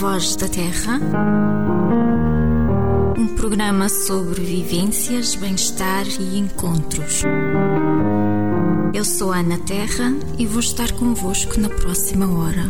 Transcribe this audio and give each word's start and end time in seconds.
Voz 0.00 0.34
da 0.34 0.48
Terra. 0.48 0.98
Um 3.16 3.28
programa 3.36 3.88
sobre 3.88 4.40
vivências, 4.42 5.36
bem-estar 5.36 6.04
e 6.18 6.36
encontros. 6.36 7.22
Eu 8.92 9.04
sou 9.04 9.32
Ana 9.32 9.56
Terra 9.60 10.12
e 10.36 10.46
vou 10.46 10.58
estar 10.58 10.90
convosco 10.92 11.60
na 11.60 11.68
próxima 11.68 12.26
hora. 12.26 12.64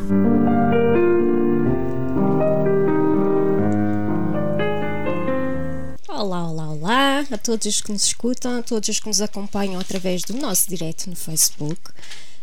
Olá, 6.07 6.50
olá, 6.50 6.68
olá 6.68 7.25
a 7.31 7.39
todos 7.39 7.67
os 7.67 7.81
que 7.81 7.91
nos 7.91 8.04
escutam, 8.04 8.59
a 8.59 8.63
todos 8.63 8.91
os 8.91 9.00
que 9.00 9.07
nos 9.07 9.22
acompanham 9.22 9.81
através 9.81 10.25
do 10.25 10.35
nosso 10.35 10.68
direto 10.68 11.09
no 11.09 11.17
Facebook. 11.17 11.81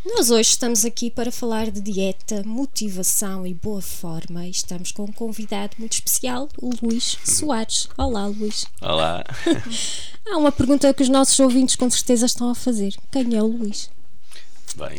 Nós 0.04 0.32
hoje 0.32 0.50
estamos 0.50 0.84
aqui 0.84 1.12
para 1.12 1.32
falar 1.32 1.70
de 1.70 1.80
dieta, 1.80 2.42
motivação 2.44 3.46
e 3.46 3.54
boa 3.54 3.84
forma 3.84 4.48
e 4.48 4.50
estamos 4.50 4.92
com 4.92 5.04
um 5.04 5.12
convidado 5.12 5.76
muito 5.78 5.94
especial, 5.94 6.50
o 6.58 6.72
Luís 6.82 7.20
Soares. 7.24 7.88
Olá, 7.96 8.26
Luís. 8.26 8.66
Olá. 8.82 9.24
Há 10.28 10.38
uma 10.38 10.52
pergunta 10.52 10.92
que 10.92 11.04
os 11.04 11.10
nossos 11.10 11.40
ouvintes 11.40 11.76
com 11.76 11.88
certeza 11.88 12.26
estão 12.26 12.50
a 12.50 12.56
fazer. 12.56 12.96
Quem 13.12 13.36
é 13.36 13.44
o 13.44 13.46
Luís? 13.46 13.92
Bem. 14.76 14.98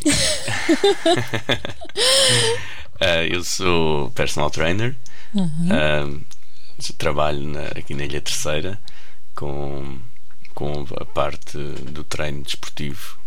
uh, 3.01 3.27
eu 3.29 3.43
sou 3.43 4.09
personal 4.11 4.49
trainer. 4.49 4.95
Uhum. 5.33 6.21
Uh, 6.21 6.93
trabalho 6.97 7.45
na, 7.45 7.63
aqui 7.75 7.93
na 7.93 8.05
Ilha 8.05 8.21
Terceira 8.21 8.79
com, 9.35 9.99
com 10.53 10.85
a 10.97 11.03
parte 11.03 11.57
do 11.57 12.05
treino 12.05 12.41
desportivo 12.41 13.19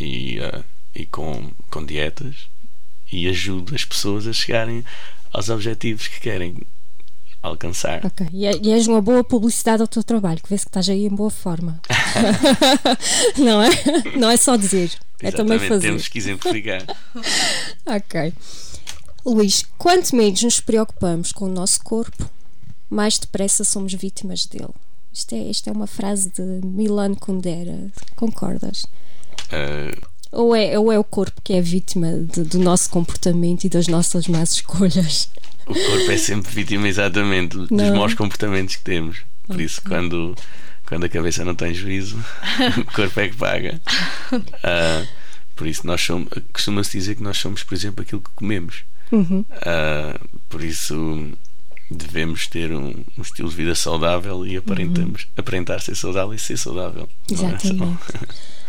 e 0.00 0.40
uh, 0.40 0.64
e 0.94 1.06
com, 1.06 1.50
com 1.70 1.84
dietas 1.84 2.48
e 3.10 3.28
ajuda 3.28 3.74
as 3.74 3.84
pessoas 3.84 4.26
a 4.26 4.32
chegarem 4.32 4.84
aos 5.32 5.48
objetivos 5.48 6.08
que 6.08 6.20
querem 6.20 6.56
alcançar. 7.42 8.04
Ok, 8.04 8.26
e, 8.32 8.46
é, 8.46 8.52
e 8.62 8.70
és 8.72 8.86
uma 8.86 9.00
boa 9.00 9.24
publicidade 9.24 9.82
ao 9.82 9.88
teu 9.88 10.02
trabalho, 10.02 10.40
que 10.42 10.48
vês 10.48 10.62
que 10.62 10.68
estás 10.68 10.88
aí 10.88 11.06
em 11.06 11.14
boa 11.14 11.30
forma. 11.30 11.80
não 13.38 13.62
é? 13.62 13.70
Não 14.16 14.30
é 14.30 14.36
só 14.36 14.56
dizer, 14.56 14.90
é 15.20 15.28
Exatamente, 15.28 15.36
também 15.36 15.68
fazer. 15.68 15.86
Temos 15.88 16.08
que 16.08 16.18
exemplificar. 16.18 16.84
ok. 17.86 18.32
Luís, 19.24 19.64
quanto 19.76 20.14
menos 20.16 20.42
nos 20.42 20.60
preocupamos 20.60 21.32
com 21.32 21.46
o 21.46 21.52
nosso 21.52 21.82
corpo, 21.82 22.28
mais 22.88 23.18
depressa 23.18 23.64
somos 23.64 23.92
vítimas 23.92 24.46
dele. 24.46 24.74
Isto 25.12 25.34
é, 25.34 25.38
isto 25.38 25.68
é 25.68 25.72
uma 25.72 25.86
frase 25.86 26.30
de 26.30 26.42
Milan 26.64 27.14
Kundera. 27.14 27.90
Concordas? 28.16 28.84
Uh, 29.52 30.09
ou 30.32 30.54
é, 30.54 30.78
ou 30.78 30.92
é 30.92 30.98
o 30.98 31.04
corpo 31.04 31.40
que 31.42 31.52
é 31.52 31.60
vítima 31.60 32.12
de, 32.12 32.42
do 32.42 32.58
nosso 32.58 32.88
comportamento 32.90 33.64
e 33.64 33.68
das 33.68 33.88
nossas 33.88 34.28
más 34.28 34.52
escolhas? 34.52 35.28
O 35.66 35.74
corpo 35.74 36.10
é 36.10 36.16
sempre 36.16 36.52
vítima, 36.52 36.88
exatamente, 36.88 37.56
dos 37.56 37.70
não. 37.70 37.96
maus 37.96 38.14
comportamentos 38.14 38.76
que 38.76 38.82
temos. 38.82 39.18
Por 39.46 39.54
okay. 39.54 39.66
isso, 39.66 39.82
quando, 39.82 40.36
quando 40.86 41.04
a 41.04 41.08
cabeça 41.08 41.44
não 41.44 41.54
tem 41.54 41.74
juízo, 41.74 42.16
o 42.78 42.92
corpo 42.92 43.20
é 43.20 43.28
que 43.28 43.36
paga. 43.36 43.80
Uh, 44.32 45.06
por 45.56 45.66
isso, 45.66 45.86
nós 45.86 46.00
somos, 46.00 46.28
costuma-se 46.52 46.92
dizer 46.92 47.16
que 47.16 47.22
nós 47.22 47.36
somos, 47.38 47.62
por 47.62 47.74
exemplo, 47.74 48.02
aquilo 48.02 48.20
que 48.20 48.30
comemos. 48.34 48.84
Uhum. 49.10 49.40
Uh, 49.40 50.28
por 50.48 50.62
isso, 50.62 51.32
devemos 51.90 52.46
ter 52.46 52.72
um, 52.72 53.04
um, 53.18 53.22
estilo 53.22 53.48
de 53.48 53.56
vida 53.56 53.74
saudável 53.74 54.46
e 54.46 54.56
aparentamos, 54.56 55.24
uhum. 55.24 55.30
aparentar 55.36 55.80
ser 55.80 55.96
saudável 55.96 56.34
e 56.34 56.38
ser 56.38 56.56
saudável. 56.56 57.08
É 57.28 57.34
Exatamente. 57.34 57.98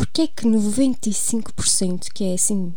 Porquê 0.00 0.22
é 0.22 0.26
que 0.28 0.46
95%, 0.46 2.06
que 2.14 2.24
é 2.24 2.32
assim 2.32 2.74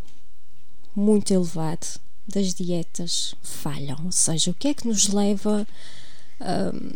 muito 0.93 1.33
elevado, 1.33 1.87
das 2.27 2.53
dietas 2.53 3.33
falham? 3.41 3.97
Ou 4.03 4.11
seja, 4.11 4.51
o 4.51 4.53
que 4.53 4.67
é 4.67 4.73
que 4.73 4.85
nos 4.85 5.07
leva 5.07 5.65
um, 6.41 6.91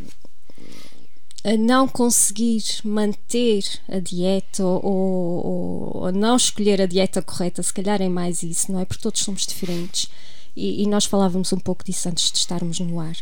a 1.50 1.56
não 1.56 1.88
conseguir 1.88 2.62
manter 2.84 3.64
a 3.88 4.00
dieta 4.00 4.66
ou, 4.66 4.86
ou, 4.86 5.48
ou, 5.96 6.06
a 6.08 6.12
não 6.12 6.36
escolher 6.36 6.82
a 6.82 6.86
dieta 6.86 7.22
correta? 7.22 7.64
Se 7.64 7.74
calhar 7.74 8.02
é 8.02 8.10
mais 8.10 8.44
isso, 8.44 8.70
não 8.70 8.82
é? 8.82 8.86
Porque 8.86 9.04
todos 9.04 9.22
somos 9.22 9.48
diferentes 9.48 10.10
e, 10.58 10.84
e 10.84 10.88
nós 10.88 11.06
falávamos 11.06 11.54
um 11.54 11.60
pouco 11.60 11.86
disso 11.86 12.10
antes 12.10 12.34
de 12.34 12.38
estarmos 12.38 12.82
no 12.82 13.00
ar. 13.00 13.16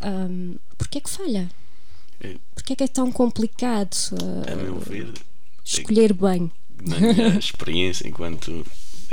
Um, 0.00 0.54
Porquê 0.78 0.98
é 0.98 1.00
que 1.00 1.10
falha? 1.10 1.50
Porquê 2.54 2.74
é 2.74 2.76
que 2.76 2.84
é 2.84 2.88
tão 2.88 3.10
complicado? 3.10 3.96
Uh, 4.12 4.52
a 4.52 4.54
meu 4.54 4.78
ver 4.78 5.12
escolher 5.66 6.12
bem. 6.12 6.50
Na 6.80 6.98
minha 6.98 7.28
experiência 7.38 8.08
enquanto, 8.08 8.64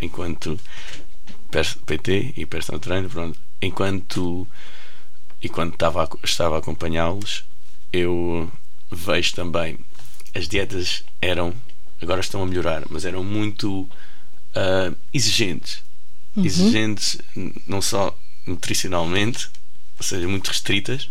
enquanto 0.02 0.59
PT 1.86 2.34
e 2.38 2.46
personal 2.46 2.80
trainer, 2.80 3.09
pronto, 3.09 3.40
enquanto 3.62 4.47
e 5.41 5.50
quando 5.50 5.74
estava 5.74 6.03
a, 6.03 6.09
estava 6.24 6.56
a 6.56 6.59
acompanhá-los, 6.59 7.44
eu 7.91 8.52
vejo 8.91 9.36
também 9.36 9.78
as 10.34 10.47
dietas 10.47 11.03
eram 11.22 11.53
agora 12.02 12.19
estão 12.19 12.44
a 12.44 12.46
melhorar, 12.46 12.84
mas 12.90 13.06
eram 13.06 13.24
muito 13.24 13.81
uh, 13.81 14.96
exigentes, 15.14 15.81
uhum. 16.35 16.46
exigentes 16.46 17.18
não 17.66 17.81
só 17.81 18.18
nutricionalmente, 18.46 19.50
ou 19.97 20.03
seja, 20.03 20.28
muito 20.28 20.47
restritas, 20.47 21.09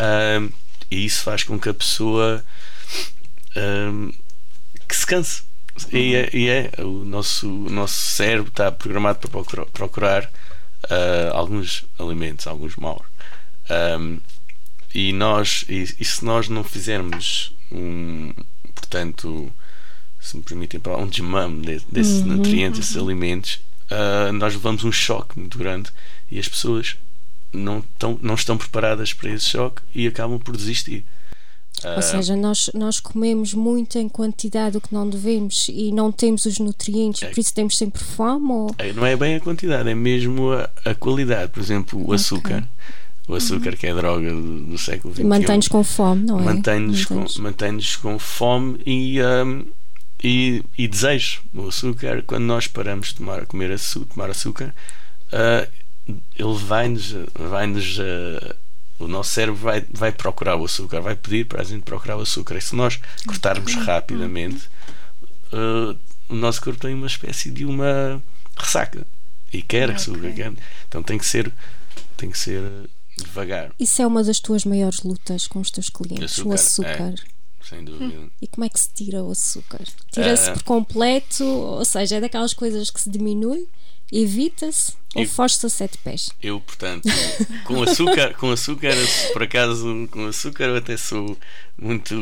uh, 0.00 0.52
e 0.90 1.04
isso 1.04 1.22
faz 1.22 1.42
com 1.42 1.58
que 1.58 1.68
a 1.68 1.74
pessoa 1.74 2.42
uh, 3.56 4.14
que 4.90 4.96
se 4.96 5.06
canse. 5.06 5.42
E 5.92 6.14
é, 6.14 6.30
e 6.32 6.48
é, 6.48 6.70
o, 6.78 7.04
nosso, 7.04 7.48
o 7.48 7.70
nosso 7.70 7.94
cérebro 7.94 8.48
está 8.48 8.70
programado 8.70 9.20
para 9.20 9.30
procurar, 9.30 9.66
procurar 9.66 10.24
uh, 10.24 11.32
alguns 11.32 11.84
alimentos, 11.98 12.46
alguns 12.46 12.76
maus. 12.76 13.06
Um, 13.98 14.18
e 14.92 15.12
nós, 15.12 15.64
e, 15.68 15.94
e, 15.98 16.04
se 16.04 16.24
nós 16.24 16.48
não 16.48 16.64
fizermos 16.64 17.54
um, 17.70 18.32
portanto, 18.74 19.52
se 20.20 20.36
me 20.36 20.42
permitem 20.42 20.80
um 20.98 21.06
desmame 21.06 21.64
de, 21.64 21.80
desses 21.88 22.22
uhum, 22.22 22.36
nutrientes, 22.36 22.80
desses 22.80 22.96
uhum. 22.96 23.04
alimentos, 23.04 23.60
uh, 23.90 24.32
nós 24.32 24.54
levamos 24.54 24.82
um 24.82 24.92
choque 24.92 25.38
muito 25.38 25.56
grande 25.56 25.90
e 26.30 26.38
as 26.38 26.48
pessoas 26.48 26.96
não, 27.52 27.82
tão, 27.98 28.18
não 28.20 28.34
estão 28.34 28.58
preparadas 28.58 29.12
para 29.12 29.30
esse 29.30 29.46
choque 29.46 29.82
e 29.94 30.06
acabam 30.06 30.38
por 30.38 30.56
desistir. 30.56 31.04
Ou 31.84 31.90
ah, 31.90 32.02
seja, 32.02 32.36
nós, 32.36 32.70
nós 32.74 33.00
comemos 33.00 33.54
muito 33.54 33.98
em 33.98 34.08
quantidade 34.08 34.76
o 34.76 34.80
que 34.80 34.92
não 34.92 35.08
devemos 35.08 35.66
e 35.68 35.90
não 35.92 36.12
temos 36.12 36.44
os 36.44 36.58
nutrientes, 36.58 37.28
por 37.28 37.38
isso 37.38 37.54
temos 37.54 37.76
sempre 37.76 38.02
fome? 38.02 38.52
Ou... 38.52 38.76
Não 38.94 39.06
é 39.06 39.16
bem 39.16 39.36
a 39.36 39.40
quantidade, 39.40 39.88
é 39.88 39.94
mesmo 39.94 40.52
a, 40.52 40.68
a 40.84 40.94
qualidade. 40.94 41.50
Por 41.52 41.60
exemplo, 41.60 41.98
o 41.98 42.02
okay. 42.04 42.14
açúcar. 42.16 42.68
O 43.26 43.34
açúcar, 43.34 43.70
uhum. 43.70 43.76
que 43.76 43.86
é 43.86 43.90
a 43.92 43.94
droga 43.94 44.30
do, 44.30 44.60
do 44.64 44.78
século 44.78 45.14
XXI. 45.14 45.24
Mantém-nos 45.24 45.68
com 45.68 45.84
fome, 45.84 46.26
não 46.26 46.40
é? 46.40 46.42
Mantém-nos 46.42 47.04
com, 47.04 47.24
mantém 47.38 47.78
com 48.02 48.18
fome 48.18 48.80
e, 48.84 49.22
um, 49.22 49.64
e, 50.22 50.64
e, 50.76 50.88
desejo. 50.88 51.40
O 51.54 51.68
açúcar, 51.68 52.24
quando 52.26 52.44
nós 52.44 52.66
paramos 52.66 53.08
de 53.08 53.16
tomar, 53.16 53.46
comer 53.46 53.70
açúcar, 53.70 54.14
tomar 54.14 54.30
açúcar 54.30 54.74
uh, 55.32 55.70
ele 56.36 56.58
vai-nos 56.58 57.14
vai 57.34 57.66
-nos, 57.66 57.98
uh, 57.98 58.54
o 59.00 59.08
nosso 59.08 59.30
cérebro 59.30 59.58
vai, 59.58 59.84
vai 59.90 60.12
procurar 60.12 60.56
o 60.56 60.64
açúcar, 60.64 61.00
vai 61.00 61.16
pedir 61.16 61.46
para 61.46 61.62
a 61.62 61.64
gente 61.64 61.82
procurar 61.82 62.16
o 62.16 62.20
açúcar. 62.20 62.56
E 62.56 62.60
se 62.60 62.76
nós 62.76 63.00
cortarmos 63.26 63.74
rapidamente, 63.74 64.68
uh, 65.52 65.98
o 66.28 66.34
nosso 66.34 66.60
corpo 66.60 66.78
tem 66.78 66.94
uma 66.94 67.06
espécie 67.06 67.50
de 67.50 67.64
uma 67.64 68.22
ressaca 68.56 69.06
e 69.52 69.62
quer 69.62 69.84
okay. 69.84 69.96
açúcar. 69.96 70.32
Quer. 70.32 70.52
Então 70.86 71.02
tem 71.02 71.18
que 71.18 71.26
ser 71.26 71.52
tem 72.16 72.30
que 72.30 72.38
ser 72.38 72.62
devagar. 73.16 73.72
Isso 73.80 74.02
é 74.02 74.06
uma 74.06 74.22
das 74.22 74.38
tuas 74.38 74.64
maiores 74.64 75.02
lutas 75.02 75.46
com 75.46 75.60
os 75.60 75.70
teus 75.70 75.88
clientes, 75.88 76.32
açúcar, 76.32 76.48
o 76.48 76.52
açúcar. 76.52 77.14
É, 77.14 77.66
sem 77.66 77.84
dúvida. 77.84 78.20
Hum. 78.20 78.30
E 78.40 78.46
como 78.46 78.66
é 78.66 78.68
que 78.68 78.78
se 78.78 78.90
tira 78.90 79.24
o 79.24 79.30
açúcar? 79.30 79.80
Tira-se 80.12 80.50
uh, 80.50 80.52
por 80.52 80.62
completo, 80.62 81.44
ou 81.44 81.84
seja, 81.84 82.16
é 82.16 82.20
daquelas 82.20 82.52
coisas 82.52 82.90
que 82.90 83.00
se 83.00 83.08
diminui 83.08 83.66
evita-se 84.12 84.92
ou 85.14 85.26
foge-se 85.26 85.66
a 85.66 85.68
sete 85.68 85.98
pés? 85.98 86.30
Eu, 86.42 86.60
portanto, 86.60 87.08
com 87.64 87.82
açúcar, 87.82 88.34
com 88.34 88.50
açúcar, 88.50 88.94
por 89.32 89.42
acaso, 89.42 90.08
com 90.10 90.26
açúcar 90.26 90.64
eu 90.64 90.76
até 90.76 90.96
sou 90.96 91.36
muito 91.76 92.14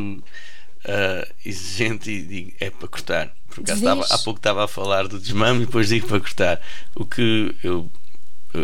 uh, 0.85 1.35
exigente 1.45 2.11
e 2.11 2.23
digo 2.23 2.53
é 2.61 2.71
para 2.71 2.89
cortar. 2.89 3.35
Por 3.49 3.61
acaso 3.61 3.81
estava, 3.81 4.07
há 4.11 4.19
pouco 4.19 4.39
estava 4.39 4.65
a 4.65 4.69
falar 4.69 5.09
do 5.09 5.19
desmame 5.19 5.63
e 5.63 5.67
depois 5.67 5.89
digo 5.89 6.07
para 6.07 6.21
cortar. 6.21 6.61
O 6.95 7.05
que 7.05 7.55
eu, 7.63 7.91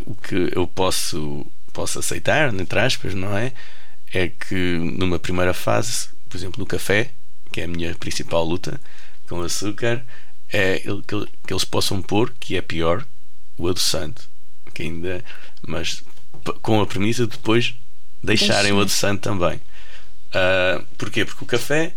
o 0.06 0.14
que 0.14 0.50
eu 0.54 0.66
posso, 0.66 1.46
posso 1.72 1.98
aceitar, 1.98 2.54
entre 2.54 2.78
aspas, 2.78 3.14
não 3.14 3.36
é? 3.36 3.52
É 4.12 4.28
que 4.28 4.54
numa 4.54 5.18
primeira 5.18 5.52
fase, 5.52 6.08
por 6.28 6.36
exemplo, 6.36 6.60
no 6.60 6.66
café, 6.66 7.10
que 7.50 7.60
é 7.60 7.64
a 7.64 7.68
minha 7.68 7.94
principal 7.94 8.44
luta 8.44 8.80
com 9.28 9.40
açúcar, 9.42 10.04
é 10.48 10.78
que, 10.78 11.26
que 11.46 11.52
eles 11.52 11.64
possam 11.64 12.00
pôr, 12.00 12.32
que 12.38 12.56
é 12.56 12.62
pior, 12.62 13.04
o 13.56 13.68
adoçante, 13.68 14.22
que 14.72 14.82
ainda, 14.82 15.24
mas 15.66 16.02
com 16.62 16.80
a 16.80 16.86
premissa 16.86 17.26
de 17.26 17.32
depois 17.32 17.74
deixarem 18.22 18.62
Deixa. 18.62 18.74
o 18.74 18.80
adoçante 18.80 19.20
também. 19.20 19.60
Uh, 20.30 20.84
porquê? 20.98 21.24
Porque 21.24 21.44
o 21.44 21.46
café 21.46 21.94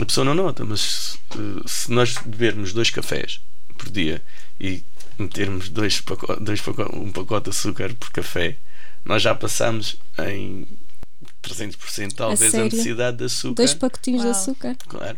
a 0.00 0.04
pessoa 0.04 0.24
não 0.24 0.34
nota, 0.34 0.64
mas 0.64 0.80
se, 0.80 1.18
se 1.66 1.92
nós 1.92 2.14
bebermos 2.24 2.72
dois 2.72 2.90
cafés, 2.90 3.40
por 3.78 3.90
dia 3.90 4.20
e 4.60 4.82
metermos 5.18 5.68
dois 5.68 6.00
pacote, 6.00 6.42
dois 6.42 6.60
pacote, 6.60 6.96
um 6.96 7.12
pacote 7.12 7.44
de 7.44 7.50
açúcar 7.50 7.94
por 7.94 8.10
café, 8.10 8.56
nós 9.04 9.22
já 9.22 9.34
passamos 9.34 9.96
em 10.18 10.66
300% 11.44 12.12
talvez 12.14 12.54
a, 12.54 12.60
a, 12.60 12.64
necessidade 12.64 13.18
de 13.18 13.24
açúcar. 13.24 13.54
Dois 13.54 13.74
pacotinhos 13.74 14.22
Uau. 14.22 14.32
de 14.32 14.38
açúcar. 14.38 14.76
Claro. 14.88 15.16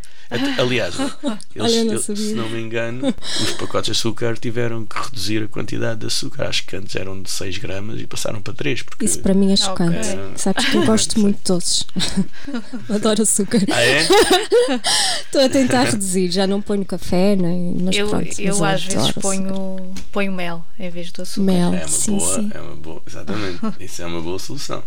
Aliás, 0.58 0.94
eles, 0.98 1.12
Olha, 1.58 1.92
eu, 1.92 1.98
se 2.00 2.34
não 2.34 2.48
me 2.48 2.60
engano, 2.60 3.14
os 3.40 3.52
pacotes 3.52 3.86
de 3.86 3.92
açúcar 3.92 4.36
tiveram 4.36 4.84
que 4.84 4.98
reduzir 4.98 5.44
a 5.44 5.48
quantidade 5.48 6.00
de 6.00 6.06
açúcar. 6.06 6.48
Acho 6.48 6.66
que 6.66 6.76
antes 6.76 6.96
eram 6.96 7.22
de 7.22 7.30
6 7.30 7.58
gramas 7.58 8.00
e 8.00 8.06
passaram 8.06 8.40
para 8.40 8.54
3. 8.54 8.82
Porque... 8.82 9.04
Isso 9.04 9.20
para 9.20 9.34
mim 9.34 9.52
é 9.52 9.56
chocante. 9.56 10.08
Okay. 10.08 10.32
Sabes 10.36 10.64
que 10.64 10.76
eu 10.76 10.84
gosto 10.86 11.20
muito 11.20 11.36
de 11.36 11.44
doces. 11.44 11.86
Adoro 12.90 13.22
açúcar. 13.22 13.60
Ah, 13.72 13.82
é? 13.82 14.00
Estou 15.22 15.40
a 15.40 15.48
tentar 15.48 15.84
reduzir. 15.84 16.30
Já 16.30 16.46
não 16.46 16.60
ponho 16.60 16.84
café, 16.84 17.36
nem, 17.36 17.76
mas 17.80 17.96
eu, 17.96 18.08
pronto. 18.08 18.40
Eu 18.40 18.64
às 18.64 18.84
vezes 18.84 19.12
ponho, 19.12 19.94
ponho 20.10 20.32
mel 20.32 20.64
em 20.78 20.90
vez 20.90 21.12
do 21.12 21.22
açúcar. 21.22 21.44
Mel, 21.44 21.74
é 21.74 21.78
uma 21.78 21.88
sim, 21.88 22.16
boa, 22.16 22.34
sim. 22.34 22.50
É 22.52 22.60
uma 22.60 22.76
boa, 22.76 23.02
exatamente. 23.06 23.60
Isso 23.80 24.02
é 24.02 24.06
uma 24.06 24.20
boa 24.20 24.38
solução. 24.38 24.82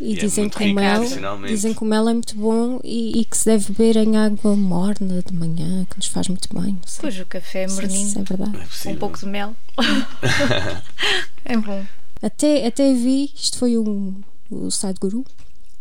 E, 0.00 0.12
E 0.12 0.16
é 0.16 0.20
dizem, 0.20 0.44
muito 0.44 0.58
que 0.58 0.64
rico 0.64 0.76
mel, 0.76 1.04
dizem 1.46 1.74
que 1.74 1.82
o 1.82 1.86
mel 1.86 2.08
é 2.08 2.12
muito 2.12 2.36
bom 2.36 2.80
e, 2.84 3.20
e 3.20 3.24
que 3.24 3.36
se 3.36 3.46
deve 3.46 3.72
beber 3.72 3.96
em 3.96 4.16
água 4.16 4.54
morna 4.54 5.22
de 5.22 5.34
manhã, 5.34 5.84
que 5.90 5.96
nos 5.96 6.06
faz 6.06 6.28
muito 6.28 6.48
bem. 6.54 6.74
Não 6.74 6.80
sei, 6.86 7.00
Pois 7.00 7.18
o 7.18 7.26
café 7.26 7.64
é 7.64 7.68
se 7.68 7.74
morninho 7.74 8.06
isso 8.06 8.18
é 8.18 8.22
verdade. 8.22 8.58
É 8.84 8.88
um 8.90 8.96
pouco 8.96 9.18
de 9.18 9.26
mel. 9.26 9.56
é 11.44 11.56
bom. 11.56 11.84
Até, 12.22 12.66
até 12.66 12.92
vi, 12.94 13.30
isto 13.34 13.58
foi 13.58 13.76
um, 13.78 14.14
o 14.50 14.70
Sadhguru, 14.70 15.24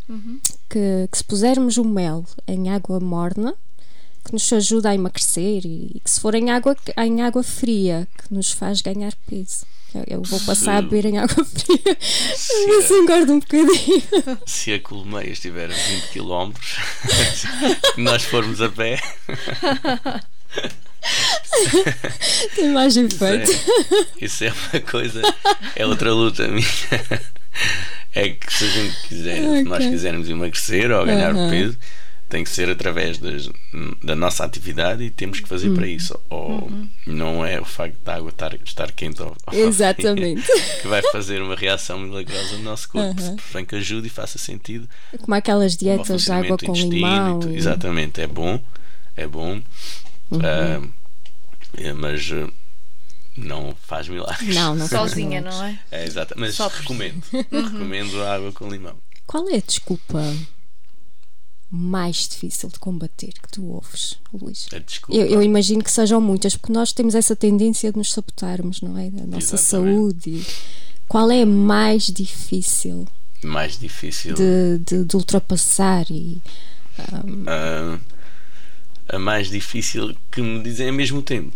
Uhum. 0.09 0.39
que, 0.69 1.07
que 1.11 1.17
se 1.17 1.23
pusermos 1.23 1.75
o 1.77 1.83
mel 1.83 2.23
em 2.47 2.69
água 2.69 2.97
morna, 2.97 3.53
que 4.23 4.31
nos 4.31 4.51
ajuda 4.53 4.89
a 4.89 4.95
emagrecer 4.95 5.65
e, 5.65 5.91
e 5.95 5.99
que 5.99 6.09
se 6.09 6.21
for 6.21 6.33
em 6.33 6.49
água, 6.49 6.75
em 6.97 7.21
água 7.21 7.43
fria, 7.43 8.07
que 8.17 8.33
nos 8.33 8.49
faz 8.51 8.81
ganhar 8.81 9.13
peso. 9.29 9.65
Eu, 10.07 10.21
vou 10.21 10.39
passar 10.41 10.77
a 10.77 10.81
beber 10.81 11.05
em 11.05 11.17
água 11.17 11.43
fria, 11.45 11.97
Se 12.35 12.67
mas 12.67 12.91
engordo 12.91 13.33
um 13.33 13.39
bocadinho. 13.39 14.03
Se 14.45 14.73
a 14.73 14.79
Colmeia 14.79 15.29
estiver 15.31 15.71
a 15.71 15.73
20 15.73 16.07
km 16.11 16.51
e 17.97 18.01
nós 18.01 18.23
formos 18.23 18.61
a 18.61 18.69
pé, 18.69 18.99
Tem 22.55 22.69
mais 22.69 22.95
isso 22.95 23.05
efeito. 23.05 23.51
é, 23.51 24.25
isso 24.25 24.43
é 24.43 24.51
uma 24.73 24.81
coisa, 24.81 25.21
é 25.75 25.85
outra 25.85 26.13
luta 26.13 26.47
minha. 26.47 26.67
É 28.13 28.29
que 28.29 28.53
se 28.53 28.63
a 28.65 28.67
gente 28.67 29.07
quiser, 29.07 29.35
se 29.41 29.63
nós 29.63 29.85
quisermos 29.85 30.29
emagrecer 30.29 30.91
ou 30.91 31.05
ganhar 31.05 31.31
Aham. 31.35 31.49
peso, 31.49 31.77
tem 32.29 32.43
que 32.43 32.49
ser 32.49 32.69
através 32.69 33.17
das- 33.19 33.49
da 34.03 34.15
nossa 34.15 34.43
atividade 34.43 35.01
e 35.03 35.09
temos 35.09 35.39
que 35.39 35.47
fazer 35.47 35.69
Hum. 35.69 35.75
para 35.75 35.87
isso. 35.87 36.19
Ou 36.29 36.69
não 37.05 37.45
é 37.45 37.59
o 37.59 37.63
facto 37.65 37.97
da 38.03 38.15
água 38.15 38.29
estar, 38.29 38.53
estar 38.65 38.91
quente 38.91 39.21
ou, 39.21 39.35
Exatamente. 39.53 40.43
que 40.81 40.87
vai 40.87 41.01
fazer 41.11 41.41
uma 41.41 41.55
reação 41.55 41.99
milagrosa 41.99 42.57
no 42.57 42.63
nosso 42.63 42.89
corpo. 42.89 43.21
Aham. 43.21 43.35
Bem 43.53 43.63
que 43.65 43.75
ajude 43.75 44.07
e 44.07 44.09
faça 44.09 44.37
sentido 44.37 44.89
Como 45.21 45.33
aquelas 45.35 45.77
dietas 45.77 46.23
de 46.23 46.31
água 46.31 46.57
com 46.57 46.73
limão. 46.73 47.39
e- 47.49 47.55
Exatamente, 47.55 48.19
é 48.21 48.27
bom, 48.27 48.61
é 49.15 49.25
bom, 49.25 49.61
Uhum. 50.29 50.41
é, 50.43 51.93
mas 51.93 52.29
ah, 52.33 52.49
não 53.37 53.75
faz 53.85 54.07
milagres. 54.09 54.53
Não, 54.55 54.75
não 54.75 54.87
faz 54.87 55.11
Sozinha, 55.11 55.39
não 55.41 55.63
é? 55.63 55.79
É, 55.91 56.03
exato, 56.05 56.33
mas 56.37 56.55
Só 56.55 56.67
recomendo. 56.67 57.21
recomendo 57.31 58.21
a 58.23 58.33
água 58.35 58.51
com 58.51 58.67
limão. 58.69 58.97
Qual 59.25 59.47
é 59.49 59.55
a 59.55 59.61
desculpa 59.65 60.21
mais 61.69 62.27
difícil 62.29 62.69
de 62.69 62.79
combater 62.79 63.33
que 63.33 63.49
tu 63.51 63.65
ouves, 63.65 64.17
Luís? 64.33 64.67
A 64.73 64.79
desculpa. 64.79 65.19
Eu, 65.21 65.27
eu 65.27 65.43
imagino 65.43 65.83
que 65.83 65.91
sejam 65.91 66.21
muitas, 66.21 66.55
porque 66.55 66.71
nós 66.73 66.91
temos 66.93 67.13
essa 67.15 67.35
tendência 67.35 67.91
de 67.91 67.97
nos 67.97 68.11
sabotarmos, 68.11 68.81
não 68.81 68.97
é? 68.97 69.09
Da 69.09 69.25
nossa 69.25 69.55
Exatamente. 69.55 69.61
saúde. 70.25 70.45
Qual 71.07 71.29
é 71.31 71.41
a 71.41 71.45
mais 71.45 72.03
difícil 72.07 73.07
mais 73.43 73.77
difícil. 73.79 74.33
de, 74.33 74.79
de, 74.79 75.05
de 75.05 75.15
ultrapassar? 75.15 76.05
E, 76.09 76.41
Ah, 77.47 77.99
a 79.09 79.19
mais 79.19 79.49
difícil 79.49 80.15
que 80.31 80.41
me 80.41 80.61
dizem 80.63 80.87
ao 80.89 80.93
mesmo 80.95 81.21
tempo. 81.21 81.53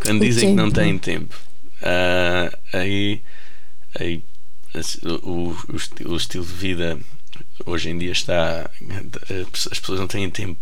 Quando 0.00 0.20
O 0.22 0.24
dizem 0.24 0.50
que 0.50 0.54
não 0.54 0.70
tempo. 0.70 0.74
têm 0.80 0.98
tempo, 0.98 1.34
ah, 1.82 2.56
aí, 2.72 3.20
aí 3.98 4.22
o, 5.24 5.30
o, 5.30 5.56
o 6.12 6.16
estilo 6.16 6.42
de 6.46 6.54
vida 6.54 6.98
hoje 7.66 7.90
em 7.90 7.98
dia 7.98 8.12
está. 8.12 8.70
As 9.70 9.78
pessoas 9.78 10.00
não 10.00 10.06
têm 10.06 10.28
tempo. 10.30 10.58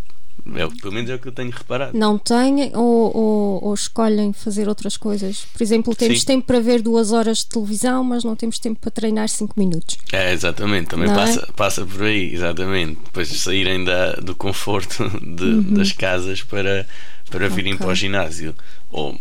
É, 0.55 0.67
pelo 0.81 0.93
menos 0.93 1.11
é 1.11 1.15
o 1.15 1.19
que 1.19 1.27
eu 1.27 1.33
tenho 1.33 1.51
reparado. 1.51 1.97
não 1.99 2.17
têm 2.19 2.71
ou, 2.77 3.17
ou, 3.17 3.65
ou 3.65 3.75
escolhem 3.75 4.33
fazer 4.33 4.69
outras 4.69 4.97
coisas? 4.97 5.45
Por 5.53 5.61
exemplo, 5.63 5.95
temos 5.97 6.21
Sim. 6.21 6.27
tempo 6.27 6.47
para 6.47 6.61
ver 6.61 6.83
duas 6.83 7.11
horas 7.11 7.39
de 7.39 7.47
televisão, 7.47 8.05
mas 8.05 8.23
não 8.23 8.37
temos 8.37 8.59
tempo 8.61 8.79
para 8.79 8.91
treinar 8.91 9.29
cinco 9.29 9.55
minutos. 9.59 9.97
É, 10.13 10.33
exatamente, 10.33 10.89
também 10.89 11.09
Não 11.09 11.15
é? 11.15 11.17
passa, 11.17 11.49
passa 11.57 11.85
por 11.87 12.03
aí, 12.03 12.33
exatamente. 12.33 13.01
Depois 13.07 13.29
de 13.29 13.39
saírem 13.39 13.83
da, 13.83 14.13
do 14.13 14.37
conforto 14.37 15.09
de- 15.21 15.63
das 15.75 15.91
casas 15.91 16.43
para, 16.45 16.87
para 17.29 17.49
virem 17.49 17.73
Uhum. 17.73 17.77
Ok. 17.79 17.87
para 17.87 17.93
o 17.93 17.97
ginásio. 17.97 18.55
Ou 18.93 19.19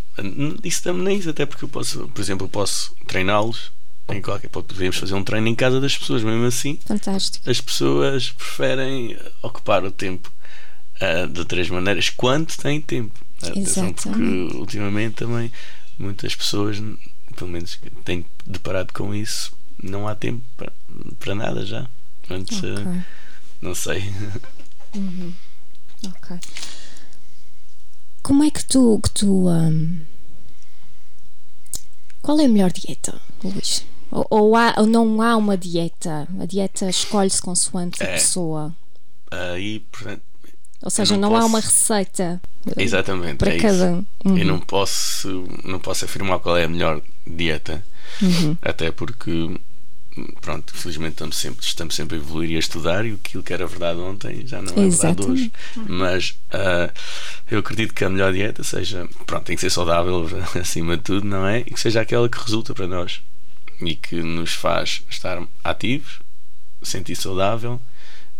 isso 0.63 0.83
também 0.83 1.03
nem 1.05 1.17
isso, 1.17 1.29
até 1.29 1.45
porque 1.45 1.63
eu 1.65 1.69
posso, 1.69 2.07
por 2.13 2.21
exemplo, 2.21 2.45
eu 2.45 2.49
posso 2.51 2.93
treiná-los 3.07 3.71
em 4.09 4.21
qualquer. 4.21 4.49
Podemos 4.49 4.97
fazer 4.97 5.13
um 5.13 5.23
treino 5.23 5.47
em 5.47 5.55
casa 5.55 5.79
das 5.81 5.97
pessoas, 5.97 6.23
mesmo 6.23 6.45
assim. 6.45 6.77
Fantástico. 6.85 7.49
As 7.49 7.59
pessoas 7.61 8.31
preferem 8.31 9.17
ocupar 9.41 9.83
o 9.83 9.91
tempo 9.91 10.31
ah, 11.01 11.25
de 11.25 11.39
outras 11.39 11.69
maneiras 11.69 12.09
quando 12.09 12.55
têm 12.55 12.79
tempo. 12.81 13.19
Atenção, 13.41 13.91
porque 13.93 14.21
ultimamente 14.55 15.15
também 15.15 15.51
muitas 15.99 16.35
pessoas, 16.35 16.77
pelo 17.35 17.51
menos 17.51 17.79
têm 18.03 18.25
deparado 18.45 18.93
com 18.93 19.13
isso, 19.13 19.51
não 19.81 20.07
há 20.07 20.15
tempo 20.15 20.41
para, 20.57 20.71
para 21.19 21.35
nada 21.35 21.65
já. 21.65 21.87
Antes, 22.29 22.59
ah, 22.63 22.79
Ok. 22.81 23.01
não 23.61 23.75
sei. 23.75 24.11
Ok. 26.07 26.37
Como 28.23 28.43
é 28.43 28.49
que 28.49 28.65
tu. 28.65 28.99
Que 29.03 29.09
tu 29.11 29.47
hum, 29.49 29.99
Qual 32.21 32.39
é 32.39 32.45
a 32.45 32.49
melhor 32.49 32.71
dieta, 32.71 33.21
Luís? 33.43 33.85
Ou, 34.15 34.25
ou, 34.29 34.55
há, 34.55 34.73
ou 34.77 34.85
não 34.85 35.21
há 35.21 35.35
uma 35.35 35.57
dieta? 35.57 36.25
A 36.39 36.45
dieta 36.45 36.89
escolhe-se 36.89 37.41
consoante 37.41 38.01
a 38.01 38.05
É. 38.07 38.13
pessoa. 38.13 38.73
Aí, 39.29 39.81
portanto, 39.91 40.21
Ou 40.81 40.89
seja, 40.89 41.17
não 41.17 41.29
não, 41.29 41.35
há 41.35 41.39
posso- 41.41 41.49
uma 41.49 41.59
receita 41.59 42.41
eh, 42.77 42.83
exatamente. 42.83 43.35
para 43.37 43.53
é 43.53 43.57
cada 43.59 43.85
um. 43.91 44.05
Uhum. 44.23 44.37
Eu 44.37 44.45
não 44.45 44.59
posso, 44.59 45.45
não 45.65 45.79
posso 45.79 46.05
afirmar 46.05 46.39
qual 46.39 46.55
é 46.57 46.63
a 46.63 46.67
melhor 46.69 47.01
dieta, 47.27 47.83
Uhum. 48.21 48.55
até 48.61 48.89
porque, 48.91 49.59
pronto, 50.39 50.73
felizmente 50.73 51.13
estamos 51.13 51.35
sempre, 51.37 51.65
estamos 51.65 51.95
sempre 51.95 52.15
a 52.17 52.19
evoluir 52.21 52.51
e 52.51 52.55
a 52.55 52.59
estudar, 52.59 53.05
e 53.05 53.13
aquilo 53.13 53.43
que 53.43 53.51
era 53.51 53.67
verdade 53.67 53.99
ontem 53.99 54.45
já 54.47 54.61
não 54.61 54.71
é 54.71 54.87
verdade 54.87 55.23
hoje. 55.23 55.51
Mas 55.89 56.35
ah, 56.51 56.89
eu 57.51 57.59
acredito 57.59 57.93
que 57.93 58.05
a 58.05 58.09
melhor 58.09 58.31
dieta 58.31 58.63
seja, 58.63 59.09
pronto, 59.25 59.43
tem 59.43 59.55
que 59.55 59.61
ser 59.61 59.69
saudável 59.71 60.25
acima 60.57 60.95
de 60.95 61.03
tudo, 61.03 61.27
não 61.27 61.45
é? 61.45 61.59
E 61.61 61.65
que 61.65 61.79
seja 61.79 61.99
aquela 61.99 62.29
que 62.29 62.37
resulta 62.39 62.73
para 62.73 62.87
nós 62.87 63.21
e 63.81 63.95
que 63.95 64.15
nos 64.21 64.53
faz 64.53 65.01
estar 65.09 65.41
ativos, 65.63 66.19
sentir 66.83 67.15
saudável. 67.15 67.81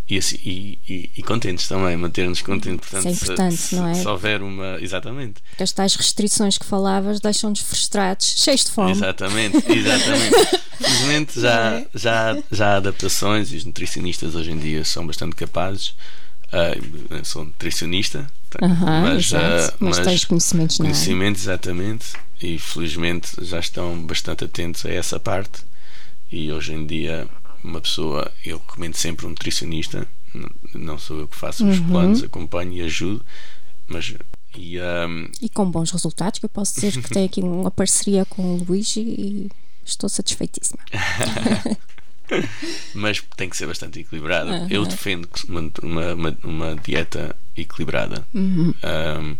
E, 0.08 0.18
assim, 0.18 0.38
e, 0.44 0.78
e, 0.88 1.10
e 1.16 1.22
contentes 1.24 1.66
também, 1.66 1.96
manter-nos 1.96 2.40
contentes. 2.40 2.88
Portanto, 2.88 3.12
Isso 3.12 3.24
é 3.24 3.26
importante, 3.26 3.56
se, 3.56 3.74
não 3.74 3.88
é? 3.88 3.94
se 3.94 4.06
houver 4.06 4.40
uma. 4.40 4.78
Exatamente. 4.80 5.42
Porque 5.50 5.64
as 5.64 5.72
tais 5.72 5.96
restrições 5.96 6.56
que 6.56 6.64
falavas 6.64 7.18
deixam-nos 7.18 7.60
frustrados, 7.60 8.36
cheios 8.38 8.64
de 8.64 8.70
fome. 8.70 8.92
Exatamente, 8.92 9.56
exatamente. 9.56 10.36
Felizmente 10.78 11.40
já, 11.40 11.72
é? 11.72 11.86
já, 11.92 12.42
já 12.52 12.66
há 12.68 12.76
adaptações 12.76 13.52
e 13.52 13.56
os 13.56 13.64
nutricionistas 13.64 14.36
hoje 14.36 14.52
em 14.52 14.58
dia 14.58 14.84
são 14.84 15.04
bastante 15.04 15.34
capazes. 15.34 15.94
Eu 17.10 17.24
sou 17.24 17.44
nutricionista, 17.44 18.30
mas, 18.60 19.26
exato. 19.26 19.74
ah, 19.74 19.76
mas, 19.80 19.98
tens 19.98 20.24
conhecimentos 20.24 20.78
na 20.78 20.86
área. 20.86 20.94
conhecimento, 20.94 21.36
exatamente, 21.38 22.06
e 22.42 22.58
felizmente 22.58 23.28
já 23.44 23.58
estão 23.60 24.00
bastante 24.02 24.44
atentos 24.44 24.84
a 24.86 24.90
essa 24.90 25.18
parte. 25.20 25.62
E 26.30 26.50
hoje 26.52 26.72
em 26.74 26.86
dia, 26.86 27.28
uma 27.62 27.80
pessoa, 27.80 28.30
eu 28.44 28.58
recomendo 28.58 28.94
sempre 28.96 29.26
um 29.26 29.30
nutricionista, 29.30 30.06
não 30.74 30.98
sou 30.98 31.20
eu 31.20 31.28
que 31.28 31.36
faço 31.36 31.66
os 31.66 31.78
Uhum. 31.78 31.88
planos, 31.88 32.22
acompanho 32.22 32.72
e 32.72 32.82
ajudo, 32.82 33.24
mas. 33.86 34.14
E, 34.56 34.78
ah, 34.78 35.06
E 35.40 35.48
com 35.48 35.70
bons 35.70 35.90
resultados, 35.90 36.38
que 36.38 36.46
eu 36.46 36.50
posso 36.50 36.74
dizer 36.74 36.92
que 37.00 37.08
tenho 37.10 37.26
aqui 37.26 37.40
uma 37.42 37.70
parceria 37.70 38.24
com 38.24 38.54
o 38.54 38.64
Luís 38.64 38.96
e 38.96 39.48
estou 39.84 40.08
satisfeitíssima. 40.08 40.78
mas 42.94 43.22
tem 43.36 43.48
que 43.48 43.56
ser 43.56 43.66
bastante 43.66 44.00
equilibrada. 44.00 44.66
Eu 44.70 44.84
defendo 44.84 45.28
uma, 45.48 46.14
uma, 46.14 46.38
uma, 46.44 46.76
dieta 46.76 47.34
equilibrada 47.56 48.26
ahm, 48.34 49.34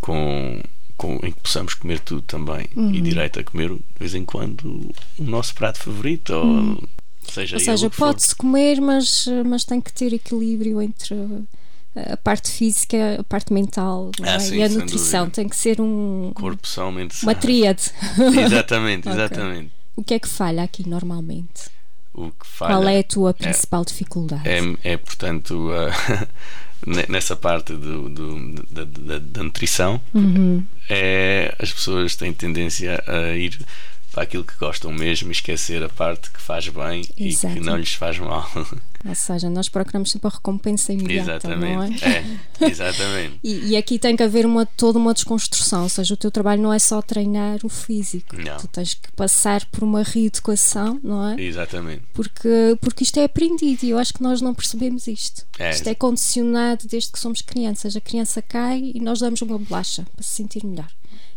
com, 0.00 0.60
com, 0.96 1.14
em 1.22 1.32
que 1.32 1.40
possamos 1.40 1.74
comer 1.74 2.00
tudo 2.00 2.22
também 2.22 2.68
e 2.92 3.00
direito 3.00 3.40
a 3.40 3.44
comer 3.44 3.70
de 3.70 3.80
vez 3.98 4.14
em 4.14 4.24
quando 4.24 4.92
o 5.18 5.22
nosso 5.22 5.54
prato 5.54 5.78
favorito 5.78 6.32
ou 6.32 6.82
seja, 7.30 7.56
Ou 7.56 7.60
seja, 7.60 7.90
pode-se 7.90 8.34
comer, 8.34 8.80
mas, 8.80 9.26
mas 9.46 9.64
tem 9.64 9.80
que 9.80 9.92
ter 9.92 10.12
equilíbrio 10.12 10.82
entre 10.82 11.14
a 11.94 12.16
parte 12.16 12.50
física, 12.50 13.20
a 13.20 13.24
parte 13.24 13.52
mental 13.52 14.10
Ah, 14.22 14.34
é? 14.34 14.38
sim, 14.38 14.56
e 14.56 14.62
a 14.62 14.68
nutrição. 14.68 15.24
dúvida. 15.24 15.36
Tem 15.36 15.48
que 15.48 15.56
ser 15.56 15.80
um, 15.80 16.32
Corpo, 16.34 16.66
mente, 16.92 17.22
uma 17.22 17.34
tríade. 17.34 17.92
Exatamente, 18.46 19.08
exatamente. 19.10 19.70
o 19.94 20.02
que 20.02 20.14
é 20.14 20.18
que 20.18 20.28
falha 20.28 20.62
aqui 20.62 20.88
normalmente? 20.88 21.70
O 22.14 22.30
que 22.30 22.46
falha 22.46 22.74
Qual 22.74 22.88
é 22.88 22.98
a 22.98 23.04
tua 23.04 23.32
principal 23.34 23.84
dificuldade? 23.84 24.42
é, 24.48 24.60
é, 24.92 24.96
portanto, 24.96 25.70
ne- 26.86 27.06
nessa 27.08 27.34
parte 27.36 27.72
do, 27.74 28.08
do- 28.08 28.62
da, 28.70 28.84
da- 28.84 29.18
da 29.18 29.42
nutrição, 29.42 30.00
Uhum. 30.14 30.64
é, 30.90 31.54
as 31.58 31.72
pessoas 31.72 32.14
têm 32.16 32.32
tendência 32.32 33.02
a 33.06 33.34
ir 33.36 33.58
para 34.12 34.24
aquilo 34.24 34.44
que 34.44 34.54
gostam 34.58 34.92
mesmo 34.92 35.30
e 35.30 35.32
esquecer 35.32 35.82
a 35.82 35.88
parte 35.88 36.30
que 36.30 36.40
faz 36.40 36.68
bem 36.68 37.02
Exato. 37.16 37.54
e 37.56 37.60
que 37.60 37.64
não 37.64 37.76
lhes 37.76 37.94
faz 37.94 38.18
mal. 38.18 38.46
Ou 39.04 39.14
seja, 39.14 39.50
nós 39.50 39.68
procuramos 39.68 40.10
sempre 40.10 40.28
a 40.28 40.30
recompensa 40.30 40.92
imediata, 40.92 41.56
não 41.56 41.82
é? 41.82 41.88
exatamente. 41.88 42.04
É, 42.04 42.64
exatamente. 42.66 43.40
E, 43.42 43.70
e 43.70 43.76
aqui 43.76 43.98
tem 43.98 44.16
que 44.16 44.22
haver 44.22 44.46
uma, 44.46 44.64
toda 44.64 44.98
uma 44.98 45.12
desconstrução, 45.12 45.82
ou 45.82 45.88
seja, 45.88 46.14
o 46.14 46.16
teu 46.16 46.30
trabalho 46.30 46.62
não 46.62 46.72
é 46.72 46.78
só 46.78 47.02
treinar 47.02 47.58
o 47.64 47.68
físico, 47.68 48.36
Não. 48.36 48.56
tu 48.56 48.68
tens 48.68 48.94
que 48.94 49.10
passar 49.12 49.64
por 49.66 49.82
uma 49.82 50.02
reeducação, 50.02 51.00
não 51.02 51.28
é? 51.28 51.40
Exatamente. 51.42 52.02
Porque, 52.12 52.76
porque 52.80 53.02
isto 53.02 53.18
é 53.18 53.24
aprendido 53.24 53.84
e 53.84 53.90
eu 53.90 53.98
acho 53.98 54.14
que 54.14 54.22
nós 54.22 54.40
não 54.40 54.54
percebemos 54.54 55.06
isto. 55.06 55.44
É. 55.58 55.70
Isto 55.70 55.88
é 55.88 55.94
condicionado 55.94 56.86
desde 56.88 57.10
que 57.10 57.18
somos 57.18 57.42
crianças. 57.42 57.96
A 57.96 58.00
criança 58.00 58.40
cai 58.40 58.92
e 58.94 59.00
nós 59.00 59.20
damos 59.20 59.42
uma 59.42 59.58
bolacha 59.58 60.06
para 60.14 60.22
se 60.22 60.30
sentir 60.30 60.64
melhor. 60.64 60.88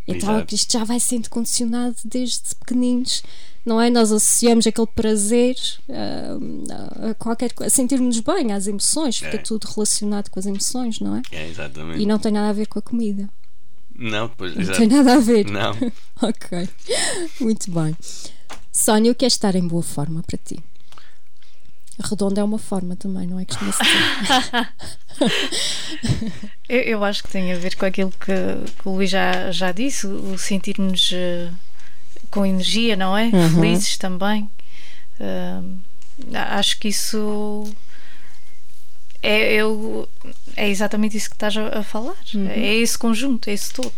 Então 0.08 0.36
Exato. 0.36 0.56
isto 0.56 0.74
já 0.74 0.84
vai 0.84 1.00
sendo 1.00 1.30
condicionado 1.30 1.96
desde 2.06 2.54
pequeninos, 2.60 3.24
não 3.66 3.82
é? 3.82 3.90
Nós 3.90 4.12
associamos 4.12 4.68
aquele 4.68 4.88
prazer 4.88 5.56
ah, 5.90 7.10
a 7.10 7.14
qualquer 7.16 7.52
coisa, 7.54 7.68
a 7.74 7.76
sentirmos 7.76 8.20
bem, 8.20 8.52
às 8.54 8.68
emoções, 8.68 9.18
fica 9.18 9.36
É. 9.36 9.40
tudo 9.40 9.66
relacionado 9.66 10.30
com 10.30 10.40
as 10.40 10.46
emoções, 10.46 11.00
não 11.00 11.16
é? 11.16 11.22
É, 11.32 11.48
exatamente. 11.50 12.02
E 12.02 12.06
não 12.06 12.20
tem 12.20 12.32
nada 12.32 12.50
a 12.50 12.54
ver 12.54 12.68
com 12.68 12.78
a 12.78 12.82
comida. 12.82 13.28
Não, 13.98 14.30
pois, 14.30 14.54
Não 14.54 14.62
exato. 14.62 14.78
tem 14.80 14.88
nada 14.88 15.14
a 15.16 15.20
ver. 15.20 15.46
Não. 15.50 15.74
Ok. 16.22 16.70
Muito 17.42 17.72
bem. 17.72 17.96
Sónia, 18.72 19.12
o 19.12 19.16
que 19.16 19.26
é 19.26 19.28
estar 19.28 19.56
em 19.56 19.68
boa 19.68 19.84
forma 19.84 20.22
para 20.24 20.38
ti? 20.38 20.60
Redonda 22.00 22.42
é 22.42 22.44
uma 22.44 22.60
forma 22.60 22.96
também, 22.96 23.26
não 23.28 23.40
é? 23.40 23.46
Costuma-se 23.46 23.80
dizer. 23.84 24.70
Eu, 26.68 26.82
eu 26.82 27.04
acho 27.06 27.22
que 27.24 27.30
tem 27.30 27.54
a 27.54 27.58
ver 27.58 27.76
com 27.76 27.86
aquilo 27.86 28.12
que, 28.12 28.26
que 28.82 28.88
o 28.90 28.94
Luís 28.96 29.10
já, 29.12 29.52
já 29.52 29.72
disse, 29.72 30.08
o 30.08 30.36
sentirmos 30.38 31.12
eh, 31.14 31.50
com 32.32 32.44
energia, 32.46 32.96
não 32.96 33.16
é? 33.16 33.26
Uhum. 33.26 33.50
Felizes 33.62 33.98
também. 33.98 34.50
A- 36.34 36.58
acho 36.58 36.80
que 36.80 36.88
isso 36.88 37.72
é, 39.22 39.54
eu, 39.54 40.10
é 40.56 40.68
exatamente 40.70 41.16
isso 41.16 41.30
que 41.30 41.36
estás 41.36 41.56
a, 41.56 41.80
a 41.80 41.84
falar. 41.84 42.16
Uhum. 42.34 42.48
É 42.50 42.74
esse 42.76 42.98
conjunto, 42.98 43.50
é 43.50 43.54
esse 43.54 43.72
todo. 43.72 43.94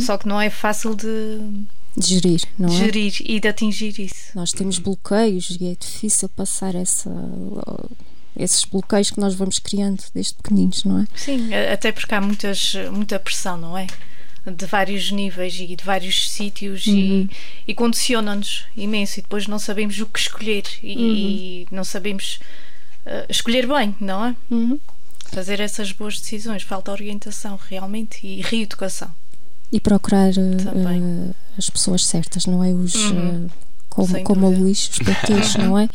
Só 0.00 0.18
que 0.18 0.28
não 0.28 0.38
é 0.40 0.50
fácil 0.50 0.94
de, 0.94 1.06
De 1.96 2.06
gerir, 2.06 2.42
não 2.58 2.68
de 2.68 2.76
é? 2.76 2.78
gerir 2.78 3.14
e 3.24 3.40
de 3.40 3.48
atingir 3.48 3.98
isso. 3.98 4.30
Nós 4.34 4.52
temos 4.52 4.78
bloqueios 4.78 5.56
e 5.60 5.66
é 5.66 5.76
difícil 5.78 6.28
passar 6.28 6.74
essa, 6.74 7.10
esses 8.36 8.64
bloqueios 8.64 9.10
que 9.10 9.18
nós 9.18 9.34
vamos 9.34 9.58
criando 9.58 10.02
desde 10.14 10.34
pequeninos, 10.34 10.84
não 10.84 11.00
é? 11.00 11.06
Sim, 11.14 11.52
até 11.54 11.90
porque 11.90 12.14
há 12.14 12.20
muitas, 12.20 12.74
muita 12.92 13.18
pressão, 13.18 13.56
não 13.56 13.76
é? 13.76 13.86
De 14.46 14.66
vários 14.66 15.10
níveis 15.10 15.54
e 15.58 15.74
de 15.74 15.84
vários 15.84 16.30
sítios 16.30 16.86
e, 16.86 17.28
e 17.68 17.74
condiciona-nos 17.74 18.64
imenso 18.76 19.18
e 19.18 19.22
depois 19.22 19.46
não 19.46 19.58
sabemos 19.58 19.98
o 20.00 20.06
que 20.06 20.18
escolher 20.18 20.64
e, 20.82 21.64
e 21.64 21.66
não 21.70 21.84
sabemos 21.84 22.40
eh, 23.06 23.26
escolher 23.28 23.66
bem, 23.66 23.94
não 24.00 24.26
é? 24.26 24.36
Uhum. 24.50 24.78
Fazer 25.26 25.60
essas 25.60 25.92
boas 25.92 26.18
decisões. 26.18 26.62
Falta 26.62 26.90
orientação 26.90 27.58
realmente 27.68 28.26
e 28.26 28.40
reeducação. 28.42 29.10
E 29.72 29.80
procurar 29.80 30.30
uh, 30.30 30.64
Também. 30.64 31.00
uh, 31.00 31.34
as 31.60 31.70
pessoas 31.70 32.04
certas, 32.04 32.46
não 32.46 32.64
é? 32.64 32.72
Os, 32.72 32.94
Uhum. 32.94 33.46
uh, 33.46 33.50
como, 33.88 34.08
Sem 34.08 34.24
como 34.24 34.46
o 34.46 34.50
dúvida. 34.50 34.64
Luís, 34.64 34.88
os 34.90 34.98
PTs, 34.98 35.56
não 35.62 35.78
é? 35.78 35.88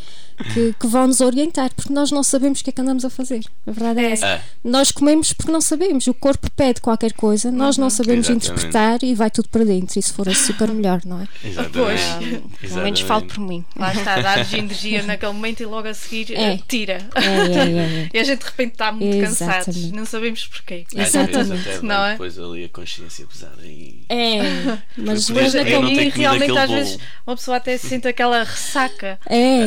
Que, 0.54 0.74
que 0.80 0.88
vão 0.88 1.08
nos 1.08 1.22
orientar, 1.22 1.74
porque 1.74 1.94
nós 1.94 2.12
não 2.12 2.22
sabemos 2.24 2.60
o 2.60 2.64
que 2.64 2.70
é 2.70 2.74
que 2.74 2.82
andamos 2.82 3.06
a 3.06 3.10
fazer. 3.10 3.42
A 3.66 3.72
verdade 3.72 4.00
é, 4.02 4.04
É. 4.10 4.12
essa. 4.12 4.26
É. 4.28 4.42
Nós 4.64 4.92
comemos 4.92 5.32
porque 5.34 5.52
não 5.52 5.62
sabemos. 5.62 6.08
O 6.08 6.14
corpo 6.14 6.50
pede 6.52 6.82
qualquer 6.82 7.14
coisa, 7.14 7.52
nós 7.52 7.78
não 7.78 7.90
sabemos 7.90 8.30
Exatamente. 8.30 8.48
interpretar 8.52 9.00
e 9.04 9.16
vai 9.16 9.30
tudo 9.32 9.48
para 9.50 9.64
dentro. 9.64 9.98
E 9.98 10.02
se 10.02 10.12
for 10.14 10.28
açúcar, 10.28 10.68
melhor, 10.74 11.02
não 11.06 11.22
é? 11.22 11.28
Exatamente. 11.44 12.44
Pelo 12.62 12.84
menos 12.84 13.00
falo 13.02 13.26
por 13.26 13.40
mim. 13.40 13.64
Lá 13.78 13.94
está, 13.94 14.20
dar-nos 14.22 14.54
energia 14.54 15.04
naquele 15.04 15.32
momento 15.34 15.62
e 15.62 15.66
logo 15.66 15.88
a 15.88 15.94
seguir 15.94 16.34
É. 16.36 16.58
tira. 16.68 17.08
É, 17.16 17.26
é, 17.26 17.30
é, 17.30 17.80
é. 18.04 18.10
E 18.14 18.20
a 18.20 18.24
gente 18.24 18.40
de 18.40 18.46
repente 18.46 18.72
está 18.74 18.92
muito 18.92 19.18
cansados, 19.20 19.68
Exatamente. 19.70 19.96
não 19.96 20.06
sabemos 20.06 20.48
porquê. 20.48 20.86
Exatamente. 20.94 21.80
Não 21.84 22.06
é? 22.06 22.12
depois 22.12 22.38
ali 22.40 22.66
a 22.66 22.70
consciência 22.70 23.26
pesada 23.26 23.62
e. 23.66 24.04
É, 24.10 24.40
mas, 24.98 25.30
mas 25.30 25.56
é 25.56 25.60
naquele- 25.60 25.76
e 25.76 25.96
comido 25.96 26.16
realmente 26.16 26.58
às 26.58 26.68
bolo. 26.70 26.80
vezes 26.80 27.00
uma 27.26 27.36
pessoa 27.36 27.58
até 27.58 27.78
sente 27.78 28.08
aquela 28.08 28.44
ressaca 28.44 29.20
é, 29.28 29.38
é, 29.38 29.62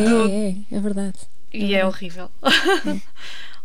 é, 0.51 0.55
é 0.71 0.81
verdade. 0.81 1.19
e 1.53 1.75
é 1.75 1.87
horrível. 1.87 2.31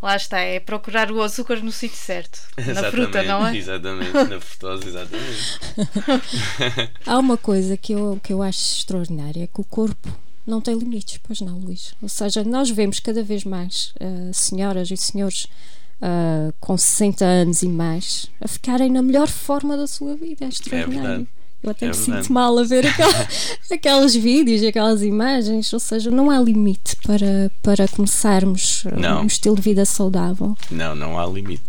Lá 0.01 0.17
está, 0.17 0.39
é 0.39 0.59
procurar 0.59 1.09
o 1.13 1.21
açúcar 1.21 1.63
no 1.63 1.71
sítio 1.71 1.97
certo. 1.97 2.41
Na 2.57 2.91
fruta, 2.91 3.23
não 3.23 3.47
é? 3.47 3.55
Exatamente, 3.55 4.12
na 4.12 4.39
frutose, 4.41 4.89
exatamente. 4.89 5.59
Há 7.07 7.17
uma 7.17 7.38
coisa 7.38 7.77
que 7.77 7.93
eu, 7.93 8.19
que 8.21 8.33
eu 8.33 8.43
acho 8.43 8.59
extraordinária: 8.59 9.43
é 9.45 9.47
que 9.47 9.62
o 9.62 9.63
corpo 9.63 10.09
não 10.45 10.59
tem 10.59 10.77
limites, 10.77 11.21
pois 11.23 11.39
não, 11.39 11.57
Luís. 11.57 11.95
Ou 12.01 12.09
seja, 12.09 12.43
nós 12.43 12.69
vemos 12.69 13.00
cada 13.00 13.23
vez 13.23 13.45
mais 13.45 13.93
ah, 13.97 14.33
senhoras 14.33 14.91
e 14.91 14.97
senhores 14.97 15.47
ah, 16.01 16.51
com 16.59 16.77
60 16.77 17.23
anos 17.23 17.63
e 17.63 17.69
mais 17.69 18.25
a 18.41 18.47
ficarem 18.50 18.91
na 18.91 19.01
melhor 19.01 19.29
forma 19.29 19.77
da 19.77 19.88
sua 19.88 20.17
vida. 20.17 20.43
É 20.43 20.50
extraordinário. 20.50 21.01
verdade. 21.01 21.27
Eu 21.63 21.70
até 21.72 21.86
É 21.86 21.89
me 21.89 21.96
verdade. 21.96 22.22
sinto 22.24 22.34
mal 22.34 22.58
a 22.58 22.63
ver 22.63 22.86
aquela, 22.88 23.27
aqueles 23.72 24.15
vídeos 24.15 24.62
e 24.62 24.67
aquelas 24.67 25.01
imagens. 25.01 25.72
Ou 25.74 25.79
seja, 25.79 26.12
não 26.12 26.29
há 26.29 26.39
limite 26.39 26.96
para, 27.05 27.51
para 27.62 27.88
começarmos 27.88 28.84
ah, 28.88 28.96
Não. 29.00 29.22
um 29.24 29.25
estilo 29.27 29.55
de 29.55 29.62
vida 29.62 29.86
saudável. 29.86 30.55
Não, 30.70 30.93
não 30.96 31.20
há 31.20 31.25
limite. 31.25 31.63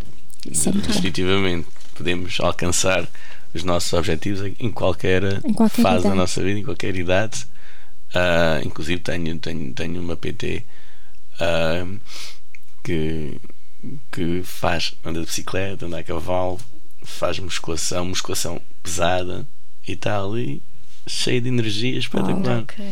É. 0.47 0.51
Definitivamente. 0.51 1.67
Podemos 1.95 2.39
alcançar 2.41 3.09
os 3.55 3.63
nossos 3.63 3.93
objetivos 3.93 4.53
em 4.59 4.71
qualquer, 4.71 5.23
Em 5.45 5.53
qualquer 5.53 5.81
fase 5.83 5.95
da 6.03 6.09
idade. 6.09 6.17
nossa 6.17 6.43
vida, 6.43 6.59
em 6.59 6.65
qualquer 6.65 6.97
idade. 6.97 7.47
Ah, 8.13 8.61
inclusive 8.65 9.01
tenho, 9.01 9.39
tenho, 9.39 9.73
tenho 9.73 10.01
uma 10.03 10.17
PT 10.17 10.65
ah, 11.41 11.87
que, 12.83 13.41
que 14.13 14.43
faz, 14.45 14.95
anda 15.05 15.21
de 15.21 15.27
bicicleta, 15.27 15.87
anda 15.87 15.99
a 15.99 16.03
cavalo, 16.05 16.59
faz 17.05 17.39
musculação, 17.39 18.05
musculação 18.07 18.61
pesada 18.83 19.47
e 19.87 19.97
tal, 19.97 20.39
e 20.39 20.63
cheia 21.07 21.41
de 21.41 21.49
energia 21.49 21.99
espetacular. 21.99 22.63
Ok. 22.63 22.85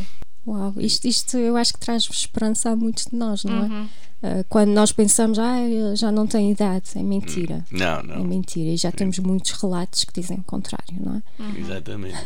Uau, 0.46 0.74
isto, 0.78 1.06
isto 1.06 1.36
eu 1.36 1.56
acho 1.56 1.72
que 1.72 1.78
traz 1.78 2.08
esperança 2.10 2.70
a 2.70 2.76
muitos 2.76 3.06
de 3.06 3.16
nós, 3.16 3.44
não 3.44 3.56
é? 3.64 3.68
Uhum. 3.68 3.88
Ah, 4.22 4.44
quando 4.48 4.70
nós 4.70 4.92
pensamos, 4.92 5.38
ah, 5.38 5.56
já 5.96 6.12
não 6.12 6.26
tem 6.26 6.52
idade, 6.52 6.90
é 6.94 7.02
mentira. 7.02 7.64
Não, 7.70 7.98
É 7.98 8.02
não, 8.02 8.24
mentira, 8.24 8.70
e 8.70 8.76
já 8.76 8.92
temos 8.92 9.18
muitos 9.18 9.50
relatos 9.52 10.04
que 10.04 10.20
dizem 10.20 10.38
o 10.38 10.44
contrário, 10.44 10.94
não 11.00 11.16
é? 11.16 11.58
exatamente. 11.58 12.16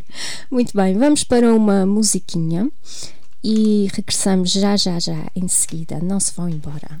Muito 0.50 0.76
bem, 0.76 0.96
vamos 0.98 1.24
para 1.24 1.52
uma 1.54 1.86
musiquinha 1.86 2.70
e 3.42 3.88
regressamos 3.94 4.52
já, 4.52 4.76
já, 4.76 4.98
já 4.98 5.30
em 5.34 5.48
seguida. 5.48 5.98
Não 6.00 6.20
se 6.20 6.32
vão 6.34 6.48
embora. 6.48 7.00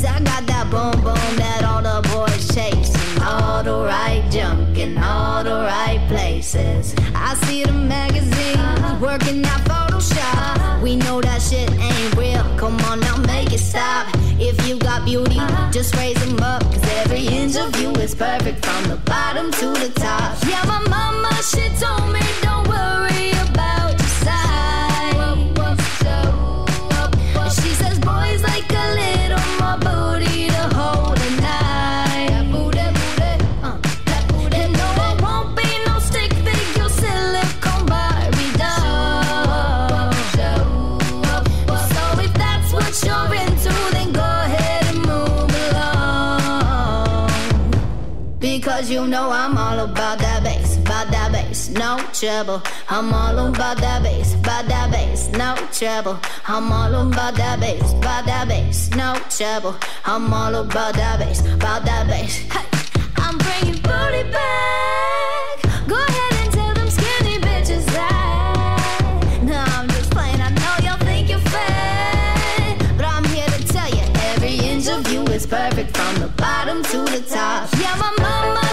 Cause 0.00 0.08
I 0.08 0.20
got 0.20 0.46
that 0.46 0.70
boom 0.70 0.92
boom 1.04 1.36
that 1.36 1.62
all 1.62 1.82
the 1.82 2.00
boys 2.08 2.48
chase. 2.54 2.90
All 3.20 3.62
the 3.62 3.84
right 3.84 4.24
junk 4.30 4.78
in 4.78 4.96
all 4.96 5.44
the 5.44 5.50
right 5.50 6.02
places. 6.08 6.94
I 7.14 7.34
see 7.44 7.64
the 7.64 7.72
magazines 7.74 8.56
uh-huh. 8.56 8.96
working 8.98 9.44
out 9.44 9.60
Photoshop. 9.68 10.56
Uh-huh. 10.56 10.80
We 10.82 10.96
know 10.96 11.20
that 11.20 11.42
shit 11.42 11.70
ain't 11.70 12.16
real. 12.16 12.42
Come 12.56 12.80
on 12.88 13.00
now, 13.00 13.18
make 13.26 13.52
it 13.52 13.58
stop. 13.58 14.08
If 14.40 14.66
you 14.66 14.78
got 14.78 15.04
beauty, 15.04 15.38
uh-huh. 15.38 15.70
just 15.70 15.94
raise 15.96 16.16
them 16.24 16.40
up. 16.40 16.62
Cause 16.62 16.88
every 17.04 17.26
inch 17.26 17.56
of 17.56 17.78
you 17.78 17.90
is 18.00 18.14
perfect 18.14 18.64
from 18.64 18.84
the 18.88 18.96
bottom 19.04 19.50
to 19.52 19.66
the 19.84 19.92
top. 19.96 20.42
Yeah, 20.48 20.64
my 20.64 20.80
mama, 20.88 21.30
she 21.42 21.68
told 21.76 22.10
me 22.10 22.24
don't 22.40 22.66
worry 22.66 23.32
about 23.50 23.98
your 23.98 24.08
size. 24.24 24.69
Because 48.80 48.92
you 48.92 49.06
know 49.06 49.28
I'm 49.30 49.58
all 49.58 49.78
about 49.80 50.20
that 50.20 50.42
bass, 50.42 50.78
about 50.78 51.10
that 51.10 51.32
bass, 51.32 51.68
no 51.68 51.98
trouble. 52.14 52.62
I'm 52.88 53.12
all 53.12 53.48
about 53.48 53.76
that 53.76 54.02
bass, 54.02 54.32
about 54.32 54.68
that 54.68 54.90
bass, 54.90 55.28
no 55.32 55.54
trouble. 55.70 56.18
I'm 56.48 56.72
all 56.72 56.94
about 57.06 57.34
that 57.34 57.60
bass, 57.60 57.92
about 57.92 58.24
that 58.24 58.48
bass, 58.48 58.88
no 58.92 59.20
trouble. 59.28 59.76
I'm 60.06 60.32
all 60.32 60.54
about 60.54 60.94
that 60.94 61.18
bass, 61.18 61.40
about 61.44 61.84
that 61.84 62.06
bass. 62.06 62.38
Hey, 62.38 62.64
I'm 63.18 63.36
bringing 63.36 63.82
booty 63.82 64.22
back. 64.32 65.60
Go 65.86 65.96
ahead 65.96 66.32
and 66.40 66.50
tell 66.50 66.72
them 66.72 66.88
skinny 66.88 67.36
bitches 67.38 67.84
that. 67.92 69.40
No, 69.42 69.62
I'm 69.76 69.88
just 69.88 70.10
playing. 70.10 70.40
I 70.40 70.48
know 70.56 70.88
y'all 70.88 70.98
think 71.04 71.28
you're 71.28 71.38
fat, 71.52 72.78
but 72.96 73.04
I'm 73.04 73.24
here 73.24 73.46
to 73.46 73.62
tell 73.68 73.90
you 73.90 74.04
every 74.32 74.54
inch 74.54 74.88
of 74.88 75.06
you 75.12 75.22
is 75.24 75.46
perfect 75.46 75.94
from 75.94 76.14
the 76.22 76.28
bottom 76.28 76.82
to 76.84 76.98
the 77.04 77.22
top. 77.28 77.68
Yeah, 77.78 77.94
my 77.96 78.10
mama 78.18 78.69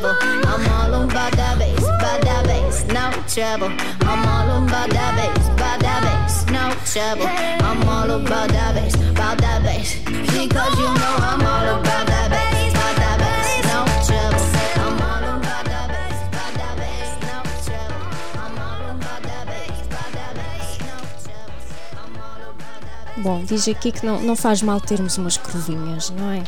trouble. 0.00 0.16
I'm 0.20 0.68
all 0.72 1.02
about 1.02 1.32
that 1.32 1.58
bass, 1.58 1.78
about 1.78 2.20
that 2.22 2.44
bass, 2.46 2.84
no 2.86 3.10
trouble. 3.28 3.70
I'm 4.02 4.26
all 4.26 4.64
about 4.64 4.90
that 4.90 5.12
bass, 5.16 5.48
about 5.48 5.80
that 5.80 6.00
bass, 6.02 6.46
no 6.50 6.74
trouble. 6.90 7.26
I'm 7.28 7.88
all 7.88 8.10
about 8.10 8.48
that 8.50 8.74
bass, 8.74 8.94
about 8.94 9.38
that 9.38 9.62
bass. 9.62 9.98
Because 10.04 10.74
you 10.78 10.90
know 11.00 11.14
I'm 11.30 11.42
all 11.42 11.78
about 11.78 12.06
that 12.06 12.28
bass, 12.30 12.72
about 12.72 12.96
that 13.02 13.16
bass, 13.22 13.48
no 13.70 13.78
trouble. 14.06 14.44
I'm 14.82 14.98
all 15.00 15.24
about 15.38 15.64
that 15.64 15.88
bass, 15.88 16.18
about 16.28 16.54
that 16.58 16.74
bass, 16.82 17.10
no 17.22 17.36
trouble. 17.66 18.02
I'm 18.42 18.58
all 18.58 18.90
about 18.90 19.22
that 19.22 19.46
bass, 19.46 19.78
about 19.86 20.10
that 20.18 20.32
bass, 20.34 20.70
no 20.80 20.96
trouble. 21.22 21.54
I'm 22.02 22.16
all 22.18 22.42
about 22.50 22.80
that 22.82 23.14
bass. 23.14 23.22
Bom, 23.22 23.44
diz 23.44 23.68
aqui 23.68 23.92
que 23.92 24.04
não, 24.04 24.20
não 24.20 24.34
faz 24.34 24.60
mal 24.60 24.80
termos 24.80 25.18
umas 25.18 25.36
curvinhas, 25.36 26.10
não 26.10 26.32
é? 26.32 26.42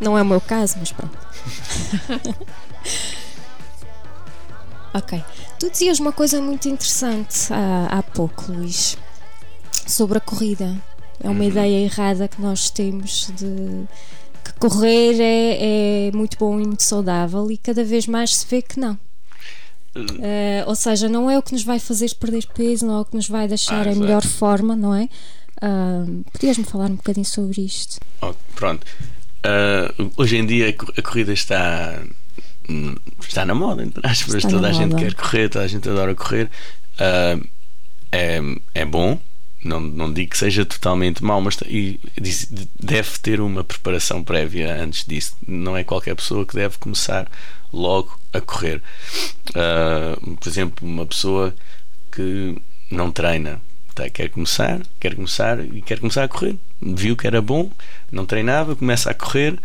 não 0.00 0.16
é 0.16 0.22
o 0.22 0.24
meu 0.24 0.40
caso, 0.40 0.76
mas 0.78 0.90
pronto. 0.90 1.26
ok. 4.94 5.22
Tu 5.58 5.70
dizias 5.70 5.98
uma 6.00 6.12
coisa 6.12 6.40
muito 6.40 6.68
interessante 6.68 7.52
há, 7.52 7.98
há 7.98 8.02
pouco, 8.02 8.52
Luís, 8.52 8.96
sobre 9.86 10.18
a 10.18 10.20
corrida. 10.20 10.76
É 11.22 11.30
uma 11.30 11.44
ideia 11.44 11.84
errada 11.84 12.28
que 12.28 12.40
nós 12.42 12.68
temos 12.70 13.30
de 13.36 13.84
que 14.44 14.52
correr 14.58 15.18
é, 15.20 16.08
é 16.08 16.12
muito 16.12 16.36
bom 16.38 16.60
e 16.60 16.66
muito 16.66 16.82
saudável 16.82 17.50
e 17.50 17.56
cada 17.56 17.82
vez 17.82 18.06
mais 18.06 18.34
se 18.36 18.46
vê 18.46 18.60
que 18.62 18.78
não. 18.78 18.98
Eh, 20.20 20.62
ou 20.66 20.74
seja, 20.74 21.08
não 21.08 21.30
é 21.30 21.38
o 21.38 21.42
que 21.42 21.54
nos 21.54 21.64
vai 21.64 21.78
fazer 21.78 22.14
perder 22.16 22.46
peso, 22.54 22.84
não 22.86 22.98
é 22.98 23.00
o 23.00 23.04
que 23.06 23.16
nos 23.16 23.28
vai 23.28 23.48
deixar 23.48 23.86
Ah, 23.86 23.88
em 23.88 23.92
exato. 23.92 24.00
melhor 24.00 24.26
forma, 24.26 24.76
não 24.76 24.94
é? 24.94 25.08
Ah, 25.62 26.04
Podias-me 26.32 26.64
falar 26.64 26.90
um 26.90 26.96
bocadinho 26.96 27.24
sobre 27.24 27.62
isto? 27.62 27.98
Oh, 28.20 28.34
pronto. 28.54 28.86
Ah, 29.46 29.94
hoje 30.16 30.36
em 30.36 30.46
dia 30.46 30.68
a 30.70 30.72
cor- 30.72 30.92
a 30.96 31.02
corrida 31.02 31.32
está 31.32 32.02
está 33.20 33.44
na 33.44 33.54
moda, 33.54 33.82
entre 33.82 34.00
aspas. 34.06 34.34
Está 34.34 34.48
toda 34.50 34.68
a 34.68 34.72
gente 34.72 34.92
moda. 34.92 35.04
quer 35.04 35.14
correr, 35.14 35.48
toda 35.48 35.64
a 35.64 35.68
gente 35.68 35.88
adora 35.88 36.14
correr. 36.14 36.50
Ah, 36.98 37.38
é, 38.12 38.40
é 38.74 38.84
bom, 38.84 39.20
não, 39.64 39.80
não 39.80 40.12
digo 40.12 40.30
que 40.30 40.38
seja 40.38 40.64
totalmente 40.64 41.22
mau, 41.22 41.40
mas 41.40 41.56
e 41.66 42.00
deve 42.80 43.18
ter 43.20 43.40
uma 43.40 43.62
preparação 43.64 44.22
prévia 44.24 44.74
antes 44.82 45.04
disso. 45.06 45.36
Não 45.46 45.76
é 45.76 45.84
qualquer 45.84 46.14
pessoa 46.16 46.44
que 46.46 46.54
deve 46.54 46.78
começar 46.78 47.28
logo 47.72 48.18
a 48.32 48.40
correr. 48.40 48.82
Ah, 49.54 50.16
por 50.40 50.48
exemplo, 50.48 50.86
uma 50.88 51.06
pessoa 51.06 51.54
que 52.12 52.56
não 52.90 53.10
treina, 53.12 53.60
tá, 53.96 54.08
quer 54.10 54.28
começar, 54.30 54.80
quer 55.00 55.14
começar 55.16 55.58
e 55.58 55.82
quer 55.82 55.98
começar 55.98 56.22
a 56.24 56.28
correr. 56.28 56.56
Viu 56.80 57.16
que 57.16 57.26
era 57.26 57.42
bom, 57.42 57.70
não 58.12 58.24
treinava, 58.24 58.76
começa 58.76 59.10
a 59.10 59.14
correr. 59.14 59.58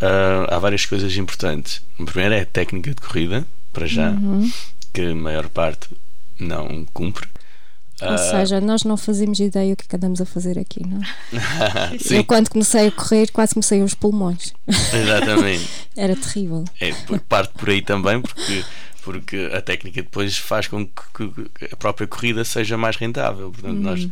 Ah, 0.00 0.56
há 0.56 0.58
várias 0.58 0.84
coisas 0.86 1.16
importantes. 1.16 1.80
A 2.00 2.04
primeira 2.04 2.36
é 2.36 2.40
a 2.42 2.46
técnica 2.46 2.90
de 2.90 3.00
corrida, 3.00 3.46
para 3.72 3.86
já, 3.86 4.10
Uhum. 4.10 4.50
que 4.92 5.02
a 5.02 5.14
maior 5.14 5.48
parte 5.48 5.88
não 6.40 6.84
cumpre. 6.92 7.28
Ou 8.02 8.08
Ah, 8.08 8.18
seja, 8.18 8.60
nós 8.60 8.82
não 8.82 8.96
fazemos 8.96 9.38
ideia 9.38 9.72
o 9.72 9.76
que 9.76 9.84
é 9.84 9.86
que 9.88 9.96
andamos 9.96 10.20
a 10.20 10.26
fazer 10.26 10.58
aqui, 10.58 10.84
não 10.84 11.00
é? 11.00 11.06
Eu, 12.10 12.24
quando 12.24 12.48
comecei 12.50 12.88
a 12.88 12.90
correr, 12.90 13.30
quase 13.30 13.54
comecei 13.54 13.80
aos 13.80 13.94
pulmões. 13.94 14.52
exatamente. 14.92 15.68
Era 15.96 16.16
terrível. 16.16 16.64
É, 16.80 16.92
parte 17.28 17.52
por 17.54 17.70
aí 17.70 17.80
também, 17.80 18.20
porque, 18.20 18.64
porque 19.04 19.50
a 19.54 19.60
técnica 19.60 20.02
depois 20.02 20.36
faz 20.38 20.66
com 20.66 20.86
que, 20.86 21.28
que 21.58 21.64
a 21.72 21.76
própria 21.76 22.06
corrida 22.06 22.44
seja 22.44 22.76
mais 22.76 22.96
rentável. 22.96 23.50
Portanto, 23.52 23.78
nós, 23.80 24.08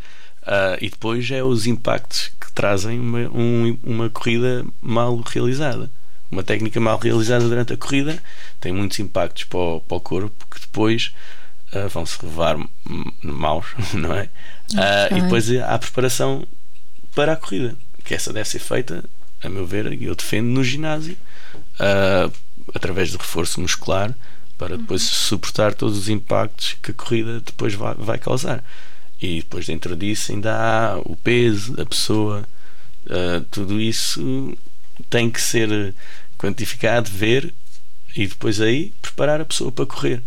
ah, 0.47 0.77
e 0.81 0.89
depois 0.91 1.31
é 1.31 1.43
os 1.43 1.67
impactos 1.67 2.31
que 2.41 2.53
trazem 2.53 3.01
uma, 3.01 3.21
um- 3.31 3.79
uma 3.83 4.11
corrida 4.11 4.65
mal 4.81 5.17
realizada. 5.21 5.91
Uma 6.31 6.43
técnica 6.43 6.81
mal 6.81 6.99
realizada 6.99 7.47
durante 7.49 7.73
a 7.73 7.77
corrida 7.77 8.23
tem 8.61 8.73
muitos 8.73 8.99
impactos 8.99 9.45
para 9.45 9.59
o, 9.59 9.81
para 9.81 9.97
o 9.97 10.01
corpo 10.01 10.47
que 10.51 10.61
depois 10.61 11.13
ah, 11.73 11.89
vão 11.89 12.05
se 12.07 12.25
levar 12.25 12.57
maus, 13.23 13.67
não 13.95 14.15
é? 14.15 14.29
Ah, 14.77 15.07
Ok. 15.07 15.19
E 15.19 15.21
depois 15.23 15.51
há 15.61 15.75
a 15.75 15.79
preparação 15.79 16.47
para 17.15 17.33
a 17.33 17.37
corrida, 17.37 17.77
que 18.05 18.15
essa 18.15 18.33
deve 18.33 18.49
ser 18.49 18.59
feita, 18.59 19.05
a 19.43 19.49
meu 19.49 19.67
ver, 19.67 19.93
e 19.93 20.05
eu 20.05 20.15
defendo 20.15 20.47
no 20.49 20.65
ginásio, 20.65 21.17
ah, 21.79 22.31
através 22.75 23.11
de 23.11 23.17
reforço 23.19 23.61
muscular, 23.61 24.15
para 24.63 24.77
depois 24.77 25.03
suportar 25.03 25.75
todos 25.75 25.99
os 25.99 26.09
impactos 26.09 26.77
que 26.81 26.93
a 26.93 26.95
corrida 26.95 27.41
depois 27.41 27.75
vai, 27.75 27.95
vai 27.95 28.17
causar. 28.17 28.65
E 29.21 29.39
depois 29.39 29.67
dentro 29.67 29.97
disso 29.97 30.31
ainda 30.31 30.55
há 30.55 30.99
o 30.99 31.17
peso 31.17 31.75
da 31.75 31.85
pessoa, 31.85 32.45
ah, 33.11 33.43
tudo 33.51 33.81
isso 33.81 34.57
tem 35.11 35.29
que 35.29 35.41
ser 35.41 35.93
quantificado, 36.39 37.11
ver 37.11 37.53
e 38.15 38.25
depois 38.29 38.61
aí 38.61 38.93
preparar 39.03 39.41
a 39.41 39.45
pessoa 39.45 39.73
para 39.73 39.85
correr. 39.85 40.23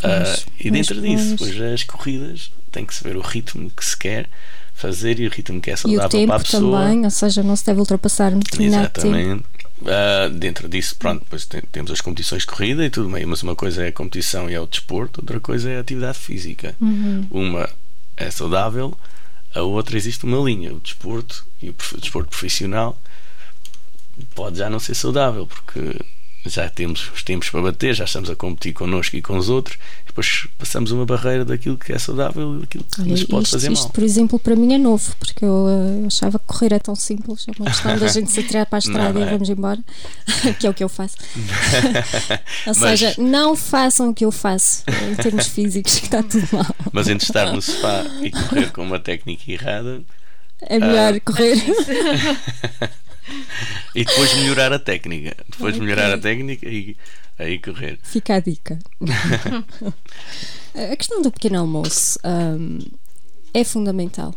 Ah, 0.00 0.32
e 0.60 0.70
dentro 0.70 1.00
disso, 1.00 1.34
pois. 1.36 1.50
depois 1.50 1.72
as 1.72 1.82
corridas 1.82 2.52
tem 2.70 2.86
que 2.86 2.94
se 2.94 3.02
ver 3.02 3.16
o 3.16 3.20
ritmo 3.20 3.68
que 3.68 3.84
se 3.84 3.96
quer 3.96 4.28
fazer 4.74 5.18
e 5.18 5.26
o 5.26 5.30
ritmo 5.30 5.60
que 5.60 5.70
é 5.70 5.74
E 5.74 5.76
saudável 5.76 6.06
o 6.06 6.08
tempo 6.08 6.26
para 6.28 6.36
a 6.36 6.40
pessoa. 6.40 6.80
também, 6.82 7.04
ou 7.04 7.10
seja, 7.10 7.42
não 7.42 7.56
se 7.56 7.66
deve 7.66 7.80
ultrapassar 7.80 8.32
um 8.32 8.38
determinado 8.38 8.90
tempo. 8.90 9.44
Ah, 9.86 10.28
dentro 10.28 10.68
disso, 10.68 10.96
pronto, 10.96 11.20
depois 11.24 11.44
tem- 11.46 11.62
temos 11.72 11.90
as 11.90 12.00
competições 12.00 12.42
de 12.42 12.46
corrida 12.48 12.84
e 12.84 12.90
tudo 12.90 13.08
bem, 13.10 13.24
mas 13.26 13.42
uma 13.42 13.56
coisa 13.56 13.84
é 13.84 13.88
a 13.88 13.92
competição 13.92 14.48
e 14.50 14.54
é 14.54 14.60
o 14.60 14.66
desporto, 14.66 15.20
outra 15.20 15.40
coisa 15.40 15.70
é 15.70 15.76
a 15.76 15.80
atividade 15.80 16.18
física. 16.18 16.74
Uhum. 16.80 17.26
Uma 17.30 17.68
é 18.16 18.30
saudável, 18.30 18.96
a 19.54 19.62
outra 19.62 19.96
existe 19.96 20.24
uma 20.24 20.38
linha, 20.38 20.72
o 20.72 20.80
desporto 20.80 21.44
e 21.60 21.70
o 21.70 21.74
desporto 21.98 22.30
profissional 22.30 22.98
pode 24.34 24.58
já 24.58 24.68
não 24.70 24.78
ser 24.78 24.94
saudável, 24.94 25.46
porque 25.46 25.80
já 26.46 26.68
temos 26.68 27.10
os 27.14 27.22
tempos 27.22 27.48
para 27.50 27.62
bater, 27.62 27.94
já 27.94 28.04
estamos 28.04 28.28
a 28.30 28.34
competir 28.36 28.72
connosco 28.72 29.14
e 29.16 29.22
com 29.22 29.36
os 29.36 29.48
outros, 29.48 29.76
e 30.02 30.06
depois 30.06 30.46
passamos 30.58 30.90
uma 30.90 31.06
barreira 31.06 31.44
daquilo 31.44 31.76
que 31.78 31.92
é 31.92 31.98
saudável 31.98 32.56
e 32.56 32.60
daquilo 32.62 32.84
que 32.84 33.00
Olha, 33.00 33.10
nos 33.10 33.24
pode 33.24 33.42
isto, 33.44 33.52
fazer 33.52 33.72
isto, 33.72 33.82
mal. 33.84 33.92
por 33.92 34.02
exemplo, 34.02 34.38
para 34.38 34.56
mim 34.56 34.74
é 34.74 34.78
novo, 34.78 35.14
porque 35.18 35.44
eu, 35.44 35.66
eh, 35.68 36.00
eu 36.02 36.06
achava 36.06 36.38
que 36.38 36.44
correr 36.46 36.72
é 36.74 36.78
tão 36.78 36.94
simples, 36.96 37.46
é 37.48 37.52
uma 37.60 37.70
questão 37.70 37.96
da 37.98 38.06
gente 38.12 38.30
se 38.30 38.40
atirar 38.40 38.66
para 38.66 38.78
a 38.78 38.80
estrada 38.80 39.12
Não 39.12 39.20
e 39.20 39.24
é. 39.24 39.30
vamos 39.30 39.48
embora, 39.48 39.80
que 40.58 40.66
é 40.66 40.70
o 40.70 40.74
que 40.74 40.82
eu 40.84 40.88
faço. 40.88 41.16
Ou 42.66 42.74
Mas- 42.76 43.00
seja, 43.00 43.14
não 43.18 43.54
façam 43.56 44.10
o 44.10 44.14
que 44.14 44.24
eu 44.24 44.32
faço 44.32 44.82
em 45.10 45.14
termos 45.14 45.46
físicos, 45.46 45.98
que 45.98 46.04
está 46.06 46.22
tudo 46.22 46.48
mal. 46.52 46.66
Mas 46.92 47.08
entre 47.08 47.24
estar 47.26 47.52
no 47.52 47.62
sofá 47.62 48.04
e 48.22 48.30
correr 48.30 48.70
com 48.72 48.82
uma 48.82 48.98
técnica 48.98 49.50
errada 49.50 50.02
É 50.62 50.78
melhor 50.78 51.14
Ah. 51.14 51.20
correr. 51.20 51.56
E 53.94 54.04
depois 54.04 54.34
melhorar 54.34 54.72
a 54.72 54.78
técnica. 54.78 55.36
Depois 55.50 55.74
Ok. 55.74 55.80
melhorar 55.84 56.12
a 56.12 56.18
técnica 56.18 56.68
e 56.68 56.96
aí 57.38 57.58
correr. 57.58 57.98
Fica 58.02 58.34
a 58.36 58.40
dica. 58.40 58.78
a 60.74 60.96
questão 60.96 61.22
do 61.22 61.30
pequeno 61.30 61.60
almoço 61.60 62.18
hum, 62.24 62.78
é 63.54 63.64
fundamental. 63.64 64.34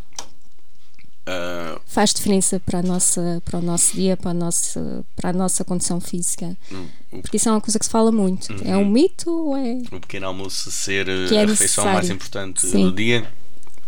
Ah, 1.28 1.80
Faz 1.88 2.14
diferença 2.14 2.60
para, 2.60 2.80
a 2.80 2.84
nossa, 2.84 3.42
para 3.44 3.58
o 3.58 3.62
nosso 3.62 3.96
dia, 3.96 4.16
para 4.16 4.32
a 4.32 4.34
nossa, 4.34 5.04
para 5.16 5.32
a 5.32 5.34
nossa 5.34 5.64
condição 5.66 6.00
física. 6.00 6.56
o, 6.72 7.22
Porque 7.22 7.38
isso 7.38 7.50
é 7.50 7.52
uma 7.52 7.62
coisa 7.62 7.80
que 7.80 7.86
se 7.86 7.92
fala 7.92 8.12
muito. 8.12 8.54
É 8.64 8.78
um 8.78 8.86
mito 8.86 9.32
ou 9.32 9.58
é. 9.58 9.82
o 9.92 10.00
pequeno 10.00 10.28
almoço 10.28 10.70
ser 10.72 11.08
eh, 11.10 11.34
é 11.34 11.44
a 11.44 11.46
refeição 11.48 11.86
mais 11.86 12.10
necessário. 12.10 12.12
importante 12.14 12.68
Sim. 12.68 12.84
do 12.84 12.92
dia 12.92 13.28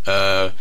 ah, 0.08 0.52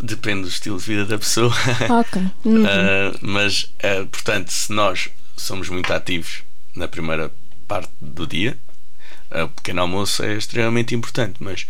depende 0.00 0.42
do 0.42 0.48
estilo 0.48 0.78
de 0.78 0.84
vida 0.84 1.04
da 1.04 1.18
pessoa. 1.18 1.52
Ok. 1.90 2.22
Uhum. 2.44 2.64
Ah, 2.66 3.18
mas, 3.20 3.72
ah, 3.82 4.06
portanto, 4.10 4.50
se 4.50 4.72
nós 4.72 5.10
somos 5.36 5.68
muito 5.68 5.92
ativos 5.92 6.42
na 6.74 6.88
primeira 6.88 7.30
parte 7.66 7.90
do 8.00 8.26
dia. 8.26 8.58
O 9.30 9.48
pequeno 9.48 9.82
almoço 9.82 10.22
é 10.22 10.34
extremamente 10.34 10.94
importante, 10.94 11.36
mas 11.40 11.66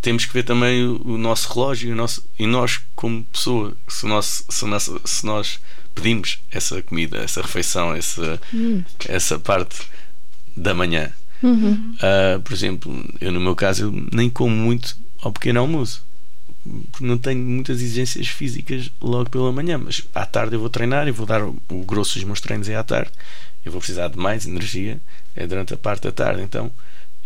temos 0.00 0.24
que 0.26 0.32
ver 0.32 0.42
também 0.42 0.84
o, 0.84 1.00
o 1.12 1.18
nosso 1.18 1.52
relógio 1.52 1.90
e, 1.90 1.92
o 1.92 1.96
nosso, 1.96 2.24
e 2.36 2.44
nós, 2.44 2.80
como 2.96 3.22
pessoa, 3.24 3.76
se, 3.88 4.04
nós, 4.04 4.44
se, 4.48 4.66
se 5.04 5.24
nós 5.24 5.60
pedimos 5.94 6.40
essa 6.50 6.82
comida, 6.82 7.18
essa 7.18 7.40
refeição, 7.40 7.94
essa, 7.94 8.40
hum. 8.52 8.82
essa 9.08 9.38
parte 9.38 9.80
da 10.56 10.74
manhã. 10.74 11.12
Uhum. 11.40 11.94
Uh, 11.96 12.40
por 12.40 12.52
exemplo, 12.52 13.14
eu 13.20 13.32
no 13.32 13.40
meu 13.40 13.54
caso 13.54 13.84
eu 13.84 14.08
nem 14.12 14.30
como 14.30 14.54
muito 14.54 14.96
ao 15.20 15.32
pequeno 15.32 15.60
almoço 15.60 16.04
porque 16.90 17.04
não 17.04 17.18
tenho 17.18 17.40
muitas 17.40 17.80
exigências 17.80 18.28
físicas 18.28 18.90
logo 19.00 19.28
pela 19.30 19.50
manhã, 19.52 19.78
mas 19.78 20.06
à 20.14 20.24
tarde 20.24 20.54
eu 20.54 20.60
vou 20.60 20.70
treinar 20.70 21.08
e 21.08 21.10
vou 21.10 21.26
dar 21.26 21.42
o, 21.42 21.56
o 21.68 21.84
grosso 21.84 22.14
dos 22.14 22.24
meus 22.24 22.40
treinos 22.40 22.68
é 22.68 22.76
à 22.76 22.82
tarde. 22.82 23.10
Eu 23.64 23.72
vou 23.72 23.80
precisar 23.80 24.08
de 24.08 24.18
mais 24.18 24.46
energia 24.46 25.00
é 25.34 25.46
durante 25.46 25.74
a 25.74 25.76
parte 25.76 26.04
da 26.04 26.12
tarde, 26.12 26.42
então 26.42 26.70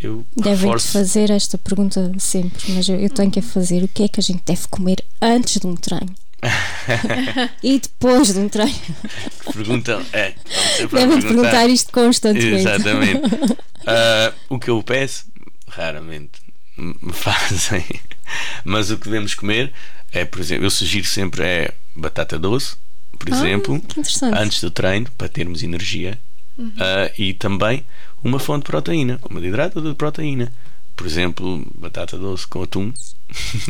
eu 0.01 0.27
Devem 0.37 0.55
reforço... 0.55 0.93
fazer 0.93 1.31
esta 1.31 1.59
pergunta 1.59 2.13
sempre, 2.19 2.73
mas 2.73 2.89
eu, 2.89 2.97
eu 2.97 3.11
tenho 3.11 3.31
que 3.31 3.41
fazer 3.41 3.83
o 3.83 3.89
que 3.89 4.05
é 4.05 4.09
que 4.09 4.21
a 4.21 4.23
gente 4.23 4.43
deve 4.45 4.69
comer 4.69 5.03
antes 5.21 5.59
de 5.61 5.67
um 5.67 5.75
treino? 5.75 6.15
e 7.63 7.79
depois 7.79 8.33
de 8.33 8.39
um 8.39 8.49
treino. 8.49 8.75
Perguntam, 9.53 10.05
é, 10.13 10.35
devem 10.79 10.89
perguntar. 10.89 11.29
perguntar 11.29 11.67
isto 11.69 11.93
constantemente. 11.93 12.61
Exatamente. 12.61 13.27
Uh, 13.27 14.35
o 14.55 14.59
que 14.59 14.71
eu 14.71 14.83
peço, 14.83 15.27
raramente 15.69 16.41
me 16.77 17.13
fazem. 17.13 17.85
Mas 18.65 18.91
o 18.91 18.99
que 18.99 19.05
devemos 19.05 19.35
comer 19.35 19.73
é, 20.13 20.25
por 20.25 20.41
exemplo, 20.41 20.65
eu 20.65 20.71
sugiro 20.71 21.07
sempre 21.07 21.43
é 21.43 21.75
batata 21.95 22.39
doce, 22.39 22.77
por 23.19 23.33
ah, 23.33 23.37
exemplo, 23.37 23.83
antes 24.35 24.61
do 24.61 24.71
treino, 24.71 25.11
para 25.17 25.29
termos 25.29 25.63
energia. 25.63 26.19
Uhum. 26.59 26.69
Uh, 26.69 27.13
e 27.19 27.35
também 27.35 27.85
uma 28.25 28.39
fonte 28.39 28.65
de 28.65 28.71
proteína, 28.71 29.21
uma 29.29 29.41
de 29.41 29.49
hidrato 29.49 29.79
ou 29.79 29.85
de 29.85 29.95
proteína. 29.95 30.53
Por 30.95 31.07
exemplo, 31.07 31.67
batata 31.75 32.17
doce 32.17 32.47
com 32.47 32.63
atum. 32.63 32.93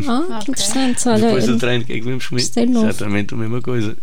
Ah, 0.06 0.38
que 0.44 0.50
interessante. 0.52 1.08
Olha, 1.08 1.26
Depois 1.26 1.46
do 1.46 1.58
treino, 1.58 1.82
o 1.82 1.86
que 1.86 1.92
é 1.92 1.96
que 1.96 2.02
devemos 2.02 2.26
comer? 2.26 2.42
Exatamente 2.42 3.34
a 3.34 3.36
mesma 3.36 3.60
coisa. 3.60 3.96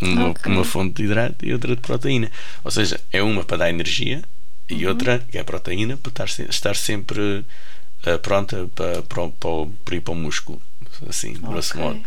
Uma, 0.00 0.30
okay. 0.30 0.52
uma 0.52 0.64
fonte 0.64 0.94
de 0.94 1.04
hidrato 1.04 1.46
e 1.46 1.52
outra 1.52 1.76
de 1.76 1.80
proteína. 1.80 2.30
Ou 2.64 2.70
seja, 2.70 3.00
é 3.12 3.22
uma 3.22 3.44
para 3.44 3.58
dar 3.58 3.70
energia 3.70 4.24
e 4.68 4.84
uhum. 4.84 4.90
outra 4.90 5.20
que 5.30 5.38
é 5.38 5.44
proteína 5.44 5.96
para 5.96 6.24
estar, 6.24 6.48
estar 6.48 6.74
sempre 6.74 7.44
uh, 8.06 8.18
pronta 8.18 8.68
para, 8.74 9.02
para, 9.02 9.28
para, 9.28 9.66
para 9.84 9.94
ir 9.96 10.00
para 10.00 10.12
o 10.12 10.16
músculo. 10.16 10.60
Assim, 11.08 11.34
grosso 11.34 11.72
okay. 11.74 11.82
modo. 11.82 12.00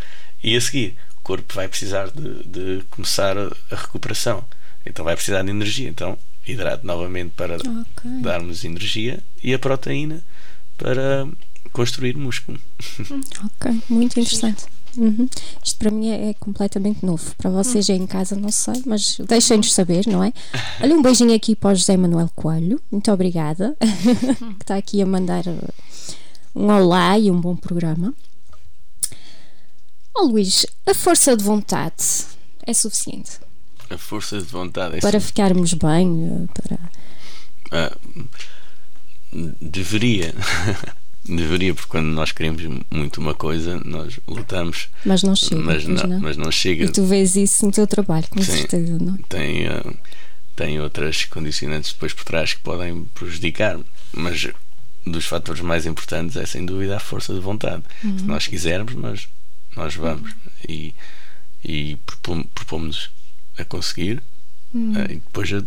E 0.44 0.56
a 0.56 0.62
seguir, 0.62 0.96
o 1.18 1.22
corpo 1.22 1.54
vai 1.54 1.68
precisar 1.68 2.10
de, 2.10 2.44
de 2.44 2.84
começar 2.90 3.38
a, 3.38 3.52
a 3.72 3.76
recuperação. 3.76 4.44
Então 4.86 5.04
vai 5.04 5.16
precisar 5.16 5.44
de 5.44 5.50
energia. 5.50 5.90
Então, 5.90 6.18
hidrato 6.46 6.86
novamente 6.86 7.32
para 7.36 7.56
okay. 7.56 8.22
darmos 8.22 8.64
energia 8.64 9.20
e 9.44 9.54
a 9.54 9.60
proteína 9.60 10.24
para 10.78 11.28
construir 11.72 12.16
músculo. 12.16 12.60
Ok, 13.46 13.82
muito 13.90 14.20
interessante. 14.20 14.66
Uhum. 14.98 15.30
Isto 15.64 15.78
para 15.78 15.92
mim 15.92 16.10
é, 16.10 16.30
é, 16.30 16.34
completamente 16.34 17.06
novo. 17.06 17.36
Para 17.38 17.52
vocês 17.52 17.88
é 17.90 17.94
em 17.94 18.08
casa, 18.08 18.36
não 18.36 18.52
sei, 18.52 18.82
mas 18.86 19.18
deixem-nos 19.20 19.74
saber, 19.74 20.08
não 20.08 20.24
é? 20.24 20.34
Olha, 20.82 20.96
um 20.96 21.02
beijinho 21.02 21.36
aqui 21.36 21.56
para 21.56 21.72
o 21.72 21.76
José 21.76 21.96
Manuel 21.96 22.30
Coelho. 22.36 22.82
Muito 22.92 23.12
obrigada. 23.12 23.78
que 24.58 24.64
está 24.64 24.76
aqui 24.76 25.02
a 25.02 25.06
mandar 25.06 25.46
uh, 25.46 25.74
um 26.56 26.68
olá 26.72 27.18
e 27.20 27.30
um 27.30 27.40
bom 27.40 27.56
programa. 27.56 28.14
Oh 30.16 30.24
Luís, 30.24 30.66
a 30.88 30.96
força 30.96 31.38
de 31.38 31.44
vontade 31.44 32.04
é 32.66 32.74
suficiente? 32.74 33.40
A 33.90 33.98
força 33.98 34.40
de 34.40 34.46
vontade 34.46 34.98
é 34.98 35.00
Para 35.00 35.20
ficarmos 35.20 35.74
bem? 35.74 36.08
Uh, 36.08 36.50
para... 36.54 36.80
Ah, 37.72 37.96
deveria. 39.62 40.34
Deveria, 41.28 41.74
porque 41.74 41.90
quando 41.90 42.08
nós 42.08 42.32
queremos 42.32 42.64
muito 42.90 43.20
uma 43.20 43.34
coisa, 43.34 43.82
nós 43.84 44.18
lutamos. 44.28 44.88
Mas 45.06 45.24
não 45.24 45.36
chega. 45.36 45.62
Mas 45.62 45.86
não, 45.86 46.04
não. 46.08 46.20
Mas 46.22 46.38
não 46.38 46.52
chega. 46.52 46.86
E 46.86 46.90
tu 46.90 47.04
vês 47.04 47.36
isso 47.36 47.66
no 47.66 47.72
teu 47.72 47.86
trabalho, 47.86 48.26
com 48.30 48.42
Sim, 48.42 48.52
certeza, 48.52 48.98
não? 48.98 49.18
Tem, 49.30 49.68
uh, 49.68 49.98
tem 50.56 50.80
outras 50.80 51.26
condicionantes 51.26 51.92
depois 51.92 52.14
por 52.14 52.24
trás 52.24 52.54
que 52.54 52.62
podem 52.62 53.04
prejudicar, 53.14 53.78
mas 54.14 54.48
dos 55.06 55.26
fatores 55.26 55.62
mais 55.62 55.86
importantes 55.86 56.38
é 56.38 56.46
sem 56.46 56.66
dúvida 56.66 56.96
a 56.96 57.00
força 57.00 57.34
de 57.34 57.40
vontade. 57.40 57.84
Uhum. 58.04 58.20
Se 58.20 58.26
nós 58.26 58.48
quisermos, 58.48 58.96
nós, 58.96 59.28
nós 59.76 59.96
vamos. 59.96 60.32
Uhum. 60.32 60.38
E, 60.68 60.96
e 61.64 61.98
propomos 62.54 63.10
a 63.58 63.66
conseguir. 63.66 64.22
Uhum. 64.74 64.94
Uh, 64.94 65.12
e 65.12 65.16
depois 65.16 65.52
é, 65.52 65.58
é, 65.58 65.62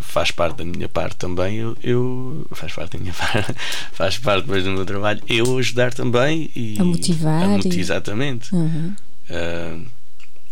faz 0.00 0.30
parte 0.30 0.58
da 0.58 0.64
minha 0.64 0.88
parte 0.88 1.16
também 1.16 1.56
eu, 1.56 1.76
eu, 1.82 2.46
faz 2.52 2.72
parte 2.72 2.96
da 2.96 2.98
minha 2.98 3.14
parte 3.14 3.54
faz 3.92 4.18
parte 4.18 4.42
depois 4.42 4.64
do 4.64 4.70
meu 4.70 4.86
trabalho 4.86 5.22
eu 5.28 5.58
ajudar 5.58 5.92
também 5.92 6.50
e 6.54 6.76
a 6.78 6.84
motivar, 6.84 7.42
a 7.42 7.48
motivar 7.48 7.78
e... 7.78 7.80
exatamente 7.80 8.54
uhum. 8.54 8.94
uh, 9.30 9.86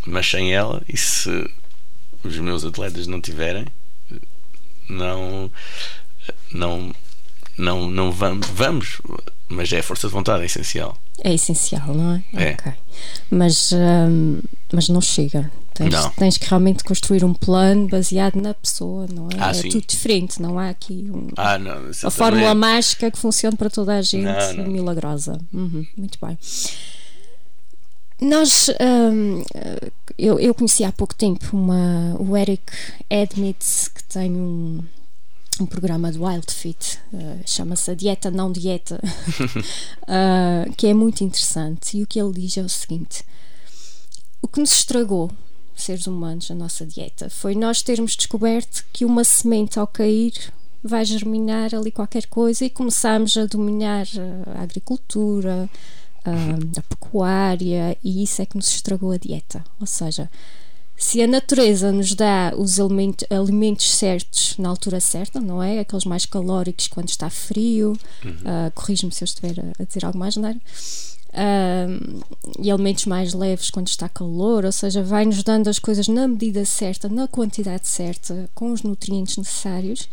mas 0.06 0.28
sem 0.28 0.52
ela 0.52 0.82
e 0.88 0.96
se 0.96 1.50
os 2.24 2.36
meus 2.38 2.64
atletas 2.64 3.06
não 3.06 3.20
tiverem 3.20 3.66
não 4.88 5.50
não 6.52 6.94
não 7.56 7.90
não 7.90 8.10
vamos 8.10 8.46
vamos 8.48 9.00
mas 9.48 9.72
é 9.72 9.78
a 9.78 9.82
força 9.82 10.08
de 10.08 10.12
vontade 10.12 10.42
é 10.42 10.46
essencial 10.46 10.98
é 11.22 11.34
essencial 11.34 11.94
não 11.94 12.14
é, 12.14 12.24
é. 12.34 12.52
Okay. 12.52 12.72
mas 13.30 13.72
um, 13.72 14.40
mas 14.72 14.88
não 14.88 15.00
chega 15.00 15.50
Tens, 15.80 15.92
não. 15.94 16.10
tens 16.10 16.36
que 16.36 16.46
realmente 16.46 16.84
construir 16.84 17.24
um 17.24 17.32
plano 17.32 17.88
baseado 17.88 18.36
na 18.36 18.52
pessoa, 18.52 19.06
não 19.10 19.28
é? 19.28 19.36
Ah, 19.38 19.50
é 19.50 19.54
sim. 19.54 19.70
tudo 19.70 19.86
diferente, 19.86 20.42
não 20.42 20.58
há 20.58 20.68
aqui 20.68 21.10
um, 21.10 21.28
ah, 21.36 21.58
não, 21.58 21.90
a 22.04 22.10
fórmula 22.10 22.54
mágica 22.54 23.10
que 23.10 23.18
funcione 23.18 23.56
para 23.56 23.70
toda 23.70 23.96
a 23.96 24.02
gente, 24.02 24.24
não, 24.24 24.64
não. 24.64 24.70
milagrosa. 24.70 25.40
Uhum, 25.52 25.86
muito 25.96 26.18
bem. 26.20 26.38
Nós, 28.20 28.68
um, 28.78 29.42
eu, 30.18 30.38
eu 30.38 30.52
conheci 30.52 30.84
há 30.84 30.92
pouco 30.92 31.14
tempo 31.14 31.56
uma, 31.56 32.14
o 32.18 32.36
Eric 32.36 32.70
Edmitz, 33.08 33.88
que 33.88 34.04
tem 34.04 34.32
um, 34.32 34.84
um 35.62 35.66
programa 35.66 36.10
de 36.10 36.18
Wild 36.18 36.52
Fit, 36.52 36.98
uh, 37.12 37.40
chama-se 37.46 37.90
a 37.90 37.94
Dieta 37.94 38.30
Não 38.30 38.50
Dieta, 38.50 39.00
uh, 40.02 40.72
que 40.76 40.86
é 40.86 40.94
muito 40.94 41.22
interessante. 41.22 41.98
E 41.98 42.02
o 42.02 42.06
que 42.06 42.20
ele 42.20 42.32
diz 42.32 42.56
é 42.56 42.62
o 42.62 42.68
seguinte: 42.68 43.24
o 44.42 44.48
que 44.48 44.60
nos 44.60 44.72
estragou 44.72 45.30
seres 45.80 46.06
humanos, 46.06 46.50
a 46.50 46.54
nossa 46.54 46.84
dieta. 46.84 47.30
Foi 47.30 47.54
nós 47.54 47.82
termos 47.82 48.14
descoberto 48.14 48.84
que 48.92 49.04
uma 49.04 49.24
semente 49.24 49.78
ao 49.78 49.86
cair 49.86 50.32
vai 50.82 51.04
germinar 51.04 51.74
ali 51.74 51.90
qualquer 51.90 52.26
coisa 52.26 52.64
e 52.64 52.70
começámos 52.70 53.36
a 53.36 53.46
dominar 53.46 54.06
a 54.54 54.62
agricultura, 54.62 55.68
a, 56.24 56.30
a 56.78 56.82
pecuária 56.82 57.96
e 58.04 58.22
isso 58.22 58.40
é 58.42 58.46
que 58.46 58.56
nos 58.56 58.68
estragou 58.68 59.12
a 59.12 59.16
dieta. 59.16 59.64
Ou 59.80 59.86
seja, 59.86 60.30
se 61.00 61.22
a 61.22 61.26
natureza 61.26 61.90
nos 61.90 62.14
dá 62.14 62.52
os 62.56 62.78
alimentos, 62.78 63.26
alimentos 63.30 63.90
certos 63.90 64.54
na 64.58 64.68
altura 64.68 65.00
certa, 65.00 65.40
não 65.40 65.62
é? 65.62 65.80
Aqueles 65.80 66.04
mais 66.04 66.26
calóricos 66.26 66.88
quando 66.88 67.08
está 67.08 67.30
frio, 67.30 67.96
uhum. 68.22 68.30
uh, 68.30 68.70
corrijo-me 68.74 69.10
se 69.10 69.24
eu 69.24 69.24
estiver 69.24 69.58
a, 69.58 69.82
a 69.82 69.84
dizer 69.86 70.04
algo 70.04 70.18
mais, 70.18 70.36
não 70.36 70.50
é? 70.50 70.56
uh, 71.30 72.24
e 72.58 72.68
elementos 72.68 73.06
mais 73.06 73.32
leves 73.32 73.70
quando 73.70 73.88
está 73.88 74.08
calor, 74.08 74.64
ou 74.64 74.72
seja, 74.72 75.02
vai-nos 75.02 75.42
dando 75.42 75.68
as 75.68 75.78
coisas 75.78 76.08
na 76.08 76.26
medida 76.28 76.64
certa, 76.64 77.08
na 77.08 77.26
quantidade 77.26 77.88
certa, 77.88 78.48
com 78.54 78.72
os 78.72 78.82
nutrientes 78.82 79.36
necessários. 79.36 80.08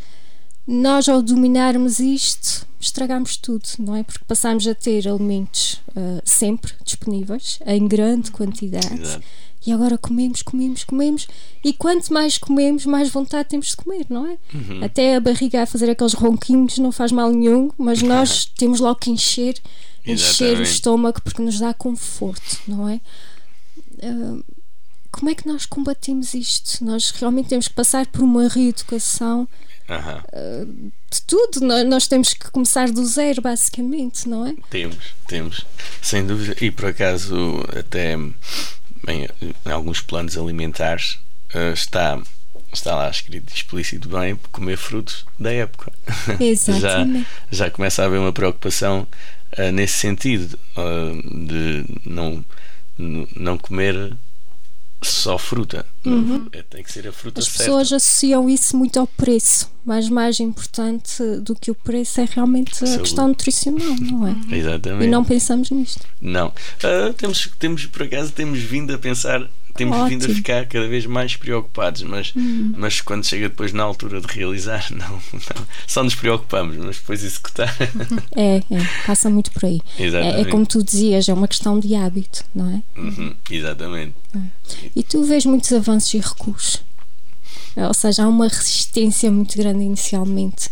Nós, 0.66 1.08
ao 1.08 1.22
dominarmos 1.22 2.00
isto, 2.00 2.68
estragamos 2.80 3.38
tudo, 3.38 3.64
não 3.80 3.96
é? 3.96 4.04
Porque 4.04 4.24
passamos 4.28 4.68
a 4.68 4.76
ter 4.76 5.08
alimentos 5.08 5.82
uh, 5.90 6.22
sempre 6.26 6.74
disponíveis, 6.84 7.60
em 7.66 7.88
grande 7.88 8.32
quantidade. 8.32 9.02
Exato. 9.02 9.26
E 9.68 9.72
agora 9.74 9.98
comemos, 9.98 10.42
comemos, 10.42 10.86
comemos, 10.86 11.28
e 11.62 11.74
quanto 11.74 12.14
mais 12.14 12.38
comemos, 12.38 12.86
mais 12.86 13.10
vontade 13.10 13.50
temos 13.50 13.68
de 13.68 13.76
comer, 13.76 14.06
não 14.10 14.26
é? 14.26 14.38
Uhum. 14.54 14.82
Até 14.82 15.18
a 15.18 15.20
barriga 15.20 15.62
a 15.62 15.66
fazer 15.66 15.90
aqueles 15.90 16.14
ronquinhos 16.14 16.78
não 16.78 16.90
faz 16.90 17.12
mal 17.12 17.30
nenhum, 17.34 17.70
mas 17.78 18.02
nós 18.02 18.46
temos 18.46 18.80
logo 18.80 18.96
que 18.96 19.12
encher 19.12 19.56
encher 20.06 20.58
o 20.58 20.64
estômago 20.64 21.22
porque 21.22 21.42
nos 21.42 21.60
dá 21.60 21.74
conforto, 21.74 22.62
não 22.66 22.88
é? 22.88 23.02
Uh, 24.02 24.42
como 25.12 25.30
é 25.30 25.36
que 25.36 25.46
nós 25.46 25.66
combatimos 25.66 26.34
isto? 26.34 26.86
Nós 26.86 27.12
realmente 27.12 27.50
temos 27.50 27.68
que 27.68 27.74
passar 27.74 28.06
por 28.08 28.22
uma 28.22 28.48
reeducação 28.48 29.50
uh, 29.90 30.92
de 31.12 31.22
tudo. 31.24 31.60
Nós, 31.86 32.08
temos 32.08 32.34
que 32.34 32.50
começar 32.52 32.90
do 32.90 33.06
zero, 33.06 33.42
basicamente, 33.42 34.30
não 34.30 34.46
é? 34.46 34.56
Temos, 34.70 35.14
temos, 35.28 35.66
sem 36.02 36.26
dúvida. 36.26 36.56
E 36.64 36.72
por 36.72 36.86
acaso, 36.86 37.36
até 37.78 38.16
bem, 39.04 39.28
em 39.66 39.72
alguns 39.72 40.02
planos 40.02 40.38
alimentares, 40.38 41.20
uh, 41.54 41.74
está 41.74 42.22
está 42.74 42.96
lá 42.96 43.10
escrito 43.10 43.54
explícito 43.54 44.10
bem 44.10 44.38
comer 44.52 44.78
frutos 44.78 45.26
da 45.40 45.52
época. 45.52 45.92
Exatamente. 46.40 47.28
já, 47.52 47.66
já 47.66 47.72
começa 47.72 48.04
a 48.04 48.06
haver 48.06 48.20
uma 48.20 48.34
preocupação 48.34 49.08
uh, 49.58 49.72
nesse 49.72 49.94
sentido 49.94 50.60
uh, 50.76 51.46
de 51.46 51.86
não, 52.06 52.46
não 52.98 53.58
comer 53.58 54.14
só 55.02 55.38
fruta. 55.38 55.86
Uhum. 56.06 56.48
É, 56.52 56.64
tem 56.64 56.84
que 56.84 56.92
ser 56.92 57.08
a 57.08 57.12
fruta 57.12 57.40
As 57.40 57.46
certa. 57.46 57.60
pessoas 57.64 57.94
associam 57.94 58.50
isso 58.50 58.76
muito 58.76 59.00
ao 59.00 59.06
preço, 59.08 59.70
mas 59.86 60.10
mais 60.10 60.40
importante 60.40 61.22
do 61.42 61.56
que 61.56 61.70
o 61.70 61.76
preço 61.76 62.20
é 62.22 62.26
realmente 62.30 62.74
a 62.84 62.88
Saúde. 62.88 63.00
questão 63.04 63.28
nutricional, 63.28 63.96
não 64.02 64.28
é? 64.28 64.36
Exatamente. 64.56 65.06
E 65.06 65.08
não 65.08 65.24
pensamos 65.24 65.70
nisto. 65.70 66.06
Não. 66.22 66.52
Ah, 66.84 67.14
temos, 67.16 67.50
temos, 67.60 67.86
por 67.86 68.04
acaso, 68.04 68.32
temos 68.32 68.60
vindo 68.60 68.94
a 68.94 68.98
pensar, 68.98 69.48
temos 69.78 70.10
vindo 70.10 70.24
a 70.24 70.26
Ótimo. 70.26 70.36
ficar 70.36 70.66
cada 70.66 70.88
vez 70.88 71.06
mais 71.06 71.36
preocupados, 71.36 72.04
mas, 72.04 72.34
mas 72.76 73.02
quando 73.02 73.26
chega 73.26 73.50
depois 73.50 73.72
na 73.72 73.84
altura 73.84 74.20
de 74.20 74.28
realizar, 74.28 74.88
não, 74.92 75.10
não. 75.10 75.68
Só 75.86 76.04
nos 76.04 76.16
preocupamos, 76.16 76.76
mas 76.78 76.98
depois 76.98 77.24
executar. 77.24 77.76
É, 78.36 78.58
é, 78.58 78.64
passa 79.06 79.30
muito 79.30 79.52
por 79.52 79.66
aí. 79.66 79.82
É, 79.98 80.42
é 80.42 80.46
como 80.46 80.66
tu 80.66 80.84
dizias, 80.84 81.30
é 81.30 81.34
uma 81.34 81.48
questão 81.48 81.80
de 81.80 81.96
hábito, 81.96 82.44
não 82.54 82.70
é? 82.70 83.00
Uhum, 83.00 83.36
exatamente. 83.50 84.14
E 84.96 85.04
tu 85.04 85.24
vês 85.24 85.46
muitos 85.46 85.72
avanços 85.72 86.14
e 86.14 86.18
recuos. 86.20 86.84
Ou 87.76 87.94
seja, 87.94 88.24
há 88.24 88.28
uma 88.28 88.48
resistência 88.48 89.32
muito 89.32 89.56
grande 89.58 89.84
inicialmente 89.84 90.70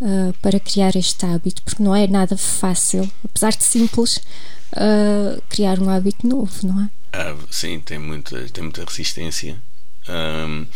ah, 0.00 0.32
para 0.42 0.58
criar 0.60 0.96
este 0.96 1.24
hábito, 1.24 1.62
porque 1.62 1.82
não 1.82 1.94
é 1.94 2.06
nada 2.06 2.36
fácil, 2.36 3.10
apesar 3.24 3.52
de 3.52 3.64
simples, 3.64 4.20
ah, 4.72 5.38
criar 5.48 5.78
um 5.78 5.88
hábito 5.88 6.26
novo, 6.26 6.52
não 6.66 6.82
é? 6.82 6.90
Ah, 7.16 7.36
sim, 7.50 7.78
tem 7.80 7.98
muita, 7.98 8.48
tem 8.48 8.64
muita 8.64 8.84
resistência. 8.84 9.56
Ahm, 10.08 10.66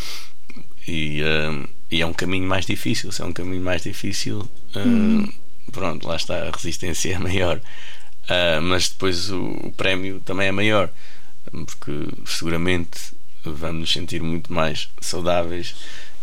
e, 0.87 1.21
ahm, 1.23 1.65
e 1.91 2.01
é 2.01 2.07
um 2.07 2.13
caminho 2.13 2.47
mais 2.49 2.65
difícil. 2.67 3.11
Se 3.13 3.23
é 3.23 3.25
um 3.25 3.33
caminho 3.33 3.63
mais 3.63 3.83
difícil, 3.83 4.49
ahm, 4.75 5.27
pronto, 5.73 6.07
lá 6.07 6.17
está, 6.17 6.47
a 6.47 6.51
resistência 6.51 7.13
é 7.15 7.19
maior. 7.19 7.61
Ah, 8.29 8.61
mas 8.63 8.89
depois 8.89 9.31
o, 9.31 9.43
o 9.69 9.73
prémio 9.73 10.21
também 10.21 10.49
é 10.49 10.53
maior, 10.53 10.91
porque 11.51 11.93
seguramente 12.27 13.01
vamos 13.45 13.81
nos 13.81 13.93
sentir 13.93 14.23
muito 14.23 14.53
mais 14.53 14.89
saudáveis 15.01 15.75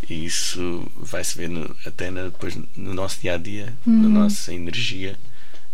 e 0.08 0.26
isso 0.26 0.86
vai-se 0.98 1.36
ver 1.38 1.50
no- 1.50 1.76
até 1.86 2.12
na- 2.12 2.26
depois 2.26 2.56
no 2.76 2.94
nosso 2.94 3.20
dia 3.22 3.34
a 3.34 3.38
dia, 3.38 3.74
na 3.86 4.08
nossa 4.10 4.54
energia. 4.54 5.18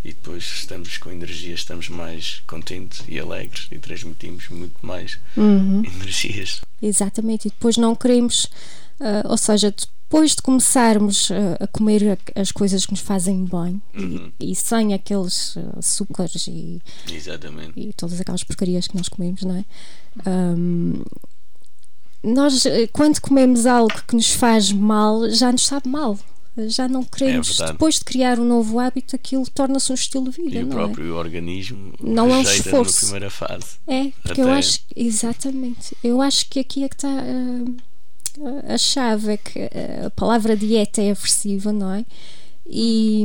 E 0.03 0.09
depois 0.09 0.43
estamos 0.43 0.97
com 0.97 1.11
energia, 1.11 1.53
estamos 1.53 1.87
mais 1.87 2.41
contentes 2.47 3.03
e 3.07 3.19
alegres 3.19 3.67
e 3.71 3.77
transmitimos 3.77 4.49
muito 4.49 4.75
mais 4.81 5.19
energias. 5.37 6.61
Exatamente, 6.81 7.47
e 7.47 7.51
depois 7.51 7.77
não 7.77 7.95
queremos, 7.95 8.47
ah, 8.99 9.23
ou 9.25 9.37
seja, 9.37 9.71
depois 9.71 10.35
de 10.35 10.41
começarmos 10.41 11.29
ah, 11.31 11.63
a 11.63 11.67
comer 11.67 12.17
as 12.35 12.51
coisas 12.51 12.85
que 12.85 12.91
nos 12.93 13.01
fazem 13.01 13.45
bem 13.45 13.81
e, 14.39 14.51
e 14.51 14.55
sem 14.55 14.93
aqueles 14.93 15.55
ah, 15.55 15.77
açúcares 15.77 16.47
e, 16.47 16.81
Exatamente. 17.07 17.79
e 17.79 17.93
todas 17.93 18.19
aquelas 18.19 18.43
porcarias 18.43 18.87
que 18.87 18.97
nós 18.97 19.07
comemos, 19.07 19.43
não 19.43 19.55
é? 19.55 19.65
Ahm, 20.25 21.03
nós, 22.23 22.65
eh, 22.65 22.87
quando 22.87 23.19
comemos 23.19 23.65
algo 23.65 23.93
que 24.07 24.15
nos 24.15 24.31
faz 24.31 24.71
mal, 24.71 25.29
já 25.29 25.51
nos 25.51 25.65
sabe 25.65 25.89
mal. 25.89 26.17
Já 26.67 26.87
não 26.87 27.03
queremos, 27.03 27.47
verdade. 27.49 27.71
depois 27.71 27.95
de 27.95 28.03
criar 28.03 28.37
um 28.39 28.43
novo 28.45 28.77
hábito, 28.77 29.15
aquilo 29.15 29.45
torna-se 29.49 29.89
um 29.91 29.95
estilo 29.95 30.29
de 30.29 30.41
vida, 30.43 30.59
E 30.59 30.63
o 30.63 30.67
não 30.67 30.75
próprio 30.75 31.15
organismo 31.15 31.93
Não 32.01 32.29
é 32.33 32.39
um 32.39 32.41
esforço. 32.41 32.93
na 32.95 33.01
primeira 33.11 33.29
fase. 33.29 33.65
é? 33.87 34.07
É, 34.07 34.11
porque 34.21 34.41
eu 34.41 34.49
Até- 34.49 34.57
acho, 34.59 34.79
exatamente, 34.95 35.95
eu 36.03 36.21
acho 36.21 36.49
que 36.49 36.59
aqui 36.59 36.83
é 36.83 36.89
que 36.89 36.95
está 36.95 37.07
ah, 37.09 38.73
a 38.73 38.77
chave, 38.77 39.33
é 39.33 39.37
que 39.37 39.59
ah, 39.59 40.07
a 40.07 40.09
palavra 40.09 40.55
dieta 40.57 41.01
é 41.01 41.11
aversiva, 41.11 41.71
não 41.71 41.93
é? 41.93 42.05
E, 42.69 43.23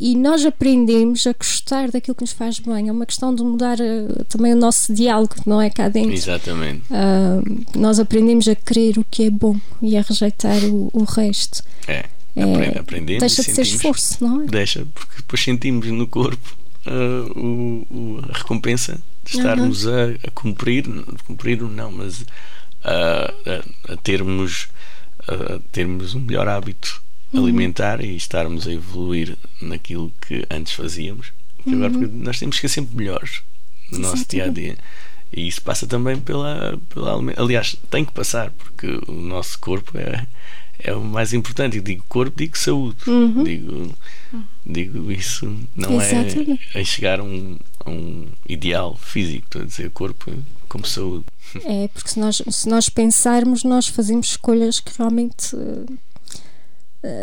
e, 0.00 0.12
e 0.12 0.16
nós 0.16 0.44
aprendemos 0.44 1.26
a 1.26 1.32
gostar 1.32 1.90
daquilo 1.90 2.14
que 2.14 2.22
nos 2.22 2.32
faz 2.32 2.58
bem. 2.58 2.88
É 2.88 2.92
uma 2.92 3.06
questão 3.06 3.34
de 3.34 3.42
mudar 3.42 3.78
ah, 3.80 4.24
também 4.28 4.52
o 4.52 4.56
nosso 4.56 4.92
diálogo, 4.92 5.34
não 5.46 5.60
é? 5.60 5.70
Cá 5.70 5.88
dentro. 5.88 6.12
Exatamente. 6.12 6.82
Ah, 6.90 7.40
nós 7.76 7.98
aprendemos 7.98 8.46
a 8.48 8.54
querer 8.54 8.98
o 8.98 9.04
que 9.10 9.24
é 9.24 9.30
bom 9.30 9.56
e 9.80 9.96
a 9.96 10.02
rejeitar 10.02 10.62
o, 10.64 10.90
o 10.92 11.04
resto. 11.04 11.62
É. 11.86 12.04
É, 12.36 12.42
Apre- 12.42 12.78
aprendemos 12.78 13.20
Deixa 13.20 13.42
de 13.42 13.50
ser 13.52 13.62
esforço, 13.62 14.22
não 14.22 14.42
é? 14.42 14.46
Deixa, 14.46 14.86
porque 14.94 15.16
depois 15.16 15.42
sentimos 15.42 15.86
no 15.88 16.06
corpo 16.06 16.56
ah, 16.86 17.32
o, 17.36 17.86
o- 17.90 18.20
a 18.28 18.38
recompensa 18.38 19.00
de 19.24 19.36
estarmos 19.38 19.86
a, 19.88 20.04
a 20.26 20.30
cumprir, 20.32 20.84
cumprir 21.26 21.60
não, 21.62 21.90
mas 21.90 22.24
a, 22.84 23.32
a- 23.90 23.92
a 23.94 23.96
termos, 23.96 24.68
a 25.26 25.58
termos 25.72 26.14
um 26.14 26.20
melhor 26.20 26.46
hábito 26.48 27.02
Uhum. 27.32 27.44
alimentar 27.44 28.02
e 28.02 28.16
estarmos 28.16 28.66
a 28.66 28.72
evoluir 28.72 29.36
naquilo 29.60 30.12
que 30.26 30.46
antes 30.50 30.72
fazíamos. 30.72 31.32
Que 31.62 31.74
Agora, 31.74 31.90
porque 31.90 32.06
nós 32.06 32.38
temos 32.38 32.58
que 32.58 32.68
ser 32.68 32.74
sempre 32.74 32.96
melhores 32.96 33.42
no 33.92 33.98
nosso 33.98 34.26
dia 34.26 34.44
a 34.44 34.48
dia. 34.48 34.78
E 35.32 35.46
isso 35.46 35.60
passa 35.60 35.86
também 35.86 36.18
pela, 36.18 36.78
pela 36.88 37.12
alimentação. 37.12 37.44
Aliás, 37.44 37.76
tem 37.90 38.04
que 38.04 38.12
passar, 38.12 38.50
porque 38.52 38.86
o 39.06 39.12
nosso 39.12 39.58
corpo 39.58 39.98
é, 39.98 40.26
é 40.78 40.94
o 40.94 41.02
mais 41.04 41.34
importante. 41.34 41.76
E 41.76 41.80
digo 41.80 42.02
corpo, 42.08 42.34
digo 42.36 42.56
saúde. 42.56 42.96
Digo, 43.44 43.94
digo 44.64 45.12
isso 45.12 45.54
não 45.76 46.00
Exatamente. 46.00 46.60
é, 46.74 46.80
é 46.80 46.84
chegar 46.84 47.20
a 47.20 47.22
um, 47.22 47.58
a 47.84 47.90
um 47.90 48.26
ideal 48.48 48.96
físico, 48.96 49.44
estou 49.44 49.62
a 49.62 49.64
dizer 49.66 49.90
corpo 49.90 50.32
como 50.68 50.86
saúde. 50.86 51.24
É, 51.64 51.88
porque 51.88 52.10
se 52.10 52.20
nós, 52.20 52.42
se 52.50 52.68
nós 52.68 52.88
pensarmos, 52.88 53.64
nós 53.64 53.88
fazemos 53.88 54.28
escolhas 54.28 54.80
que 54.80 54.92
realmente 54.98 55.56
eh, 55.56 55.92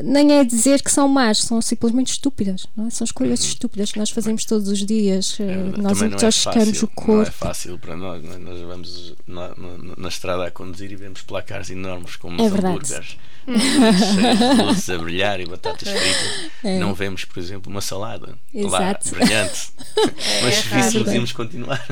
nem 0.04 0.32
é 0.40 0.44
dizer 0.44 0.82
que 0.82 0.90
são 0.90 1.08
más, 1.08 1.40
são 1.40 1.62
simplesmente 1.62 2.12
estúpidas, 2.14 2.66
não 2.78 2.88
é? 2.88 2.90
São 2.90 3.04
escolhas 3.04 3.42
estúpidas 3.42 3.92
que 3.92 4.00
nós 4.00 4.10
fazemos 4.10 4.46
todos 4.46 4.70
os 4.70 4.86
dias. 4.86 5.38
eh, 5.40 5.44
É, 5.44 5.82
nós 5.82 6.02
é 6.02 6.06
intoxicamos 6.06 6.70
fácil, 6.70 6.90
o 6.96 7.02
Não 7.12 7.14
é 7.14 7.16
corpo. 7.26 7.32
fácil 7.32 7.80
para 7.80 7.96
nós. 7.98 8.24
não 8.24 8.34
é? 8.34 8.38
Nós 8.38 8.60
vamos 8.62 9.14
na, 9.28 9.50
na- 9.50 9.96
na 9.98 10.08
estrada 10.08 10.46
a 10.46 10.52
conduzir 10.52 10.92
e 10.92 10.96
vemos 10.96 11.22
placares 11.22 11.70
enormes 11.70 12.16
como 12.16 12.42
É 12.42 12.46
hambúrgueres 12.48 13.18
cheios 13.46 14.56
de 14.56 14.62
luzes 14.64 14.90
a 14.90 14.98
brilhar 14.98 15.40
e 15.40 15.46
batatas 15.46 15.88
fritas. 15.90 16.52
É. 16.64 16.80
Não 16.80 16.94
vemos, 16.94 17.26
por 17.26 17.38
exemplo, 17.40 17.70
uma 17.72 17.82
salada 17.82 18.36
Exato. 18.54 19.10
lá, 19.12 19.20
brilhante. 19.20 19.70
Mas 20.44 20.56
se 20.56 20.68
víssemos, 20.70 21.14
íamos 21.14 21.32
continuar. 21.34 21.86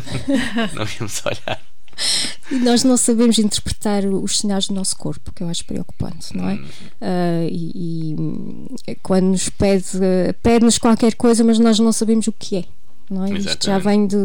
não 0.73 0.85
íamos 0.99 1.21
olhar. 1.25 1.61
E 2.51 2.55
nós 2.55 2.83
não 2.83 2.97
sabemos 2.97 3.37
interpretar 3.39 4.05
os 4.05 4.39
sinais 4.39 4.67
do 4.67 4.73
nosso 4.73 4.95
corpo, 4.97 5.31
que 5.33 5.43
eu 5.43 5.49
acho 5.49 5.65
preocupante, 5.65 6.35
não 6.35 6.49
é? 6.49 6.53
Uhum. 6.53 6.65
Ah, 7.01 7.47
e, 7.49 7.71
e, 8.11 8.15
hum, 8.19 8.67
quando 9.01 9.27
nos 9.27 9.49
pede, 9.49 9.85
eh, 10.01 10.33
pede-nos 10.43 10.77
qualquer 10.77 11.15
coisa, 11.15 11.43
mas 11.43 11.57
nós 11.59 11.79
não 11.79 11.91
sabemos 11.91 12.27
o 12.27 12.31
que 12.33 12.57
é, 12.57 12.65
não 13.09 13.25
é? 13.25 13.31
Isto 13.37 13.65
já 13.65 13.77
vem 13.79 14.05
de. 14.07 14.17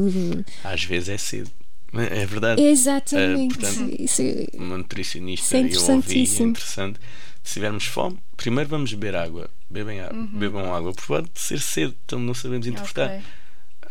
Às 0.64 0.84
vezes 0.84 1.08
é 1.08 1.18
cedo. 1.18 1.50
É 1.94 2.26
verdade. 2.26 2.60
Exatamente. 2.62 3.54
Eh, 3.54 3.60
portanto, 3.60 3.96
Isso 3.98 4.20
é- 4.22 4.46
uma 4.54 4.76
nutricionista 4.76 5.56
é 5.56 5.60
eu 5.60 5.94
ouvi, 5.94 6.20
é 6.20 6.42
interessante. 6.42 7.00
Se 7.42 7.54
tivermos 7.54 7.86
fome, 7.86 8.18
primeiro 8.36 8.68
vamos 8.68 8.92
beber 8.92 9.16
água. 9.16 9.48
Bebem 9.70 10.00
água, 10.00 10.28
bebam 10.32 10.74
água. 10.74 10.92
Pode 11.06 11.30
ser 11.34 11.60
cedo, 11.60 11.94
então 12.04 12.18
não 12.18 12.34
sabemos 12.34 12.66
interpretar. 12.66 13.08
Ok. 13.10 13.22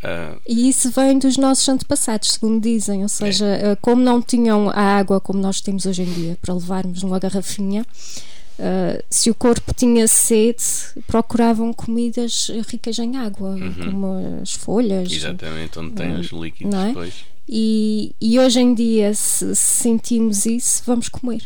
Ah, 0.04 0.36
E 0.48 0.70
isso 0.70 0.92
vem 0.92 1.18
dos 1.18 1.38
nossos 1.38 1.68
antepassados, 1.70 2.32
segundo 2.34 2.62
dizem, 2.62 3.04
ou 3.04 3.10
seja, 3.10 3.46
eh, 3.46 3.76
como 3.82 4.02
não 4.02 4.22
tinham 4.22 4.70
a 4.70 4.98
água 4.98 5.20
como 5.20 5.40
nós 5.40 5.60
temos 5.62 5.86
hoje 5.86 6.04
em 6.04 6.14
dia 6.14 6.38
para 6.42 6.54
levarmos 6.54 7.02
numa 7.04 7.18
garrafinha, 7.20 7.86
eh, 8.60 9.04
se 9.10 9.30
o 9.30 9.36
corpo 9.36 9.74
tinha 9.74 10.08
sede, 10.08 10.64
procuravam 11.08 11.72
comidas 11.74 12.52
ricas 12.70 12.98
em 13.00 13.18
água, 13.18 13.56
como 13.84 14.40
as 14.42 14.54
folhas. 14.54 15.12
exatamente, 15.12 15.78
onde 15.80 15.92
tem 15.92 16.14
os 16.20 16.28
líquidos 16.32 16.74
não 16.74 16.82
é? 16.84 16.88
depois. 16.90 17.14
E, 17.50 18.14
e 18.20 18.38
hoje 18.40 18.60
em 18.60 18.74
dia, 18.74 19.14
se, 19.14 19.56
se 19.56 19.74
sentimos 19.84 20.46
isso, 20.46 20.84
vamos 20.86 21.08
comer. 21.10 21.44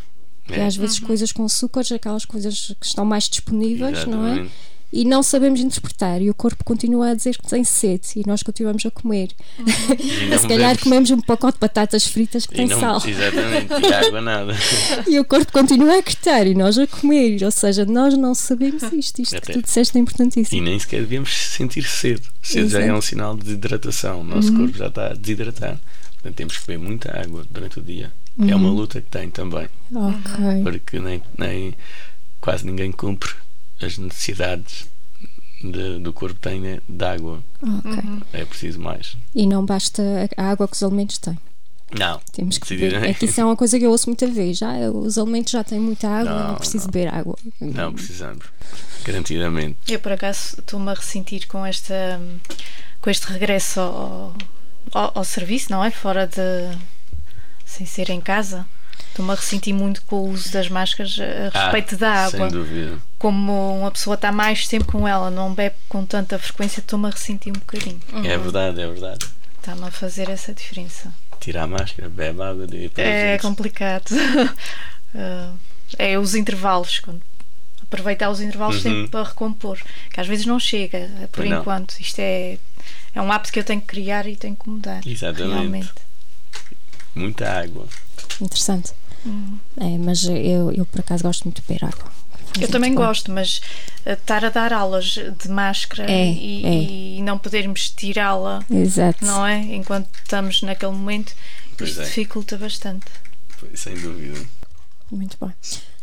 E 0.50 0.54
É. 0.54 0.66
às 0.66 0.76
vezes 0.76 1.00
coisas 1.00 1.32
com 1.32 1.46
açúcares, 1.46 1.92
aquelas 1.92 2.26
coisas 2.26 2.76
que 2.80 2.86
estão 2.86 3.06
mais 3.06 3.30
disponíveis, 3.30 4.06
não 4.06 4.26
é? 4.28 4.48
E 4.94 5.06
não 5.06 5.24
sabemos 5.24 5.62
interpretar, 5.62 6.22
e 6.22 6.30
o 6.30 6.34
corpo 6.34 6.66
continua 6.66 7.12
a 7.12 7.14
dizer 7.16 7.38
que 7.38 7.48
tem 7.48 7.64
sede, 7.64 8.10
e 8.18 8.24
nós 8.28 8.44
continuamos 8.44 8.86
a 8.86 8.92
comer. 8.92 9.30
Não 9.58 10.38
Se 10.38 10.48
calhar 10.48 10.76
bebemos- 10.76 10.84
comemos 10.84 11.12
um 11.12 11.22
pacote 11.22 11.54
de 11.54 11.60
batatas 11.62 12.06
fritas 12.06 12.46
que 12.46 12.54
e 12.54 12.58
tem 12.58 12.68
não- 12.68 12.80
sal. 12.80 13.02
Exatamente, 13.08 13.72
e 13.88 13.94
água 13.94 14.22
nada. 14.22 14.54
E 15.08 15.18
o 15.20 15.24
corpo 15.24 15.50
continua 15.52 15.96
a 15.96 16.00
acreditar 16.00 16.46
e 16.46 16.54
nós 16.54 16.78
a 16.78 16.86
comer. 16.88 17.42
Ou 17.44 17.52
seja, 17.52 17.86
nós 17.86 18.18
não 18.18 18.36
sabemos 18.36 18.84
isto. 18.94 19.22
Isto 19.22 19.32
que 19.32 19.38
Até- 19.38 19.54
tu 19.54 19.62
disseste 19.62 19.98
é 19.98 20.02
importantíssimo. 20.02 20.58
E 20.58 20.62
nem 20.62 20.78
sequer 20.78 21.02
devíamos 21.02 21.34
sentir 21.34 21.84
sede. 21.84 22.24
Sede 22.44 22.68
já 22.70 22.82
é 22.82 22.94
um 22.94 23.02
sinal 23.02 23.36
de 23.38 23.44
desidratação. 23.46 24.22
O 24.22 24.24
nosso 24.26 24.54
corpo 24.54 24.78
já 24.78 24.88
está 24.88 25.08
a 25.08 25.14
desidratar. 25.14 25.80
Portanto, 26.16 26.36
temos 26.36 26.58
que 26.58 26.68
beber 26.68 26.86
muita 26.86 27.18
água 27.18 27.46
durante 27.50 27.80
o 27.80 27.82
dia. 27.82 28.12
É 28.46 28.56
uma 28.56 28.70
luta 28.70 29.00
que 29.02 29.10
tem 29.10 29.30
também. 29.30 29.68
Ok. 29.96 30.64
Porque 30.64 31.00
nem, 31.00 31.22
nem 31.38 31.74
quase 32.42 32.66
ninguém 32.66 32.92
cumpre 32.92 33.32
as 33.86 33.98
necessidades 33.98 34.88
de- 35.62 36.00
do 36.00 36.12
corpo 36.14 36.40
tem 36.40 36.60
né, 36.60 36.80
de 36.88 37.06
água. 37.06 37.44
ok. 37.62 38.04
É 38.34 38.46
preciso 38.46 38.80
mais. 38.80 39.16
E 39.36 39.46
não 39.46 39.66
basta 39.66 40.02
a 40.38 40.44
água 40.50 40.68
que 40.68 40.76
os 40.76 40.84
alimentos 40.84 41.18
têm. 41.18 41.38
Não. 41.98 42.22
Temos 42.32 42.58
que 42.58 42.74
beber. 42.76 43.04
É 43.04 43.14
que 43.14 43.26
isso 43.26 43.42
é 43.42 43.44
uma 43.44 43.56
coisa 43.58 43.78
que 43.78 43.86
eu 43.86 43.92
ouço 43.92 44.08
muita 44.10 44.26
vez. 44.26 44.58
Já, 44.58 44.74
os 44.90 45.18
alimentos 45.18 45.52
já 45.52 45.62
têm 45.64 45.78
muita 45.80 46.08
água, 46.08 46.32
não, 46.40 46.48
Não, 46.50 46.56
preciso 46.56 46.86
não. 46.86 46.92
beber 46.92 47.14
água. 47.14 47.36
Não 47.60 47.94
precisamos. 47.94 48.46
Garantidamente. 49.04 49.78
Eu 49.92 50.00
por 50.00 50.12
acaso 50.14 50.56
estou-me 50.60 50.90
a 50.90 50.94
ressentir 50.94 51.48
com 51.48 51.66
esta 51.66 52.22
com 53.02 53.10
este 53.10 53.26
regresso 53.28 53.80
ao, 53.82 54.36
ao, 54.94 55.12
ao 55.16 55.24
serviço, 55.26 55.72
não 55.72 55.84
é? 55.84 55.92
Fora 55.92 56.28
de 56.28 56.78
sem 57.66 57.86
ser 57.86 58.10
em 58.10 58.22
casa. 58.22 58.66
Estou-me 59.12 59.32
a 59.32 59.36
ressentir 59.36 59.74
muito 59.74 60.02
com 60.04 60.16
o 60.16 60.30
uso 60.30 60.52
das 60.52 60.70
máscaras 60.70 61.18
a 61.20 61.58
Ah, 61.58 61.64
respeito 61.66 61.98
da 61.98 62.12
água. 62.26 62.40
Sem 62.40 62.48
dúvida. 62.50 62.98
Como 63.20 63.80
uma 63.80 63.92
pessoa 63.92 64.16
está 64.16 64.32
mais 64.32 64.68
tempo 64.68 64.86
com 64.86 65.06
ela, 65.08 65.30
não 65.30 65.54
bebe 65.54 65.76
com 65.90 66.06
tanta 66.06 66.40
frequência, 66.40 66.80
estou-me 66.80 67.08
a 67.08 67.12
ressentir 67.12 67.52
um 67.52 67.60
bocadinho. 67.60 68.00
É 68.26 68.38
verdade, 68.38 68.82
é 68.82 68.88
verdade. 68.88 69.28
Está-me 69.60 69.84
a 69.86 69.92
fazer 69.92 70.30
essa 70.30 70.54
diferença. 70.54 71.14
Tira 71.40 71.64
a 71.64 71.68
máscara, 71.68 72.08
bebe 72.10 72.42
água 72.42 72.64
e 72.64 72.68
depois 72.68 73.06
É 73.06 73.38
complicado. 73.40 74.06
Ah, 75.14 75.54
é 76.00 76.18
os 76.18 76.34
intervalos. 76.34 77.00
Quando 77.00 77.22
aproveitar 77.84 78.30
os 78.30 78.40
intervalos 78.40 78.78
Uhum. 78.78 78.82
sempre 78.82 79.08
para 79.10 79.28
recompor. 79.28 79.78
Que 80.10 80.22
às 80.22 80.28
vezes 80.28 80.46
não 80.46 80.58
chega, 80.60 80.98
eh, 81.00 81.28
por 81.32 81.46
não. 81.46 81.60
enquanto. 81.60 82.00
Isto 82.00 82.20
é, 82.20 82.58
é 83.14 83.22
um 83.22 83.30
hábito 83.30 83.52
que 83.52 83.60
eu 83.60 83.64
tenho 83.66 83.82
que 83.82 83.88
criar 83.88 84.26
e 84.26 84.38
tenho 84.38 84.56
que 84.56 84.70
mudar. 84.70 85.02
Exatamente. 85.06 85.52
Realmente. 85.54 85.92
Muita 87.14 87.52
água. 87.52 87.86
Interessante. 88.40 88.94
É, 89.78 89.98
mas 89.98 90.24
eu, 90.26 90.72
eu 90.72 90.86
por 90.86 91.00
acaso 91.02 91.24
gosto 91.24 91.44
muito 91.46 91.62
de 91.62 91.68
beber 91.68 91.86
água. 91.86 92.12
Eu 92.60 92.68
também 92.68 92.90
muito 92.90 93.00
bem. 93.00 93.08
gosto, 93.08 93.32
mas 93.32 93.62
eh, 94.06 94.14
estar 94.14 94.44
a 94.44 94.50
dar 94.50 94.74
aulas 94.74 95.06
de 95.42 95.48
máscara 95.50 96.12
É, 96.12 96.26
e, 96.32 96.66
é. 96.66 96.84
e 97.18 97.22
não 97.22 97.38
podermos 97.38 97.90
tirá-la, 97.92 98.64
não 99.22 99.46
é? 99.48 99.58
Enquanto 99.76 100.10
estamos 100.22 100.62
naquele 100.62 100.92
momento, 100.92 101.34
Pois 101.78 101.92
isto 101.92 102.02
é. 102.02 102.06
dificulta 102.06 102.58
bastante. 102.58 103.06
Sem 103.74 103.94
dúvida. 103.96 104.40
Muito 105.10 105.38
bem. 105.40 105.54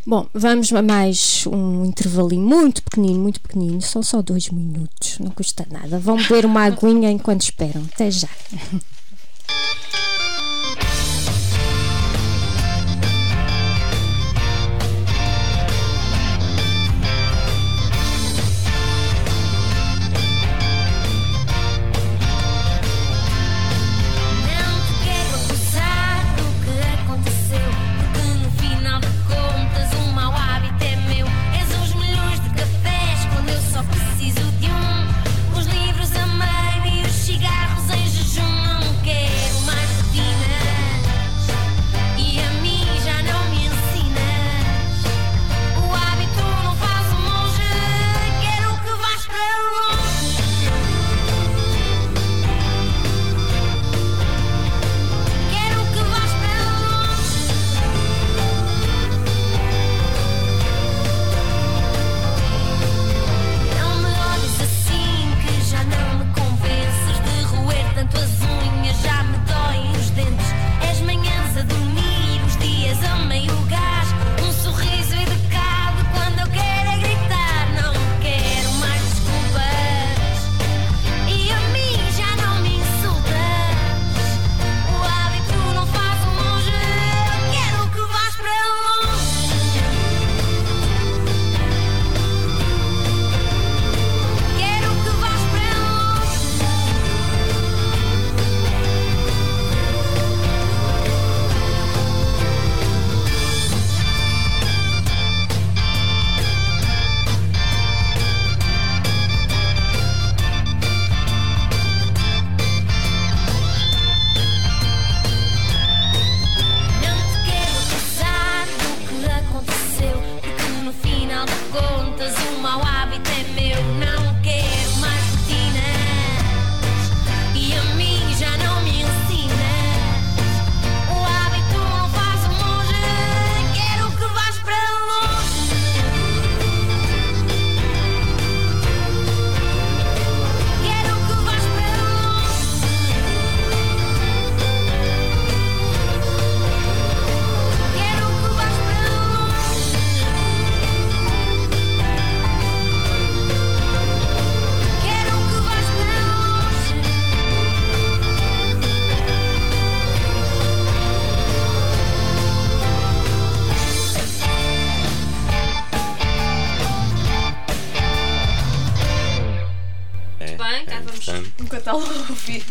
Bom, 0.07 0.27
vamos 0.33 0.73
a 0.73 0.81
mais 0.81 1.45
um 1.47 1.85
intervalinho 1.85 2.47
muito 2.49 2.83
pequenino, 2.83 3.19
muito 3.21 3.41
pequenino. 3.41 3.83
São 3.83 4.03
só 4.03 4.23
dois 4.23 4.49
minutos, 4.49 5.19
não 5.19 5.31
custa 5.31 5.67
nada. 5.71 5.99
Vão 5.99 6.17
beber 6.17 6.47
uma 6.47 6.65
aguinha 6.65 7.11
enquanto 7.11 7.43
esperam. 7.43 7.87
Até 7.93 8.11
já. 8.11 8.29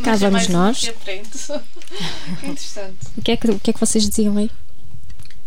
Cá 0.08 0.12
mas 0.14 0.22
é 0.24 0.30
vamos 0.30 0.48
nós. 0.50 0.84
Interessante. 2.44 2.98
O 3.18 3.22
que 3.22 3.32
é 3.32 3.38
que, 3.38 3.52
o 3.52 3.60
que, 3.60 3.70
é 3.70 3.74
que 3.74 3.80
vocês 3.80 4.08
diziam 4.08 4.38
aí? 4.38 4.50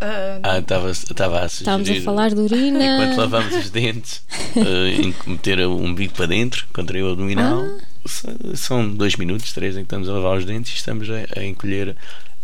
Ah, 0.00 0.40
Ah, 0.42 0.58
estava 0.58 0.90
estava 0.90 1.42
a 1.42 1.46
Estávamos 1.46 1.86
a 1.88 1.92
sugerir. 1.92 2.04
falar 2.04 2.30
de 2.30 2.40
urina. 2.40 2.78
Enquanto 2.84 3.18
lavamos 3.18 3.54
os 3.54 3.70
dentes, 3.70 4.22
em 4.56 5.14
meter 5.30 5.60
o 5.66 5.76
umbigo 5.76 6.14
para 6.14 6.26
dentro, 6.26 6.66
contra 6.72 6.98
o 7.04 7.10
abdominal, 7.12 7.62
Ah. 7.64 8.56
são 8.56 8.88
dois 8.94 9.16
minutos, 9.16 9.52
três 9.52 9.74
em 9.76 9.80
que 9.80 9.84
estamos 9.86 10.08
a 10.08 10.12
lavar 10.12 10.38
os 10.38 10.44
dentes 10.44 10.72
e 10.72 10.76
estamos 10.76 11.08
a, 11.10 11.38
a 11.40 11.44
encolher 11.44 11.96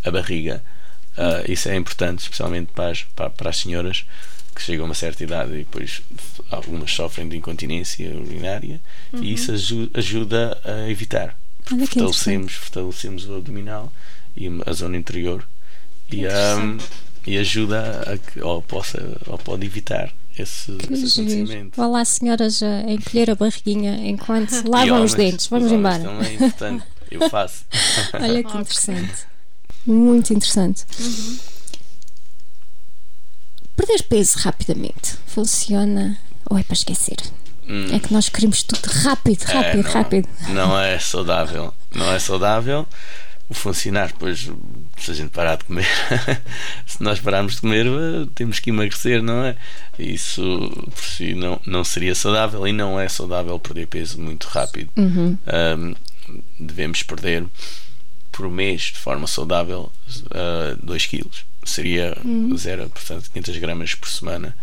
a 0.04 0.10
barriga. 0.10 0.62
Ah, 1.16 1.42
isso 1.48 1.68
é 1.68 1.76
importante, 1.76 2.20
especialmente 2.20 2.70
para 2.74 2.90
as, 2.90 3.02
para, 3.14 3.30
para 3.30 3.50
as 3.50 3.56
senhoras 3.56 4.04
que 4.54 4.62
chegam 4.62 4.84
a 4.84 4.88
uma 4.88 4.94
certa 4.94 5.22
idade 5.22 5.52
e 5.52 5.58
depois 5.58 6.02
algumas 6.50 6.90
sofrem 6.90 7.28
de 7.28 7.36
incontinência 7.36 8.10
urinária 8.16 8.80
e 9.14 9.32
isso 9.34 9.52
aju- 9.52 9.90
ajuda 9.94 10.58
a 10.64 10.88
evitar. 10.90 11.36
Uhum. 11.70 11.78
Olha 11.78 11.86
que 11.86 11.94
Fortalecemos, 11.94 12.54
fortalecemos 12.54 13.28
o 13.28 13.36
abdominal 13.36 13.92
e 14.36 14.48
a 14.66 14.72
zona 14.72 14.96
interior 14.96 15.46
e, 16.10 16.26
ah, 16.26 16.76
e 17.26 17.36
ajuda 17.38 18.02
a 18.12 18.18
que 18.18 18.40
ou 18.40 18.62
possa 18.62 19.18
ou 19.26 19.38
pode 19.38 19.66
evitar 19.66 20.12
esse, 20.38 20.72
Que 20.72 20.92
esse 20.92 21.20
acontecimento. 21.20 21.76
Vá 21.76 21.86
lá, 21.86 22.04
senhoras, 22.04 22.62
a 22.62 22.90
encolher 22.90 23.30
a 23.30 23.34
barriguinha 23.34 23.96
enquanto 24.08 24.52
lavam 24.68 24.96
homens, 24.96 25.10
os 25.12 25.14
dentes. 25.16 25.46
Vamos 25.46 25.72
embora. 25.72 25.98
Também, 26.02 26.38
portanto, 26.38 26.84
eu 27.10 27.28
faço. 27.30 27.64
Olha 28.14 28.44
que 28.44 28.56
interessante. 28.58 29.26
Muito 29.86 30.32
interessante. 30.32 30.84
Perder 33.76 34.02
peso 34.04 34.38
rapidamente 34.38 35.16
funciona 35.26 36.18
ou 36.48 36.58
é 36.58 36.62
para 36.62 36.74
esquecer? 36.74 37.16
Hum. 37.68 37.94
É 37.94 37.98
que 37.98 38.12
nós 38.12 38.28
queremos 38.28 38.62
tudo 38.62 38.86
rápido, 38.86 39.44
É, 39.48 39.52
rápido, 39.52 39.84
não, 39.84 39.92
rápido. 39.92 40.28
Não 40.48 40.80
é 40.80 40.98
saudável. 40.98 41.74
Não 41.94 42.12
é 42.12 42.18
saudável. 42.18 42.86
O 43.48 43.54
funcionar, 43.54 44.12
pois, 44.18 44.50
se 44.98 45.10
a 45.10 45.14
gente 45.14 45.30
parar 45.30 45.56
de 45.56 45.64
comer, 45.64 45.86
se 46.84 47.00
nós 47.00 47.20
pararmos 47.20 47.54
de 47.54 47.60
comer, 47.60 47.86
eh, 47.86 48.26
temos 48.34 48.58
que 48.58 48.70
emagrecer, 48.70 49.22
não 49.22 49.44
é? 49.44 49.56
Isso 49.96 50.42
por 50.92 51.04
si 51.04 51.32
não, 51.32 51.60
não 51.64 51.84
seria 51.84 52.12
saudável 52.14 52.66
e 52.66 52.72
não 52.72 52.98
é 52.98 53.08
saudável 53.08 53.56
perder 53.60 53.86
peso 53.86 54.20
muito 54.20 54.48
rápido. 54.48 54.90
Uhum. 54.96 55.38
Ahm, 55.46 55.94
devemos 56.58 57.04
perder 57.04 57.44
por 58.32 58.50
mês 58.50 58.82
de 58.82 58.98
forma 58.98 59.26
saudável 59.26 59.90
2 60.82 61.06
kg. 61.06 61.26
Seria 61.64 62.16
zero, 62.56 62.88
portanto, 62.90 63.30
500 63.32 63.58
gramas 63.58 63.94
por 63.94 64.08
semana 64.08 64.54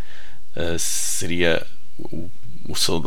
uh, 0.56 0.78
seria 0.78 1.66
o, 1.98 2.30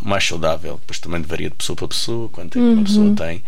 mais 0.02 0.24
saudável. 0.26 0.76
Depois 0.80 0.98
também 0.98 1.22
varia 1.22 1.50
de 1.50 1.56
pessoa 1.56 1.76
para 1.76 1.88
pessoa, 1.88 2.28
quanto 2.28 2.58
é 2.58 2.60
que 2.60 2.66
uma 2.68 2.84
pessoa 2.84 3.14
tem 3.14 3.42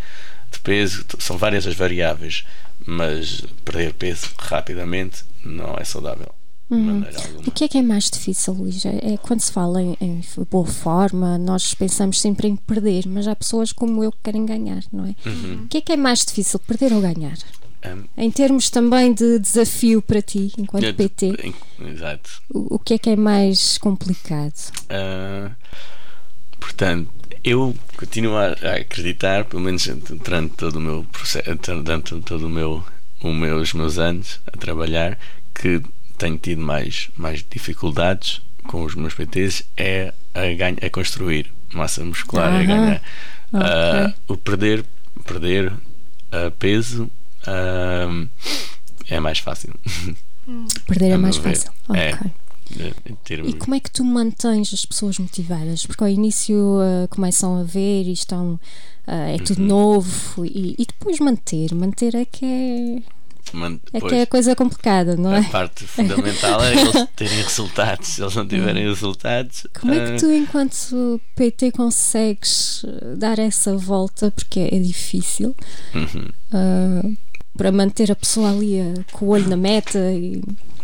de 0.51 0.59
peso. 0.59 1.05
São 1.19 1.37
várias 1.37 1.65
as 1.67 1.75
variáveis, 1.75 2.45
mas 2.85 3.41
perder 3.63 3.93
peso 3.93 4.27
rapidamente 4.37 5.23
não 5.43 5.75
é 5.77 5.83
saudável. 5.83 6.33
Alguma. 6.71 7.07
O 7.47 7.51
que 7.51 7.63
é 7.63 7.67
que 7.67 7.77
é 7.79 7.81
mais 7.81 8.11
difícil, 8.11 8.53
Luís? 8.53 8.85
É, 8.85 9.13
é 9.13 9.17
quando 9.17 9.39
se 9.41 9.51
fala 9.51 9.81
em, 9.81 9.97
em 9.99 10.21
boa 10.51 10.67
forma, 10.67 11.35
nós 11.37 11.73
pensamos 11.73 12.21
sempre 12.21 12.47
em 12.47 12.55
perder, 12.55 13.07
mas 13.07 13.27
há 13.27 13.35
pessoas 13.35 13.71
como 13.71 14.03
eu 14.03 14.11
que 14.11 14.19
querem 14.23 14.45
ganhar, 14.45 14.83
não 14.93 15.05
é? 15.07 15.15
Uhum. 15.27 15.63
O 15.63 15.67
que 15.67 15.77
é 15.77 15.81
que 15.81 15.91
é 15.93 15.97
mais 15.97 16.23
difícil, 16.23 16.59
perder 16.59 16.93
ou 16.93 17.01
ganhar? 17.01 17.35
Um, 17.83 18.03
Em 18.15 18.29
termos 18.29 18.69
também 18.69 19.13
de 19.13 19.39
desafio 19.39 19.99
para 20.01 20.21
ti, 20.21 20.51
enquanto 20.59 20.83
eu- 20.83 20.93
PT, 20.93 21.33
em- 21.43 21.87
Exato. 21.87 22.29
o, 22.53 22.75
o 22.75 22.79
que 22.79 22.93
é 22.93 22.97
que 22.99 23.09
é 23.09 23.15
mais 23.15 23.77
complicado? 23.79 24.53
Ah, 24.89 25.49
portanto, 26.59 27.09
eu 27.43 27.75
continuo 27.97 28.35
a 28.37 28.47
a 28.61 28.75
acreditar, 28.81 29.45
pelo 29.45 29.61
menos 29.61 29.87
durante 30.23 30.55
todo 30.55 30.75
o 30.75 30.81
meu 30.81 31.05
processo, 31.11 31.49
durante 31.83 32.19
todo 32.21 32.45
o 32.47 32.49
meu, 32.49 32.83
o 33.21 33.33
meu- 33.33 33.57
os 33.57 33.73
meus 33.73 33.97
anos 33.97 34.39
a 34.51 34.57
trabalhar, 34.57 35.17
que 35.55 35.81
tenho 36.17 36.37
tido 36.37 36.61
mais, 36.61 37.09
mais 37.15 37.43
dificuldades 37.49 38.41
com 38.67 38.83
os 38.83 38.93
meus 38.95 39.13
PTs 39.13 39.63
é 39.77 40.13
a, 40.33 40.41
ganha, 40.53 40.77
a 40.81 40.89
construir 40.89 41.51
massa 41.73 42.03
muscular, 42.03 42.51
a 42.51 42.57
Aham. 42.57 42.65
ganhar. 42.65 43.01
Ah, 43.53 44.05
Ok. 44.07 44.15
o 44.27 44.37
perder, 44.37 44.85
perder 45.25 45.73
ah, 46.31 46.51
peso 46.59 47.09
ah, 47.47 48.25
é 49.07 49.19
mais 49.19 49.39
fácil. 49.39 49.73
Perder 50.87 51.09
é 51.11 51.13
A 51.13 51.17
mais 51.17 51.37
ver, 51.37 51.55
fácil. 51.55 51.71
é. 51.95 52.11
Termos 53.23 53.49
E 53.53 53.57
como 53.57 53.75
é 53.75 53.79
que 53.79 53.91
tu 53.91 54.03
mantens 54.05 54.73
as 54.73 54.85
pessoas 54.85 55.17
motivadas? 55.17 55.85
Porque 55.85 56.03
ao 56.03 56.09
início 56.09 56.77
ah, 56.81 57.07
começam 57.09 57.57
a 57.59 57.63
ver 57.63 58.03
e 58.03 58.11
estão. 58.13 58.59
ah, 59.07 59.29
é 59.29 59.33
Uhum. 59.33 59.43
tudo 59.43 59.61
novo 59.63 60.45
e, 60.45 60.75
e 60.77 60.85
depois 60.85 61.19
manter. 61.19 61.73
Manter 61.73 62.13
é 62.15 62.25
que 62.25 62.45
é, 62.45 63.01
man- 63.57 63.79
é, 63.91 63.99
que 63.99 64.15
é 64.15 64.21
a 64.21 64.27
coisa 64.27 64.55
complicada, 64.55 65.15
não 65.17 65.33
é? 65.33 65.39
A 65.39 65.43
parte 65.45 65.83
fundamental 65.85 66.63
é 66.63 66.73
eles 66.79 67.07
terem 67.15 67.41
resultados. 67.41 68.07
Se 68.07 68.21
eles 68.21 68.35
não 68.35 68.47
tiverem 68.47 68.87
resultados. 68.87 69.65
Como 69.79 69.93
é 69.93 69.97
ah, 70.03 70.11
que 70.13 70.19
tu, 70.19 70.31
enquanto 70.31 71.19
PT, 71.35 71.71
consegues 71.71 72.83
eh, 72.85 73.15
dar 73.15 73.39
essa 73.39 73.75
volta? 73.75 74.29
Porque 74.31 74.59
é 74.71 74.77
difícil 74.79 75.55
uhum. 75.95 77.15
Para 77.59 77.71
manter 77.71 78.09
a 78.11 78.15
pessoa 78.15 78.49
ali 78.49 78.79
ah, 78.79 79.03
com 79.11 79.25
o 79.25 79.29
olho 79.29 79.47
na 79.49 79.57
meta 79.57 79.99
e 80.13 80.41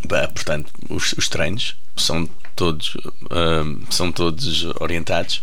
Bah, 0.08 0.28
portanto, 0.28 0.72
os, 0.90 1.14
os 1.14 1.28
treinos 1.30 1.76
são 1.96 2.30
todos, 2.56 2.96
ah, 3.32 3.64
são 3.90 4.12
todos 4.12 4.66
orientados 4.80 5.42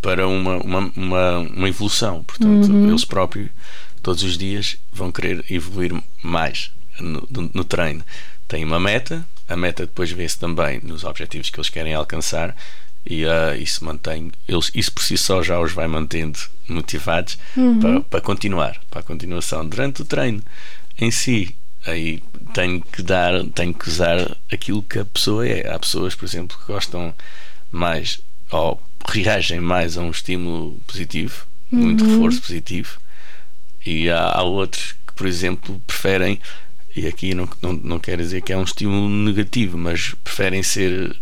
para 0.00 0.26
uma, 0.26 0.56
uma, 0.56 0.92
uma, 0.96 1.38
uma 1.38 1.68
evolução. 1.68 2.24
Portanto, 2.24 2.68
eles 2.88 3.04
próprios, 3.04 3.50
todos 4.02 4.22
os 4.22 4.36
dias, 4.38 4.76
vão 4.92 5.12
querer 5.12 5.44
evoluir 5.50 5.92
mais 6.22 6.70
no, 6.98 7.26
no- 7.30 7.50
no 7.54 7.64
treino. 7.64 8.02
Tem 8.48 8.64
uma 8.64 8.80
meta, 8.80 9.24
a 9.48 9.56
meta 9.56 9.84
depois 9.86 10.10
vê-se 10.10 10.38
também 10.38 10.80
nos 10.82 11.04
objetivos 11.04 11.50
que 11.50 11.58
eles 11.58 11.68
querem 11.70 11.94
alcançar 11.94 12.56
e 13.06 13.24
isso 13.60 13.84
mantém, 13.84 14.30
eles, 14.46 14.70
isso 14.74 14.92
por 14.92 15.02
si 15.02 15.16
só 15.16 15.42
já 15.42 15.58
os 15.58 15.72
vai 15.72 15.86
mantendo 15.86 16.38
motivados 16.68 17.38
para, 17.80 18.00
para 18.00 18.20
continuar, 18.20 18.80
para 18.90 19.00
a 19.00 19.02
continuação 19.02 19.66
durante 19.66 20.02
o 20.02 20.04
treino 20.04 20.42
em 20.98 21.10
si. 21.10 21.56
Aí 21.86 22.22
tenho 22.52 22.80
que 22.82 23.02
dar, 23.02 23.42
tenho 23.54 23.72
que 23.72 23.88
usar 23.88 24.36
aquilo 24.52 24.82
que 24.82 24.98
a 24.98 25.04
pessoa 25.04 25.46
é. 25.46 25.72
Há 25.72 25.78
pessoas, 25.78 26.14
por 26.14 26.26
exemplo, 26.26 26.58
que 26.58 26.70
gostam 26.70 27.14
mais 27.72 28.20
ou 28.50 28.80
reagem 29.08 29.60
mais 29.60 29.96
a 29.96 30.02
um 30.02 30.10
estímulo 30.10 30.78
positivo, 30.86 31.46
muito 31.70 32.04
reforço 32.04 32.42
positivo, 32.42 32.98
e 33.84 34.10
há, 34.10 34.32
há 34.32 34.42
outros 34.42 34.92
que, 35.06 35.14
por 35.14 35.26
exemplo, 35.26 35.80
preferem, 35.86 36.40
e 36.94 37.06
aqui 37.06 37.34
não, 37.34 37.48
não, 37.62 37.72
não 37.72 37.98
quero 37.98 38.22
dizer 38.22 38.42
que 38.42 38.52
é 38.52 38.56
um 38.56 38.64
estímulo 38.64 39.08
negativo, 39.08 39.78
mas 39.78 40.14
preferem 40.22 40.62
ser 40.62 41.16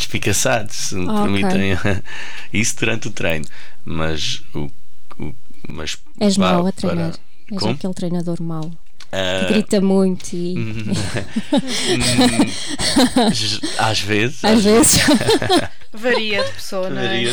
espicaçados, 0.00 0.76
se 0.76 0.94
me 0.94 1.06
permitem 1.06 1.76
isso 2.52 2.76
durante 2.78 3.08
o 3.08 3.10
treino. 3.10 3.44
Mas 3.84 4.42
o. 4.54 4.70
o 5.18 5.34
mas 5.68 5.96
és 6.20 6.36
mau 6.36 6.60
a 6.60 6.62
para- 6.64 6.72
treinar. 6.72 7.14
És 7.50 7.58
Como? 7.58 7.74
aquele 7.74 7.94
treinador 7.94 8.40
mau 8.42 8.70
Ah, 9.12 9.44
que 9.46 9.52
grita 9.52 9.80
muito 9.80 10.34
e 10.34 10.54
às 13.78 14.00
vezes. 14.00 14.44
às 14.44 14.64
vezes 14.64 15.00
Varia 15.92 16.42
de 16.42 16.50
pessoa, 16.52 16.90
não 16.90 17.00
é? 17.00 17.06
Varia. 17.06 17.32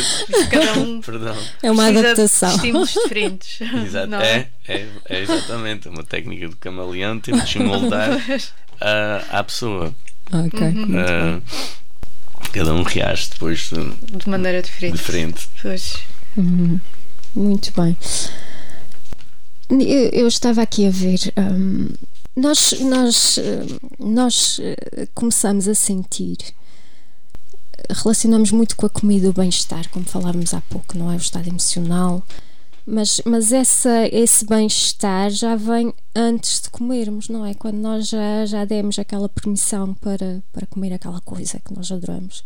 Cada 0.50 0.72
um 0.80 1.00
Perdão. 1.00 1.36
é 1.62 1.70
uma 1.70 1.82
precisa 1.84 2.00
adaptação. 2.06 2.48
de 2.50 2.54
estímulos 2.56 2.90
diferentes. 2.92 3.60
Exato. 3.60 4.06
não 4.06 4.20
É, 4.20 4.48
é, 4.68 4.86
é 5.08 5.20
exatamente 5.20 5.88
uma 5.88 6.04
técnica 6.04 6.48
do 6.48 6.56
camaleão, 6.56 7.18
temos 7.18 7.48
de 7.48 7.58
moldar 7.58 8.10
à, 8.80 9.38
à 9.38 9.44
pessoa. 9.44 9.92
Ok, 10.32 10.60
muito 10.70 10.92
bem. 10.92 11.42
Cada 12.52 12.74
um 12.74 12.82
reage 12.82 13.30
depois 13.30 13.70
de- 13.70 14.16
De 14.18 14.28
maneira 14.28 14.62
diferente. 14.62 14.96
diferente. 14.96 15.48
Pois. 15.60 15.96
Muito 17.34 17.72
bem. 17.80 17.96
Eu, 19.70 20.10
eu 20.10 20.28
estava 20.28 20.62
aqui 20.62 20.86
a 20.86 20.90
ver. 20.90 21.18
hum, 21.38 21.88
nós, 22.36 22.72
nós, 22.80 23.38
hum, 23.38 23.78
nós 24.14 24.58
eh, 24.62 25.08
começamos 25.14 25.66
a 25.68 25.74
sentir. 25.74 26.36
Relacionamos 27.90 28.50
muito 28.52 28.76
com 28.76 28.86
a 28.86 28.90
comida 28.90 29.28
o 29.28 29.32
bem-estar, 29.32 29.88
como 29.90 30.04
falávamos 30.04 30.54
há 30.54 30.60
pouco, 30.62 30.96
não 30.96 31.10
é? 31.10 31.14
O 31.14 31.18
estado 31.18 31.48
emocional. 31.48 32.22
Mas, 32.84 33.20
mas 33.24 33.52
essa, 33.52 34.08
esse 34.10 34.44
bem-estar 34.44 35.30
já 35.30 35.54
vem 35.54 35.94
antes 36.16 36.60
de 36.62 36.70
comermos, 36.70 37.28
não 37.28 37.46
é? 37.46 37.54
Quando 37.54 37.76
nós 37.76 38.08
já, 38.08 38.44
já 38.44 38.64
demos 38.64 38.98
aquela 38.98 39.28
permissão 39.28 39.94
para, 39.94 40.42
para 40.52 40.66
comer 40.66 40.92
aquela 40.92 41.20
coisa 41.20 41.60
que 41.64 41.72
nós 41.74 41.92
adoramos, 41.92 42.42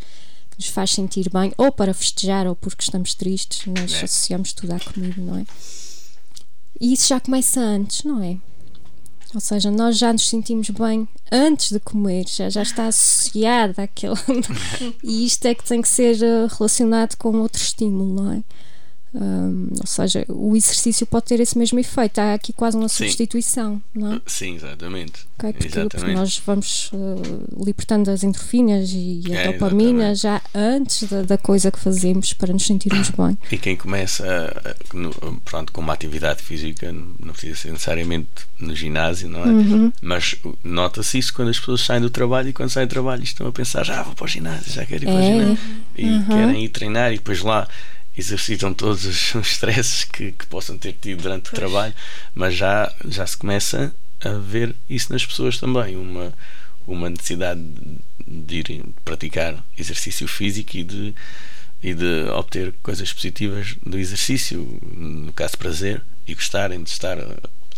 que 0.51 0.59
nos 0.59 0.69
faz 0.69 0.91
sentir 0.91 1.31
bem, 1.31 1.53
ou 1.57 1.73
para 1.73 1.95
festejar, 1.95 2.47
ou 2.47 2.55
porque 2.55 2.83
estamos 2.83 3.15
tristes, 3.15 3.67
nós 3.67 3.93
É. 3.95 4.05
associamos 4.05 4.53
tudo 4.53 4.73
à 4.73 4.81
comida, 4.81 5.15
não 5.23 5.39
é? 5.39 5.47
E 6.79 6.93
isso 6.93 7.09
já 7.09 7.19
começa 7.19 7.59
antes, 7.61 8.05
não 8.05 8.23
é? 8.23 8.37
Ou 9.35 9.41
seja, 9.41 9.71
nós 9.71 9.99
já 9.99 10.13
nos 10.13 10.29
sentimos 10.29 10.69
bem 10.71 11.09
antes 11.33 11.71
de 11.73 11.81
comer, 11.81 12.27
já, 12.29 12.49
já 12.51 12.63
está 12.63 12.87
associado 12.89 13.81
àquele. 13.81 14.15
e 15.03 15.25
isto 15.25 15.47
é 15.47 15.55
que 15.55 15.65
tem 15.65 15.81
que 15.83 15.89
ser 15.89 16.23
eh, 16.23 16.47
relacionado 16.59 17.17
com 17.17 17.37
outro 17.41 17.61
estímulo, 17.61 18.23
não 18.23 18.33
é? 18.33 18.43
Hum, 19.19 19.69
ou 19.81 19.87
seja, 19.87 20.27
o 20.29 20.55
exercício 20.55 21.07
pode 21.07 21.25
ter 21.25 21.41
esse 21.41 21.57
mesmo 21.57 21.79
efeito. 21.79 22.19
Há 22.19 22.35
aqui 22.35 22.53
quase 22.53 22.77
uma 22.77 22.87
Sim. 22.89 23.05
substituição, 23.05 23.81
não 23.95 24.13
é? 24.15 24.21
Sim, 24.27 24.57
exatamente. 24.57 25.21
Ok, 25.39 25.53
Porque, 25.53 25.69
porque 25.69 25.79
exatamente. 25.79 26.15
nós 26.15 26.43
vamos 26.45 26.91
eh, 26.93 27.65
libertando 27.65 28.11
as 28.11 28.23
endorfinas 28.23 28.91
e 28.93 29.23
a 29.31 29.35
É, 29.35 29.53
dopamina 29.53 30.11
exatamente. 30.11 30.21
já 30.21 30.43
antes 30.55 31.09
da, 31.09 31.23
da 31.23 31.39
coisa 31.39 31.71
que 31.71 31.79
fazemos 31.79 32.35
para 32.35 32.53
nos 32.53 32.67
sentirmos 32.67 33.09
bem. 33.11 33.39
E 33.51 33.57
quem 33.57 33.75
começa 33.75 34.27
a- 34.27 34.97
no- 34.97 35.41
pronto, 35.45 35.73
com 35.73 35.81
uma 35.81 35.95
atividade 35.95 36.43
física, 36.43 36.93
não 36.93 37.33
precisa 37.33 37.57
ser 37.57 37.73
necessariamente 37.73 38.29
no 38.59 38.75
ginásio, 38.77 39.31
não 39.31 39.41
é? 39.45 39.47
Uhum. 39.49 39.93
Mas 40.03 40.37
nota-se 40.63 41.17
isso 41.19 41.33
quando 41.33 41.49
as 41.49 41.59
pessoas 41.59 41.81
saem 41.81 42.03
do 42.03 42.11
trabalho 42.11 42.51
e 42.51 42.53
quando 42.53 42.69
saem 42.69 42.87
do 42.87 42.91
trabalho 42.91 43.23
estão 43.23 43.47
a 43.47 43.53
pensar, 43.53 43.83
já 43.85 44.03
vou 44.03 44.15
para 44.15 44.25
o 44.25 44.29
ginásio, 44.29 44.73
já 44.73 44.85
quero 44.85 45.05
ir 45.05 45.07
para 45.07 45.15
o 45.15 45.19
É. 45.21 45.33
ginásio. 45.33 45.59
E 45.97 46.05
Uhum. 46.05 46.25
querem 46.27 46.65
ir 46.65 46.69
treinar 46.69 47.13
e 47.13 47.17
depois 47.17 47.41
lá 47.41 47.67
exercitam 48.17 48.73
todos 48.73 49.05
os, 49.05 49.35
os 49.37 49.53
stresses 49.53 50.05
que, 50.05 50.33
que 50.33 50.47
possam 50.47 50.77
ter 50.79 50.95
tido 50.95 51.23
durante 51.23 51.51
o 51.51 51.55
trabalho, 51.55 51.95
mas 52.35 52.55
já, 52.55 52.93
já 53.09 53.27
se 53.27 53.37
começa 53.37 53.95
a 54.25 54.33
ver 54.33 54.75
isso 54.89 55.13
nas 55.13 55.25
pessoas 55.25 55.59
também, 55.59 55.97
uma, 55.97 56.33
uma 56.87 57.11
necessidade 57.11 57.61
de 58.27 58.57
ir 58.57 58.85
praticar 59.05 59.63
exercício 59.77 60.27
físico 60.27 60.77
e 60.77 60.85
de 60.85 61.15
e 61.83 61.95
de 61.95 62.29
obter 62.31 62.75
coisas 62.83 63.13
positivas 63.13 63.77
do 63.85 63.99
exercício, 63.99 64.81
no 64.97 65.33
caso 65.33 65.59
prazer, 65.59 66.03
e 66.27 66.35
gostarem 66.35 66.83
de 66.83 66.91
estar 66.91 67.19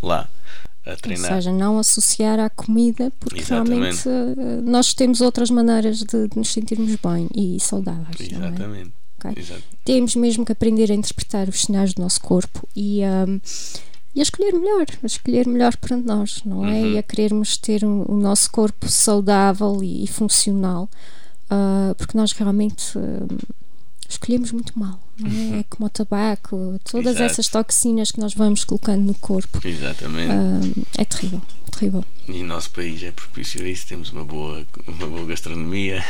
lá 0.03 0.28
a 0.86 0.91
Ou 0.91 0.97
treinar. 0.97 1.34
seja, 1.34 1.53
não 1.53 1.78
associar 1.78 2.39
à 2.39 2.49
comida, 2.49 3.12
porque 3.20 3.41
Exatamente. 3.41 4.09
realmente 4.09 4.41
eh, 4.41 4.61
nós 4.62 4.95
temos 4.95 5.20
outras 5.20 5.51
maneiras 5.51 5.99
de, 5.99 6.28
de 6.28 6.36
nos 6.36 6.51
sentirmos 6.51 6.97
bem 6.97 7.28
e 7.34 7.61
saudáveis. 7.61 8.20
É? 8.20 8.34
Exatamente. 8.36 8.93
Ok? 9.18 9.32
Exato. 9.36 9.62
Temos 9.84 10.14
mesmo 10.16 10.44
que 10.44 10.52
aprender 10.52 10.90
a 10.90 10.94
interpretar 10.94 11.48
os 11.48 11.62
sinais 11.62 11.92
do 11.94 12.02
nosso 12.02 12.20
corpo 12.20 12.66
e 12.76 13.02
a, 13.02 13.26
e 14.14 14.20
a 14.20 14.22
escolher 14.22 14.52
melhor, 14.52 14.86
a 15.02 15.06
escolher 15.06 15.46
melhor 15.46 15.76
para 15.76 15.96
nós, 15.96 16.40
não 16.44 16.64
é? 16.64 16.80
Uhum. 16.80 16.92
E 16.92 16.98
a 16.98 17.02
querermos 17.02 17.56
ter 17.56 17.84
um- 17.84 18.04
o 18.08 18.16
nosso 18.16 18.50
corpo 18.50 18.88
saudável 18.88 19.82
e, 19.82 20.04
e 20.04 20.06
funcional, 20.06 20.88
ah, 21.50 21.94
porque 21.96 22.16
nós 22.16 22.32
realmente 22.32 22.96
ah, 22.98 23.26
escolhemos 24.08 24.52
muito 24.52 24.78
mal, 24.78 24.98
não 25.18 25.30
é? 25.56 25.60
É 25.60 25.64
como 25.68 25.86
o 25.86 25.90
tabaco, 25.90 26.78
todas 26.90 27.16
Exato. 27.16 27.32
essas 27.32 27.48
toxinas 27.48 28.10
que 28.10 28.20
nós 28.20 28.34
vamos 28.34 28.64
colocando 28.64 29.02
no 29.04 29.14
corpo. 29.14 29.60
Exatamente. 29.66 30.30
Ah, 30.32 30.60
é 30.98 31.04
terrível, 31.04 31.42
terrível. 31.72 32.04
E 32.28 32.40
o 32.42 32.46
nosso 32.46 32.70
país 32.70 33.02
é 33.02 33.10
propício 33.12 33.62
a 33.62 33.68
isso, 33.68 33.86
temos 33.86 34.10
uma 34.12 34.24
boa, 34.24 34.66
uma 34.86 35.06
boa 35.06 35.26
gastronomia. 35.26 36.02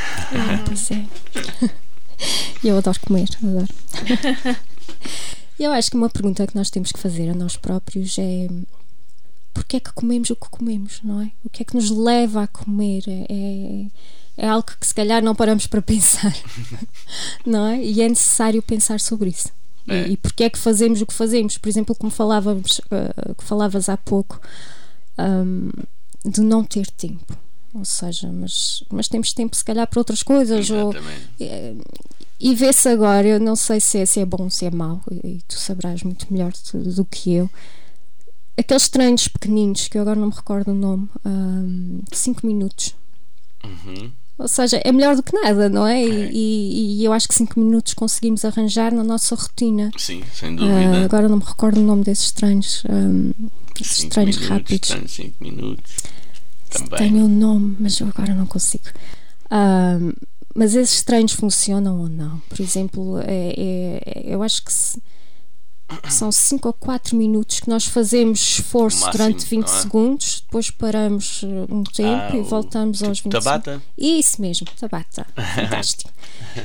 Pois 0.66 0.90
é. 0.90 1.04
E 2.62 2.68
eu 2.68 2.76
adoro 2.78 2.98
comer, 3.00 3.28
adoro. 3.42 3.68
Eu 5.58 5.72
acho 5.72 5.90
que 5.90 5.96
uma 5.96 6.08
pergunta 6.10 6.46
que 6.46 6.54
nós 6.56 6.70
temos 6.70 6.92
que 6.92 6.98
fazer 7.00 7.28
a 7.30 7.34
nós 7.34 7.56
próprios 7.56 8.16
é 8.18 8.48
porque 9.52 9.76
é 9.76 9.80
que 9.80 9.92
comemos 9.92 10.30
o 10.30 10.36
que 10.36 10.48
comemos, 10.48 11.00
não 11.02 11.20
é? 11.20 11.30
O 11.44 11.50
que 11.50 11.62
é 11.62 11.64
que 11.64 11.74
nos 11.74 11.90
leva 11.90 12.44
a 12.44 12.46
comer? 12.46 13.02
É, 13.08 13.86
é 14.36 14.48
algo 14.48 14.66
que 14.80 14.86
se 14.86 14.94
calhar 14.94 15.20
não 15.22 15.34
paramos 15.34 15.66
para 15.66 15.82
pensar, 15.82 16.32
não 17.44 17.66
é? 17.66 17.82
E 17.84 18.00
é 18.02 18.08
necessário 18.08 18.62
pensar 18.62 19.00
sobre 19.00 19.30
isso. 19.30 19.48
E- 19.86 19.92
É. 19.92 20.08
E, 20.08 20.16
porque 20.16 20.44
é 20.44 20.50
que 20.50 20.58
fazemos 20.58 21.00
o 21.02 21.06
que 21.06 21.14
fazemos? 21.14 21.58
Por 21.58 21.68
exemplo, 21.68 21.94
como 21.94 22.10
falávamos, 22.12 22.80
ah, 22.90 23.34
que 23.36 23.42
falavas 23.44 23.88
há 23.88 23.96
pouco, 23.96 24.40
ahm, 25.16 25.70
de 26.24 26.40
não 26.40 26.62
ter 26.62 26.86
tempo. 26.88 27.36
Ou 27.74 27.84
seja, 27.84 28.30
mas, 28.32 28.82
mas 28.90 29.08
temos 29.08 29.32
tempo 29.32 29.54
se 29.54 29.64
calhar 29.64 29.86
para 29.86 30.00
outras 30.00 30.22
coisas. 30.22 30.70
Ou, 30.70 30.90
Exatamente. 30.90 31.28
e 32.40 32.54
vê-se 32.54 32.88
agora, 32.88 33.26
eu 33.26 33.38
não 33.40 33.54
sei 33.56 33.80
se 33.80 33.98
é, 33.98 34.06
se 34.06 34.20
é 34.20 34.24
bom, 34.24 34.48
se 34.48 34.64
é 34.64 34.70
mau, 34.70 35.00
e, 35.10 35.16
e 35.36 35.42
tu 35.46 35.54
sabrás 35.58 36.02
muito 36.02 36.26
melhor 36.32 36.52
do, 36.72 36.94
do 36.94 37.04
que 37.04 37.34
eu. 37.34 37.50
Aqueles 38.56 38.88
treinos 38.88 39.28
pequeninos, 39.28 39.86
que 39.86 39.96
eu 39.98 40.02
agora 40.02 40.18
não 40.18 40.28
me 40.28 40.34
recordo 40.34 40.72
o 40.72 40.74
nome, 40.74 41.08
5 42.12 42.44
minutos. 42.46 42.94
Uhum. 43.64 44.10
Ou 44.38 44.48
seja, 44.48 44.80
é 44.84 44.90
melhor 44.92 45.14
do 45.16 45.22
que 45.22 45.32
nada, 45.32 45.68
não 45.68 45.86
é? 45.86 46.02
E- 46.04 46.08
É. 46.22 46.30
E, 46.32 47.00
e 47.00 47.04
eu 47.04 47.12
acho 47.12 47.28
que 47.28 47.34
5 47.34 47.58
minutos 47.60 47.92
conseguimos 47.94 48.44
arranjar 48.44 48.92
na 48.92 49.04
nossa 49.04 49.34
rotina. 49.34 49.90
Sim, 49.96 50.22
sem 50.32 50.56
dúvida. 50.56 51.04
agora 51.04 51.28
não 51.28 51.36
me 51.38 51.44
recordo 51.44 51.80
o 51.80 51.84
nome 51.84 52.02
desses 52.04 52.30
treinos. 52.32 52.82
ahm, 52.88 53.30
esses 53.80 54.04
treinos 54.08 54.36
minutos, 54.36 54.48
rápidos. 54.58 54.88
treinos, 54.88 55.12
cinco 55.12 55.34
minutos. 55.40 55.92
Também. 56.70 56.98
Tenho 56.98 57.24
um 57.24 57.28
nome, 57.28 57.76
mas 57.80 57.98
eu 58.00 58.08
agora 58.08 58.34
não 58.34 58.46
consigo. 58.46 58.84
Mas 60.54 60.74
esses 60.74 61.02
treinos 61.02 61.32
funcionam 61.32 62.00
ou 62.00 62.08
não? 62.08 62.40
Por 62.48 62.60
exemplo, 62.60 63.18
é, 63.20 63.54
é- 63.56 64.22
eu 64.26 64.42
acho 64.42 64.64
que 64.64 64.72
se- 64.72 65.00
são 66.10 66.30
5 66.32 66.68
ou 66.68 66.74
4 66.74 67.16
minutos 67.16 67.60
que 67.60 67.68
nós 67.68 67.86
fazemos 67.86 68.40
esforço 68.40 69.00
máximo, 69.06 69.12
durante 69.12 69.46
20 69.46 69.66
não 69.68 69.74
é? 69.74 69.80
segundos, 69.80 70.42
depois 70.44 70.70
paramos 70.70 71.42
uh, 71.44 71.66
um 71.70 71.82
tempo 71.82 72.32
Ah, 72.34 72.36
e 72.36 72.42
voltamos 72.42 73.02
aos 73.02 73.20
20 73.20 73.32
tipo 73.32 73.42
Tabata? 73.44 73.70
segundos. 73.72 73.88
Isso 73.96 74.40
mesmo, 74.42 74.66
Tabata. 74.78 75.26
Fantástico. 75.54 76.10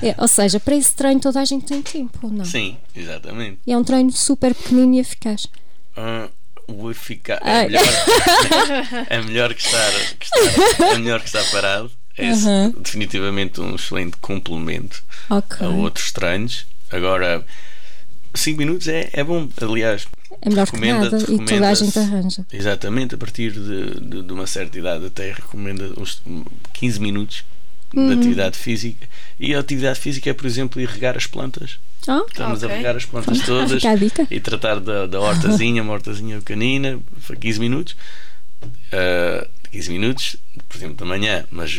É, 0.02 0.14
ou 0.18 0.28
seja, 0.28 0.60
para 0.60 0.76
esse 0.76 0.94
treino 0.96 1.22
toda 1.22 1.40
a 1.40 1.46
gente 1.46 1.66
tem 1.66 1.82
tempo, 1.82 2.18
ou 2.24 2.30
não? 2.32 2.44
Sim, 2.44 2.76
exatamente. 2.96 3.60
E 3.66 3.72
é 3.72 3.78
um 3.78 3.84
treino 3.84 4.12
super 4.12 4.54
pequenino 4.54 4.96
e 4.96 5.00
eficaz. 5.00 5.48
Ah, 5.96 6.28
o 6.68 6.90
eficaz 6.92 7.40
Ai. 7.44 7.66
é 7.66 7.70
melhor, 7.70 9.06
é 9.10 9.22
melhor 9.22 9.54
que 9.54 9.62
estar, 9.66 9.92
que 10.20 10.26
estar- 10.26 10.86
é 10.94 10.98
melhor 10.98 11.20
que 11.20 11.26
estar 11.28 11.44
parado. 11.52 11.92
É 12.18 12.30
Aham. 12.30 12.74
definitivamente 12.78 13.60
um 13.60 13.76
excelente 13.76 14.18
complemento 14.18 15.04
Ok. 15.30 15.66
a 15.66 15.70
outros 15.70 16.12
treinos. 16.12 16.66
Agora, 16.92 17.44
5 18.36 18.58
minutos 18.58 18.88
é, 18.88 19.10
é 19.14 19.24
bom. 19.24 19.50
Aliás, 19.60 20.06
É 20.42 20.50
melhor 20.50 20.68
que 20.70 20.78
nada 20.80 21.08
e 21.08 21.38
toda 21.46 21.70
a 21.70 21.74
gente 21.74 21.98
arranja. 21.98 22.46
Exatamente, 22.54 23.16
a 23.16 23.18
partir 23.18 23.52
de, 23.52 24.00
de, 24.00 24.22
de 24.24 24.32
uma 24.34 24.46
certa 24.46 24.78
idade 24.78 25.08
até 25.08 25.32
recomenda 25.34 25.92
uns 26.00 26.22
15 26.74 27.00
minutos 27.00 27.44
Uhum. 27.94 28.08
de 28.08 28.14
atividade 28.14 28.58
física. 28.58 29.08
E 29.40 29.54
a 29.54 29.60
atividade 29.60 30.00
física 30.00 30.30
é, 30.30 30.34
por 30.34 30.46
exemplo, 30.46 30.82
ir 30.82 30.88
regar 30.90 31.16
as 31.18 31.28
plantas. 31.28 31.80
Ah, 32.08 32.22
Estamos 32.28 32.64
a 32.64 32.68
Ok. 32.68 32.78
regar 32.78 32.96
as 32.96 33.06
plantas 33.06 33.40
todas 33.46 33.84
a 33.86 33.96
e 34.30 34.40
tratar 34.40 34.80
da, 34.80 35.08
da 35.08 35.20
hortazinha, 35.22 35.82
uma 35.84 35.94
hortazinha 35.94 36.38
pequenina, 36.40 37.00
foi 37.20 37.36
15 37.38 37.60
minutos. 37.60 37.96
Ah, 38.92 39.48
15 39.72 39.92
minutos, 39.92 40.36
por 40.70 40.78
exemplo, 40.78 40.96
da 40.96 41.06
manhã, 41.06 41.46
mas 41.52 41.72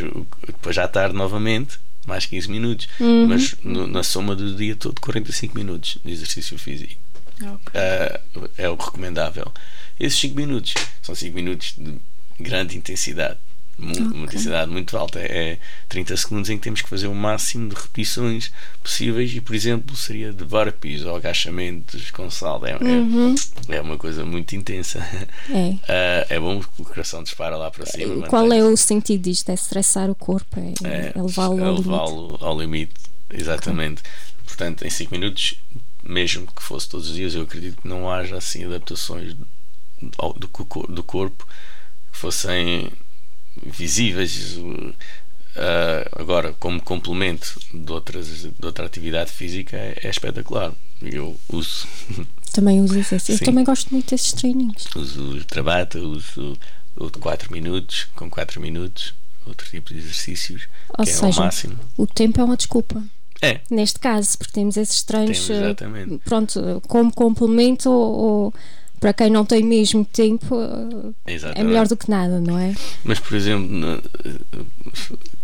depois 0.47 0.77
à 0.79 0.89
tarde 0.89 1.15
novamente, 1.17 1.79
mais 2.07 2.27
15 2.27 2.51
minutos. 2.51 2.89
Uhum. 3.01 3.27
Mas 3.29 3.55
no- 3.63 3.87
na 3.87 4.03
soma 4.03 4.35
do 4.35 4.55
dia 4.55 4.75
todo, 4.77 5.01
45 5.01 5.57
minutos 5.57 5.99
de 6.05 6.13
exercício 6.13 6.59
físico. 6.59 7.01
Ah, 7.75 8.21
é 8.57 8.69
o 8.69 8.75
recomendável. 8.77 9.53
Esses 9.99 10.19
5 10.21 10.37
minutos 10.37 10.75
são 11.03 11.15
5 11.15 11.35
minutos 11.35 11.75
de 11.79 11.95
grande 12.41 12.77
intensidade. 12.77 13.39
Uma 13.79 14.25
intensidade 14.25 14.71
muito 14.71 14.97
alta. 14.97 15.19
É 15.19 15.59
30 15.89 16.17
segundos 16.17 16.49
em 16.51 16.57
que 16.57 16.63
temos 16.63 16.81
que 16.81 16.89
fazer 16.89 17.07
o 17.09 17.15
máximo 17.15 17.69
de 17.69 17.75
repetições 17.75 18.53
possíveis 18.83 19.35
e, 19.35 19.41
por 19.41 19.55
exemplo, 19.55 19.97
seria 19.97 20.33
de 20.33 20.45
burpees 20.45 21.03
ou 21.03 21.17
agachamentos 21.17 22.11
com 22.13 22.31
salto. 22.31 22.67
É, 22.67 22.73
é, 22.73 23.77
é 23.77 23.81
uma 23.81 23.97
coisa 23.99 24.25
muito 24.25 24.55
intensa. 24.55 24.99
É. 25.51 25.75
Ah, 25.89 26.27
é 26.31 26.39
bom 26.41 26.61
que 26.61 26.83
o 26.83 26.85
coração 26.85 27.23
dispara 27.23 27.57
lá 27.57 27.71
para 27.71 27.85
cima. 27.87 28.27
Qual 28.29 28.45
é 28.45 28.49
mantém-se- 28.59 28.73
o 28.73 28.77
sentido 28.77 29.23
disto? 29.23 29.49
É 29.51 29.55
estressar 29.55 30.09
o 30.11 30.15
corpo, 30.15 30.59
é, 30.61 30.73
é, 30.87 31.13
é 31.15 31.23
levá-lo 31.23 31.59
é 31.61 31.65
ao 31.65 31.73
limite. 31.75 31.89
levá-lo 31.91 32.39
ao 32.41 32.61
limite. 32.61 32.93
Exatamente. 33.31 34.03
Portanto, 34.47 34.85
em 34.87 34.91
5 34.91 35.11
minutos, 35.13 35.55
mesmo 36.03 36.47
que 36.55 36.63
fosse 36.63 36.89
todos 36.89 37.09
os 37.09 37.15
dias, 37.15 37.35
eu 37.35 37.43
acredito 37.43 37.83
que 37.83 37.89
não 37.89 38.11
haja 38.11 38.37
assim 38.37 38.65
adaptações 38.65 39.35
do, 40.39 40.49
co- 40.49 40.87
do 40.87 41.03
corpo 41.03 41.47
que 42.13 42.19
fossem 42.19 42.91
visíveis. 43.65 44.57
uh, 44.57 44.95
agora, 46.13 46.53
como 46.59 46.81
complemento 46.83 47.59
de, 47.73 47.91
outras, 47.93 48.27
de 48.43 48.53
outra 48.67 48.87
atividade 48.87 49.31
física, 49.33 49.77
é, 49.77 49.99
é 50.05 50.11
espetacular. 50.11 50.73
Eu 51.03 51.37
uso, 51.49 51.87
Também 52.53 52.81
uso 52.81 52.99
esse. 52.99 53.15
Eu 53.15 53.21
Sim. 53.39 53.45
também 53.45 53.65
gosto 53.65 53.91
muito 53.91 54.11
desses 54.11 54.33
treininhos. 54.33 54.85
uso 54.95 55.37
o 55.39 55.45
Trabata, 55.45 55.99
uso 55.99 56.57
o 56.97 57.11
de 57.11 57.19
4 57.19 57.53
minutos, 57.53 58.07
com 58.15 58.31
4 58.31 58.61
minutos, 58.61 59.13
outro 59.45 59.69
tipo 59.69 59.93
de 59.93 59.99
exercícios, 59.99 60.69
Ou 60.97 61.05
que 61.05 61.11
é 61.11 61.15
o 61.15 61.19
seja, 61.19 61.41
máximo. 61.41 61.79
o 61.97 62.07
tempo 62.07 62.41
é 62.41 62.45
uma 62.45 62.57
desculpa. 62.57 63.03
É, 63.43 63.61
Neste 63.69 63.99
caso, 63.99 64.39
porque 64.39 64.53
temos 64.53 64.77
esses 64.77 65.03
treinos, 65.03 65.37
Temos, 65.47 65.51
eh, 65.51 65.65
exatamente. 65.65 66.19
pronto, 66.25 66.81
como 66.87 67.13
complemento 67.13 67.91
ou 67.91 68.55
para 69.05 69.13
quem 69.13 69.29
não 69.29 69.45
tem 69.45 69.63
mesmo 69.63 70.03
tempo, 70.03 70.57
eh, 70.59 71.13
é 71.27 71.35
exatamente. 71.35 71.67
melhor 71.67 71.87
do 71.87 71.95
que 71.95 72.09
nada, 72.11 72.41
não 72.41 72.59
é? 72.59 72.75
Mas, 73.05 73.21
por 73.21 73.35
exemplo, 73.37 73.69
na- 73.69 74.01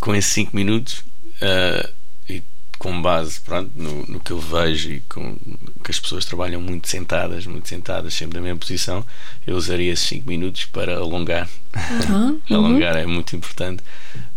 com 0.01 0.15
esses 0.15 0.33
5 0.33 0.57
minutos 0.57 1.05
ah, 1.43 1.87
e 2.27 2.43
com 2.79 3.03
base 3.03 3.39
pronto, 3.43 3.71
no, 3.77 4.07
no 4.07 4.19
que 4.19 4.31
eu 4.31 4.41
vejo 4.41 4.91
e 4.93 5.01
com 5.01 5.37
que 5.85 5.91
as 5.91 6.01
pessoas 6.01 6.25
trabalham 6.25 6.59
muito 6.59 6.89
sentadas, 6.89 7.45
muito 7.45 7.69
sentadas, 7.69 8.15
sempre 8.15 8.39
na 8.39 8.43
mesma 8.45 8.59
posição, 8.59 9.05
eu 9.47 9.55
usaria 9.57 9.93
esses 9.93 10.09
5 10.09 10.27
minutos 10.27 10.65
para 10.65 10.97
alongar. 10.97 11.47
Ah, 11.75 12.33
alongar 12.49 12.97
é 12.97 13.05
muito 13.05 13.37
importante 13.37 13.83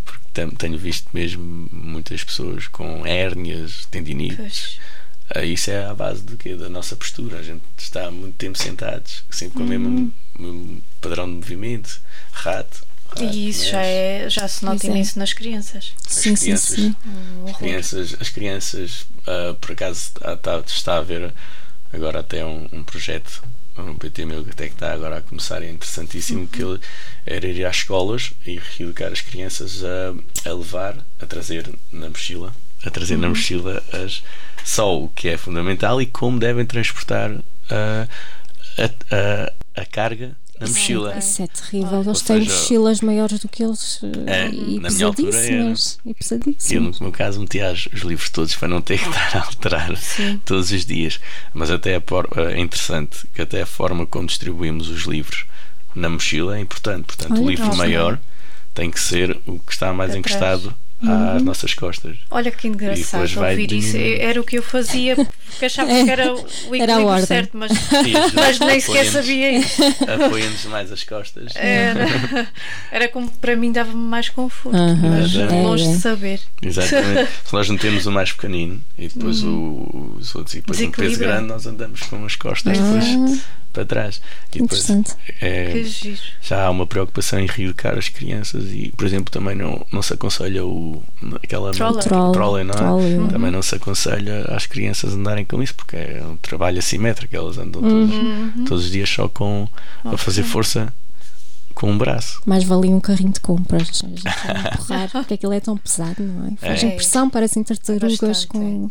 porque 0.04 0.46
tenho 0.58 0.76
visto 0.76 1.08
mesmo 1.14 1.66
muitas 1.72 2.22
pessoas 2.22 2.68
com 2.68 3.06
hérnias, 3.06 3.86
tendinites. 3.90 4.36
Pois. 4.36 4.78
Ah, 5.34 5.42
Isso 5.44 5.70
é 5.70 5.84
a 5.86 5.94
base 5.94 6.22
do 6.22 6.36
quê? 6.36 6.54
Da 6.54 6.68
nossa 6.68 6.96
postura. 6.96 7.38
A 7.38 7.42
gente 7.42 7.62
está 7.78 8.10
muito 8.10 8.36
tempo 8.36 8.58
sentados, 8.58 9.24
sempre 9.30 9.58
com 9.58 9.64
o 9.64 9.66
mesmo, 9.66 10.12
mesmo 10.38 10.82
padrão 11.00 11.26
de 11.26 11.34
movimento, 11.36 12.00
rato. 12.32 12.84
rato 13.08 13.22
E 13.22 13.48
isso 13.48 13.66
já, 13.68 13.82
é, 13.82 14.28
já 14.28 14.46
se 14.48 14.64
nota 14.64 14.86
é. 14.86 14.90
imenso 14.90 15.18
nas 15.18 15.32
crianças. 15.32 15.92
sim, 16.06 16.36
sim, 16.36 16.44
crianças. 16.44 16.76
sim. 16.76 16.96
Um 17.06 17.42
horror. 17.44 17.58
crianças, 17.58 18.16
as 18.20 18.28
crianças, 18.28 19.06
ah, 19.26 19.54
por 19.60 19.72
acaso, 19.72 20.10
está, 20.34 20.58
está- 20.66 20.96
a 20.98 21.00
ver 21.00 21.32
agora 21.92 22.20
até 22.20 22.44
um, 22.44 22.68
um 22.72 22.82
projeto 22.84 23.42
um 23.76 23.96
PT 23.96 24.24
meu 24.24 24.44
que 24.44 24.50
até 24.50 24.68
que 24.68 24.74
está 24.74 24.92
agora 24.92 25.18
a 25.18 25.22
começar, 25.22 25.60
é 25.62 25.68
interessantíssimo, 25.68 26.46
que 26.46 26.62
ele 26.62 26.78
era 27.26 27.44
ir 27.46 27.64
às 27.66 27.76
escolas 27.78 28.30
e 28.46 28.60
reeducar 28.78 29.10
as 29.12 29.20
crianças 29.20 29.82
a, 29.82 30.48
a 30.48 30.52
levar, 30.54 30.96
a 31.20 31.26
trazer 31.26 31.68
na 31.90 32.08
mochila, 32.08 32.54
a 32.84 32.90
trazer 32.90 33.16
na 33.16 33.28
mochila 33.28 33.82
as, 33.92 34.22
só 34.64 34.98
o 34.98 35.08
que 35.08 35.28
é 35.28 35.36
fundamental 35.36 36.00
e 36.02 36.06
como 36.06 36.38
devem 36.40 36.64
transportar 36.66 37.30
ah, 37.70 38.08
a, 38.78 38.84
a, 39.76 39.82
a 39.82 39.86
carga 39.86 40.36
na 40.60 40.68
mochila. 40.68 41.16
Isso 41.18 41.42
é 41.42 41.46
terrível. 41.48 42.00
Eles 42.02 42.22
têm 42.22 42.40
mochilas 42.40 43.00
maiores 43.00 43.40
do 43.40 43.48
que 43.48 43.62
eles 43.64 44.00
eh, 44.26 44.44
É, 44.44 44.48
e 44.48 44.78
na 44.80 44.88
minha 44.88 45.06
altura 45.06 45.36
era. 45.36 45.74
pesadíssimas. 46.16 46.70
E 46.70 46.74
Eu, 46.74 46.80
no 46.80 46.92
meu 47.00 47.12
caso, 47.12 47.40
metia 47.40 47.72
os 47.72 47.86
os 47.92 48.00
livros 48.02 48.30
todos 48.30 48.54
para 48.54 48.68
não 48.68 48.80
ter 48.80 48.98
que 48.98 49.08
estar 49.08 49.36
a 49.36 49.44
alterar 49.46 49.92
todos 50.44 50.70
os 50.70 50.84
dias. 50.86 51.20
Mas 51.52 51.70
até 51.72 51.96
a 51.96 52.00
por- 52.00 52.28
é 52.36 52.58
interessante 52.60 53.26
que 53.34 53.42
até 53.42 53.62
a 53.62 53.66
forma 53.66 54.06
como 54.06 54.26
distribuímos 54.28 54.88
os 54.88 55.02
livros 55.02 55.44
na 55.94 56.08
mochila 56.08 56.56
é 56.56 56.60
importante. 56.60 57.04
Portanto, 57.06 57.32
Olha, 57.32 57.42
o 57.42 57.50
livro 57.50 57.76
maior 57.76 58.18
tem 58.72 58.90
que 58.90 59.00
ser 59.00 59.36
o 59.46 59.58
que 59.58 59.72
está 59.72 59.92
mais 59.92 60.10
Atrás. 60.10 60.26
encostado 60.26 60.74
às 61.10 61.42
nossas 61.42 61.74
costas. 61.74 62.16
Olha 62.30 62.50
que 62.50 62.68
engraçado 62.68 63.22
depois 63.22 63.32
vai 63.34 63.50
ouvir 63.52 63.72
isso. 63.72 63.92
diminuindo. 63.92 64.22
Era 64.22 64.40
o 64.40 64.44
que 64.44 64.58
eu 64.58 64.62
fazia 64.62 65.14
porque 65.16 65.64
achava 65.66 65.88
que 65.88 66.10
era 66.10 66.32
o 66.34 66.38
equilíbrio 66.38 66.82
Era 66.82 66.96
a 66.96 67.00
ordem. 67.04 67.26
certo, 67.26 67.50
mas, 67.56 67.72
Sim, 67.72 68.12
mas 68.34 68.58
nem 68.60 68.80
sequer 68.80 69.06
sabia 69.06 69.58
isso. 69.58 69.82
Apoia-nos 70.24 70.64
mais 70.66 70.90
as 70.92 71.04
costas. 71.04 71.52
Era, 71.56 72.06
era 72.90 73.08
como 73.08 73.30
para 73.30 73.54
mim 73.56 73.70
dava-me 73.72 73.96
mais 74.08 74.28
conforto, 74.28 74.76
Aham, 74.76 74.96
mas 75.18 75.34
é, 75.36 75.46
longe 75.46 75.84
é. 75.84 75.92
de 75.92 75.98
saber. 75.98 76.40
Exatamente. 76.62 77.30
Se 77.44 77.52
nós 77.52 77.68
não 77.68 77.76
temos 77.76 78.06
o 78.06 78.12
mais 78.12 78.32
pequenino 78.32 78.80
e 78.98 79.08
depois 79.08 79.42
o- 79.42 80.16
os 80.18 80.34
outros 80.34 80.54
e 80.54 80.60
depois 80.60 80.80
um 80.80 80.90
peso 80.90 81.18
grande, 81.18 81.46
nós 81.48 81.66
andamos 81.66 82.00
com 82.02 82.24
as 82.24 82.36
costas 82.36 82.76
depois 82.78 83.40
para 83.74 83.84
trás. 83.84 84.22
E 84.54 84.58
depois 84.62 84.88
Interessante. 84.88 85.14
é, 85.40 85.72
Que 85.72 85.84
giro. 85.84 86.20
já 86.40 86.64
há 86.64 86.70
uma 86.70 86.86
preocupação 86.86 87.38
em 87.40 87.46
reeducar 87.46 87.98
as 87.98 88.08
crianças 88.08 88.64
e, 88.72 88.92
por 88.96 89.04
exemplo, 89.06 89.30
também 89.30 89.54
não, 89.54 89.84
não 89.92 90.00
se 90.00 90.14
aconselha 90.14 90.64
o, 90.64 91.02
aquela 91.42 91.72
Trolley. 91.72 92.00
Trolley. 92.02 92.32
trolley, 92.32 92.64
não 92.64 92.74
é? 92.74 92.76
Trolley. 92.76 93.14
Uhum. 93.18 93.28
Também 93.28 93.50
não 93.50 93.60
se 93.62 93.74
aconselha 93.74 94.44
às 94.48 94.64
crianças 94.66 95.12
andarem 95.12 95.44
com 95.44 95.62
isso 95.62 95.74
porque 95.74 95.96
é 95.96 96.22
um 96.24 96.36
trabalho 96.36 96.78
assimétrico, 96.78 97.34
elas 97.36 97.58
andam 97.58 97.82
todos, 97.82 98.14
Uhum. 98.14 98.64
todos 98.66 98.84
os 98.86 98.90
dias 98.90 99.10
só 99.10 99.28
com 99.28 99.68
a 100.04 100.16
fazer 100.16 100.44
força 100.44 100.92
com 101.74 101.90
um 101.90 101.98
braço. 101.98 102.40
Mais 102.46 102.62
valia 102.62 102.92
um 102.92 103.00
carrinho 103.00 103.32
de 103.32 103.40
compras. 103.40 104.00
A 104.04 104.06
gente 104.06 104.22
vai 104.22 104.32
empurrar, 104.72 105.10
porque 105.10 105.34
aquilo 105.34 105.52
é 105.52 105.58
tão 105.58 105.76
pesado, 105.76 106.22
não 106.22 106.46
é? 106.46 106.50
Faz 106.68 106.82
É. 106.84 106.86
impressão, 106.86 107.28
parecem 107.28 107.64
tartarugas 107.64 108.12
Bastante, 108.20 108.46
com, 108.46 108.88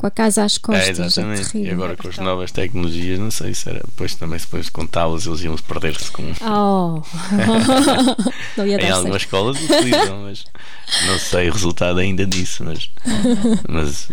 com 0.00 0.06
a 0.06 0.10
casa 0.10 0.44
às 0.44 0.56
costas. 0.56 0.88
é, 0.88 0.90
exatamente. 0.92 1.42
e 1.42 1.50
terrível. 1.52 1.74
agora 1.74 1.94
com 1.94 2.08
as 2.08 2.16
novas 2.16 2.50
tecnologias, 2.50 3.18
não 3.18 3.30
sei 3.30 3.52
se 3.52 3.68
era. 3.68 3.80
Depois 3.80 4.14
também, 4.14 4.38
se 4.38 4.46
depois 4.46 4.70
com 4.70 4.86
tábuas, 4.86 5.26
eles 5.26 5.42
iam 5.42 5.54
perder-se 5.56 6.10
com. 6.10 6.22
Oh! 6.40 7.02
não 8.56 8.66
ia 8.66 8.76
Em 8.76 8.78
dar 8.78 8.94
algumas 8.94 9.20
certo. 9.20 9.36
escolas 9.36 9.56
utilizam, 9.62 10.22
mas 10.22 10.44
não 11.06 11.18
sei 11.18 11.50
o 11.50 11.52
resultado 11.52 11.98
ainda 12.00 12.24
disso, 12.24 12.64
mas. 12.64 12.90
mas 13.68 14.08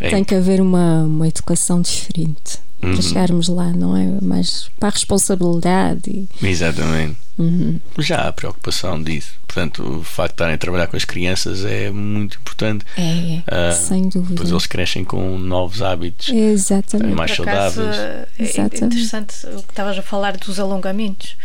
é, 0.00 0.08
Tem 0.08 0.24
que 0.24 0.34
haver 0.34 0.62
uma, 0.62 1.02
uma 1.02 1.28
educação 1.28 1.82
diferente 1.82 2.58
Uhum. 2.84 2.92
para 2.94 3.02
chegarmos 3.02 3.48
lá, 3.48 3.70
não 3.72 3.96
é? 3.96 4.18
Mais 4.22 4.70
para 4.78 4.88
a 4.88 4.92
responsabilidade. 4.92 6.02
E, 6.10 6.28
Exatamente. 6.46 7.16
Uhum. 7.38 7.80
Já 7.98 8.28
há 8.28 8.32
preocupação 8.32 9.02
disso. 9.02 9.32
Portanto, 9.46 9.82
o 9.98 10.02
facto 10.04 10.30
de 10.30 10.34
estarem 10.34 10.54
a 10.54 10.58
trabalhar 10.58 10.86
com 10.88 10.96
as 10.96 11.04
crianças 11.04 11.64
é 11.64 11.90
muito 11.90 12.38
importante. 12.38 12.84
é, 12.96 13.42
Ah, 13.46 13.72
sem 13.72 14.08
dúvida. 14.08 14.34
Depois 14.34 14.50
eles 14.50 14.66
crescem 14.66 15.04
com 15.04 15.38
novos 15.38 15.80
hábitos 15.82 16.28
Exatamente. 16.28 17.14
mais 17.14 17.36
Por 17.36 17.48
acaso, 17.48 17.74
saudáveis. 17.76 17.98
é 18.38 18.42
Exatamente. 18.42 18.84
interessante 18.84 19.34
o 19.46 19.62
que 19.62 19.70
estavas 19.70 19.98
a 19.98 20.02
falar 20.02 20.36
dos 20.36 20.58
alongamentos. 20.58 21.36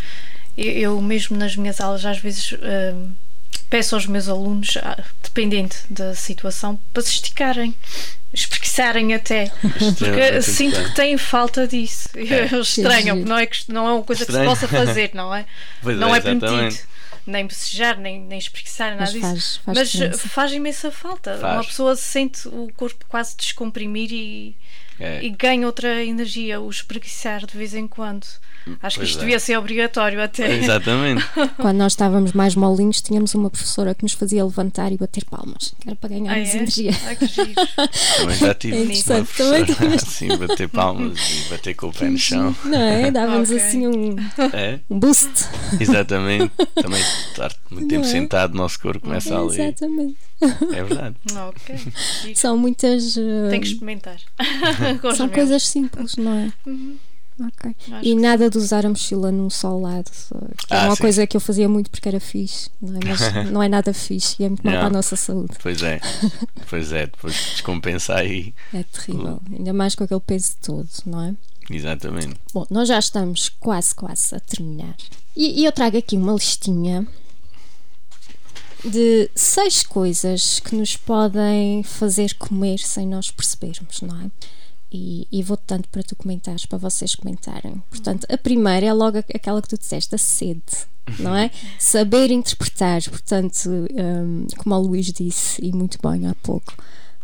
Eu, 0.58 0.72
eu 0.74 1.02
mesmo 1.02 1.38
nas 1.38 1.56
minhas 1.56 1.80
aulas, 1.80 2.04
às 2.06 2.18
vezes, 2.20 2.54
hum, 2.54 3.10
peço 3.70 3.96
aos 3.96 4.06
meus 4.06 4.28
alunos, 4.28 4.78
ah, 4.82 5.04
dependente 5.24 5.78
da 5.90 6.16
situação, 6.16 6.80
para 6.94 7.04
se 7.04 7.10
esticarem, 7.12 7.74
espreguiçarem 8.34 9.14
até. 9.14 9.52
Porque 9.98 10.42
sinto 10.42 10.84
que 10.84 10.96
têm 10.96 11.18
falta 11.18 11.68
disso. 11.68 12.10
Eles 12.16 12.78
estranham, 12.78 13.18
não 13.18 13.38
é, 13.38 13.46
que- 13.46 13.72
não 13.72 13.88
é 13.88 13.92
uma 13.94 14.04
coisa 14.04 14.26
que 14.26 14.32
se 14.32 14.38
Estranho. 14.38 14.50
possa 14.50 14.68
fazer, 14.68 15.12
não 15.14 15.34
é? 15.34 15.46
Pois 15.82 15.98
não 15.98 16.14
é, 16.16 16.20
exatamente. 16.20 16.40
permitido. 16.42 16.90
Nem 17.28 17.46
bocejar, 17.46 18.00
nem, 18.00 18.20
nem 18.22 18.40
espreguiçar, 18.40 18.92
nada 18.92 19.02
Mas 19.02 19.12
disso. 19.14 19.22
faz- 19.22 19.58
faz 19.64 19.78
Mas 19.78 19.92
diferença. 19.92 20.30
faz 20.30 20.52
imensa 20.52 20.92
falta. 20.92 21.38
Faz. 21.38 21.54
Uma 21.58 21.64
pessoa 21.64 21.96
sente 21.96 22.48
o 22.48 22.72
corpo 22.76 23.06
quase 23.08 23.36
descomprimir 23.38 24.12
e, 24.12 24.56
É. 25.00 25.24
e 25.24 25.30
ganha 25.30 25.66
outra 25.66 26.04
energia, 26.04 26.60
o 26.60 26.70
espreguiçar 26.70 27.46
de 27.46 27.58
vez 27.58 27.74
em 27.74 27.88
quando. 27.88 28.26
Acho 28.84 28.96
que 28.98 29.00
Pois 29.00 29.10
isto 29.10 29.18
é. 29.20 29.22
devia 29.22 29.40
ser 29.40 29.58
obrigatório 29.58 30.22
até. 30.22 30.58
Exatamente. 30.58 31.26
Quando 31.58 31.78
nós 31.78 31.94
estávamos 31.94 32.34
mais 32.34 32.54
molinhos, 32.56 33.02
tínhamos 33.02 33.34
uma 33.34 33.50
professora 33.50 33.96
que 33.96 34.04
nos 34.04 34.12
fazia 34.14 34.44
levantar 34.44 34.92
e 34.92 34.98
bater 34.98 35.24
palmas, 35.26 35.74
que 35.80 35.88
era 35.88 35.96
para 35.96 36.10
Ah, 36.14 36.20
ganharmos 36.20 36.50
é? 36.50 36.58
energia. 36.58 36.92
Ai, 37.06 37.16
que 37.16 37.26
giro. 37.26 37.50
Também 38.18 38.36
já 38.38 38.54
tive 38.54 38.74
É 38.76 38.78
uma 38.82 38.86
interessante, 38.86 39.30
também 39.38 39.64
tinhas. 39.74 40.04
assim, 40.04 40.38
bater 40.38 40.68
palmas 40.70 41.18
e 41.18 41.50
bater 41.50 41.74
com 41.74 41.88
o 41.88 41.94
pé 41.94 42.10
no 42.10 42.18
chão. 42.18 42.56
Não 42.66 42.78
é? 42.80 43.10
Dava-nos 43.10 43.50
Ok. 43.50 43.62
assim 43.64 43.88
um, 43.88 44.16
É, 44.54 44.80
um 44.90 45.00
boost. 45.00 45.32
exatamente. 45.80 46.52
Também 46.76 47.02
estar 47.02 47.52
muito 47.72 47.88
tempo 47.88 48.06
é? 48.06 48.10
sentado, 48.10 48.54
o 48.54 48.58
nosso 48.58 48.80
corpo 48.80 49.00
começa 49.00 49.36
a 49.36 49.42
ler. 49.42 49.62
Exatamente. 49.62 50.18
É 50.74 50.84
verdade. 50.84 51.16
ok. 51.36 51.78
Giro. 52.24 52.40
São 52.40 52.58
muitas. 52.58 53.16
uh, 53.18 53.50
Tenho 53.50 53.62
que 53.62 53.68
experimentar. 53.68 54.18
São 55.16 55.28
coisas 55.30 55.64
simples, 55.68 56.16
não 56.16 56.34
é? 56.34 56.54
Uhum. 56.66 56.98
Ok. 57.42 57.74
Acho 57.94 58.06
E 58.06 58.16
nada 58.16 58.50
de 58.50 58.58
usar 58.58 58.86
a 58.86 58.90
mochila 58.90 59.32
num 59.32 59.50
só 59.50 59.78
lado, 59.78 60.12
que 60.12 60.74
é 60.74 60.78
Ah, 60.78 60.86
uma 60.88 60.96
sim. 60.98 61.02
coisa 61.02 61.26
que 61.26 61.38
eu 61.38 61.42
fazia 61.42 61.70
muito 61.70 61.90
porque 61.90 62.10
era 62.10 62.20
fixe, 62.20 62.70
não 62.82 62.98
é? 62.98 63.00
Mas 63.06 63.50
não 63.52 63.64
é 63.64 63.70
nada 63.70 63.94
fixe 63.94 64.36
e 64.40 64.46
é 64.46 64.50
muito 64.50 64.62
mal 64.62 64.74
Não. 64.74 64.80
para 64.82 64.90
a 64.90 64.94
nossa 64.94 65.16
saúde. 65.16 65.54
Pois 65.62 65.82
é. 65.82 66.02
Pois 66.70 66.92
é, 66.92 67.06
depois 67.06 67.34
descompensa 67.34 68.16
aí. 68.16 68.54
É 68.74 68.84
terrível. 68.84 69.42
Ainda 69.58 69.72
mais 69.72 69.96
com 69.96 70.04
aquele 70.04 70.20
peso 70.20 70.52
todo, 70.62 70.90
não 71.06 71.22
é? 71.22 71.36
Exatamente. 71.74 72.36
Bom, 72.54 72.66
nós 72.70 72.90
já 72.90 73.00
estamos 73.00 73.48
quase, 73.48 73.96
quase 73.96 74.36
a 74.36 74.40
terminar. 74.42 74.96
E, 75.34 75.62
e 75.62 75.66
eu 75.66 75.72
trago 75.72 75.98
aqui 75.98 76.18
uma 76.18 76.34
listinha 76.34 77.08
de 78.84 79.30
seis 79.36 79.84
coisas 79.84 80.60
que 80.60 80.76
nos 80.76 80.96
podem 80.96 81.84
fazer 81.84 82.34
comer 82.36 82.80
sem 82.80 83.08
nós 83.08 83.32
percebermos, 83.32 84.02
não 84.02 84.22
é? 84.22 84.32
E, 84.92 85.28
e 85.32 85.44
vou 85.44 85.58
tanto 85.58 85.88
para 85.90 86.02
tu 86.02 86.16
comentares, 86.16 86.66
para 86.66 86.78
vocês 86.78 87.14
comentarem. 87.14 87.82
Portanto, 87.90 88.26
a 88.32 88.38
primeira 88.38 88.88
é 88.88 88.94
logo 88.94 89.20
aquela 89.20 89.62
que 89.62 89.68
tu 89.68 89.78
disseste, 89.78 90.16
a 90.16 90.18
sede, 90.18 90.64
não 91.20 91.36
é? 91.36 91.52
Saber 91.78 92.32
interpretar. 92.32 93.02
Portanto, 93.04 93.70
hum, 93.70 94.48
como 94.58 94.76
o 94.76 94.80
Luís 94.80 95.08
disse, 95.08 95.64
e 95.64 95.72
muito 95.72 96.00
bem 96.02 96.28
há 96.28 96.34
pouco, 96.36 96.74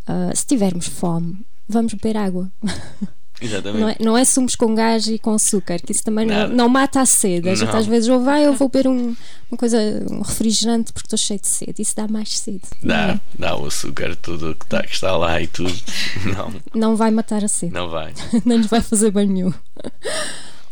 ah, 0.05 0.31
se 0.35 0.45
tivermos 0.45 0.87
fome, 0.87 1.45
vamos 1.67 1.93
beber 1.93 2.17
água. 2.17 2.51
Exatamente. 3.41 3.81
Não 3.81 3.89
é, 3.89 3.95
não 3.99 4.17
é 4.17 4.23
sumos 4.23 4.55
com 4.55 4.73
gás 4.73 5.07
e 5.07 5.19
com 5.19 5.33
açúcar, 5.33 5.79
que 5.79 5.91
isso 5.91 6.03
também 6.03 6.25
não, 6.25 6.47
não 6.47 6.69
mata 6.69 7.01
a 7.01 7.05
sede. 7.05 7.49
A 7.49 7.55
gente 7.55 7.69
Não. 7.71 7.77
às 7.77 7.85
vezes 7.85 8.07
ou 8.09 8.23
vai, 8.23 8.45
eu 8.45 8.53
vou 8.53 8.69
beber 8.69 8.87
um, 8.87 9.15
uma 9.51 9.57
coisa, 9.57 9.77
um 10.09 10.21
refrigerante 10.21 10.93
porque 10.93 11.07
estou 11.07 11.17
cheio 11.17 11.39
de 11.39 11.47
sede. 11.47 11.81
Isso 11.81 11.95
dá 11.95 12.07
mais 12.07 12.37
sede. 12.39 12.61
Dá, 12.81 13.09
é? 13.11 13.19
dá 13.37 13.57
o 13.57 13.65
açúcar, 13.65 14.15
tudo 14.15 14.55
que 14.55 14.63
está, 14.65 14.81
que 14.83 14.93
está 14.93 15.15
lá 15.17 15.41
e 15.41 15.47
tudo. 15.47 15.73
Não, 16.25 16.53
Não 16.73 16.95
vai 16.95 17.11
matar 17.11 17.43
a 17.43 17.47
sede, 17.47 17.73
não 17.73 17.89
vai. 17.89 18.13
não 18.45 18.57
nos 18.57 18.67
vai 18.67 18.81
fazer 18.81 19.11
bem 19.11 19.27
nenhum. 19.27 19.53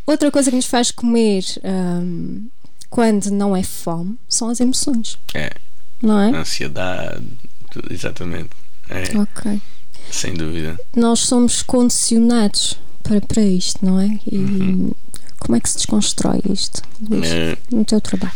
Outra 0.06 0.32
coisa 0.32 0.50
que 0.50 0.56
nos 0.56 0.66
faz 0.66 0.90
comer 0.92 1.44
hum, 1.64 2.48
quando 2.90 3.30
não 3.32 3.56
é 3.56 3.64
fome 3.64 4.18
são 4.28 4.50
as 4.50 4.60
emoções, 4.60 5.18
É, 5.34 5.52
não 6.02 6.20
é? 6.20 6.30
ansiedade, 6.36 7.26
tudo, 7.72 7.92
exatamente. 7.94 8.50
É, 8.90 9.18
Ok. 9.18 9.62
Sem 10.12 10.34
dúvida. 10.34 10.80
Nós 10.96 11.20
somos 11.20 11.62
condicionados 11.62 12.78
para, 13.04 13.22
para 13.22 13.42
isto, 13.42 13.86
não 13.86 14.00
é? 14.00 14.20
E 14.32 14.94
como 15.40 15.56
é 15.56 15.60
que 15.60 15.70
se 15.70 15.78
desconstrói 15.78 16.40
isto, 16.50 16.82
Luís, 17.10 17.30
É, 17.30 17.58
no 17.72 17.84
teu 17.84 18.00
trabalho? 18.00 18.34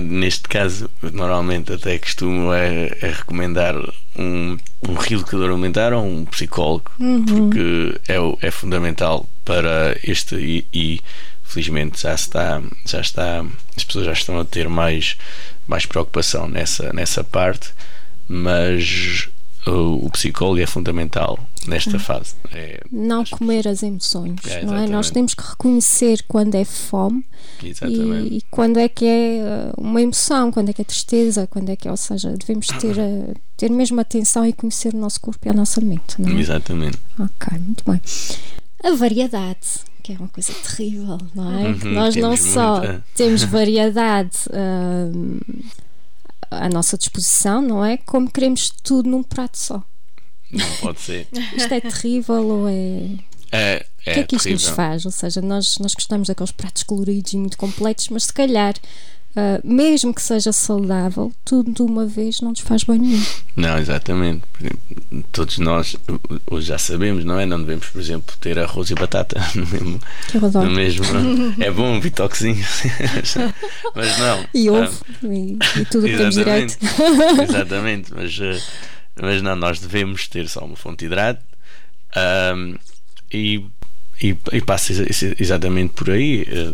neste 0.00 0.48
caso, 0.48 0.88
normalmente 1.02 1.72
até 1.72 1.98
costumo 1.98 2.52
é, 2.52 2.96
é 3.02 3.08
recomendar 3.10 3.74
um, 4.16 4.56
um 4.88 4.94
reeducador 4.94 5.50
alimentar 5.50 5.92
ou 5.92 6.04
um 6.04 6.24
psicólogo, 6.24 6.90
porque 7.26 8.00
é, 8.08 8.46
é 8.46 8.50
fundamental 8.50 9.28
para 9.44 9.94
este 10.02 10.36
e, 10.36 10.66
e 10.72 11.00
felizmente 11.42 12.00
já 12.00 12.14
está, 12.14 12.62
já 12.86 13.00
está, 13.00 13.44
as 13.76 13.84
pessoas 13.84 14.06
já 14.06 14.12
estão 14.12 14.40
a 14.40 14.44
ter 14.44 14.68
mais, 14.68 15.16
mais 15.66 15.84
preocupação 15.84 16.48
nessa, 16.48 16.92
nessa 16.92 17.22
parte, 17.22 17.70
mas 18.26 19.28
o, 19.66 20.06
o 20.06 20.10
psicólogo 20.10 20.60
é 20.60 20.66
fundamental 20.66 21.38
nesta 21.66 21.98
fase. 21.98 22.34
É, 22.52 22.80
não 22.90 23.24
comer 23.24 23.68
as 23.68 23.82
emoções, 23.82 24.40
É, 24.46 24.64
não 24.64 24.76
é? 24.76 24.86
Nós 24.88 25.10
temos 25.10 25.34
que 25.34 25.42
reconhecer 25.42 26.24
quando 26.26 26.54
é 26.56 26.64
fome 26.64 27.24
e, 27.62 28.38
e 28.38 28.42
quando 28.50 28.78
é 28.78 28.88
que 28.88 29.04
é 29.06 29.40
uh, 29.76 29.80
uma 29.80 30.02
emoção, 30.02 30.50
quando 30.50 30.70
é 30.70 30.72
que 30.72 30.82
é 30.82 30.84
tristeza, 30.84 31.46
quando 31.46 31.68
é 31.70 31.76
que 31.76 31.86
é, 31.86 31.90
ou 31.90 31.96
seja, 31.96 32.30
devemos 32.36 32.66
ter, 32.66 32.96
uh, 32.98 33.34
ter 33.56 33.70
mesmo 33.70 34.00
atenção 34.00 34.44
e 34.44 34.52
conhecer 34.52 34.92
o 34.94 34.96
nosso 34.98 35.20
corpo 35.20 35.46
e 35.46 35.50
a 35.50 35.54
nossa 35.54 35.80
mente, 35.80 36.20
não 36.20 36.36
é? 36.36 36.40
Exatamente. 36.40 36.98
Ok, 37.18 37.58
muito 37.58 37.84
bem. 37.88 38.00
A 38.82 38.94
variedade, 38.96 39.60
que 40.02 40.12
é 40.12 40.16
uma 40.16 40.26
coisa 40.28 40.52
terrível, 40.52 41.18
não 41.34 41.56
é? 41.56 41.68
Uhum, 41.68 41.92
Nós 41.92 42.16
não 42.16 42.36
só 42.36 42.78
muita. 42.78 43.04
temos 43.14 43.44
variedade 43.44 44.36
hum, 44.52 45.38
à 46.50 46.68
nossa 46.68 46.96
disposição, 46.98 47.62
não 47.62 47.84
é? 47.84 47.96
Como 47.96 48.30
queremos 48.30 48.70
tudo 48.82 49.08
num 49.08 49.22
prato 49.22 49.58
só. 49.58 49.82
Não 50.50 50.66
pode 50.80 51.00
ser. 51.00 51.26
Isto 51.56 51.72
é 51.74 51.80
terrível 51.80 52.46
ou 52.46 52.68
é. 52.68 53.08
É, 53.50 53.86
O 54.06 54.10
é 54.10 54.14
que 54.14 54.20
é 54.20 54.24
que 54.24 54.36
isto 54.36 54.48
nos 54.50 54.62
terrível. 54.62 54.74
faz? 54.76 55.04
Ou 55.06 55.10
seja, 55.12 55.40
nós, 55.40 55.78
nós 55.78 55.94
gostamos 55.94 56.28
daqueles 56.28 56.52
pratos 56.52 56.82
coloridos 56.82 57.32
e 57.32 57.36
muito 57.36 57.56
completos, 57.56 58.08
mas 58.08 58.24
se 58.24 58.32
calhar 58.32 58.74
ah, 59.34 59.60
mesmo 59.64 60.12
que 60.12 60.20
seja 60.20 60.52
saudável, 60.52 61.32
tudo 61.44 61.72
de 61.72 61.82
uma 61.82 62.04
vez 62.04 62.40
não 62.40 62.50
nos 62.50 62.60
faz 62.60 62.84
bem 62.84 62.98
nenhum. 62.98 63.24
Não, 63.56 63.78
exatamente. 63.78 64.42
Todos 65.30 65.58
nós 65.58 65.96
hoje 66.50 66.66
já 66.66 66.78
sabemos, 66.78 67.24
não 67.24 67.40
é? 67.40 67.46
Não 67.46 67.58
devemos, 67.58 67.86
por 67.88 68.00
exemplo, 68.00 68.36
ter 68.38 68.58
arroz 68.58 68.90
e 68.90 68.94
batata 68.94 69.40
no 69.54 69.66
mesmo. 69.66 70.00
Que 70.28 70.36
eu 70.36 70.44
adoro. 70.44 70.68
No 70.68 70.74
mesmo 70.74 71.04
é 71.58 71.70
bom, 71.70 71.94
um 71.94 72.00
bitoquezinho. 72.00 72.64
mas 73.94 74.18
não. 74.18 74.44
E 74.52 74.68
ah, 74.68 74.72
ovo 74.72 75.04
e, 75.22 75.58
e 75.80 75.84
tudo 75.86 76.06
o 76.06 76.10
que 76.10 76.16
temos 76.16 76.34
direito. 76.34 76.76
Exatamente. 77.42 78.12
Mas, 78.14 78.38
eh, 78.40 78.60
mas 79.20 79.42
não, 79.42 79.56
nós 79.56 79.78
devemos 79.78 80.26
ter 80.26 80.48
só 80.48 80.64
uma 80.64 80.76
fonte 80.76 81.00
de 81.00 81.06
hidrato 81.06 81.42
ahm, 82.14 82.76
e, 83.32 83.64
e, 84.22 84.36
e 84.52 84.60
passa 84.60 84.92
exa- 84.92 85.34
exatamente 85.38 85.92
por 85.94 86.10
aí. 86.10 86.46
eh, 86.48 86.72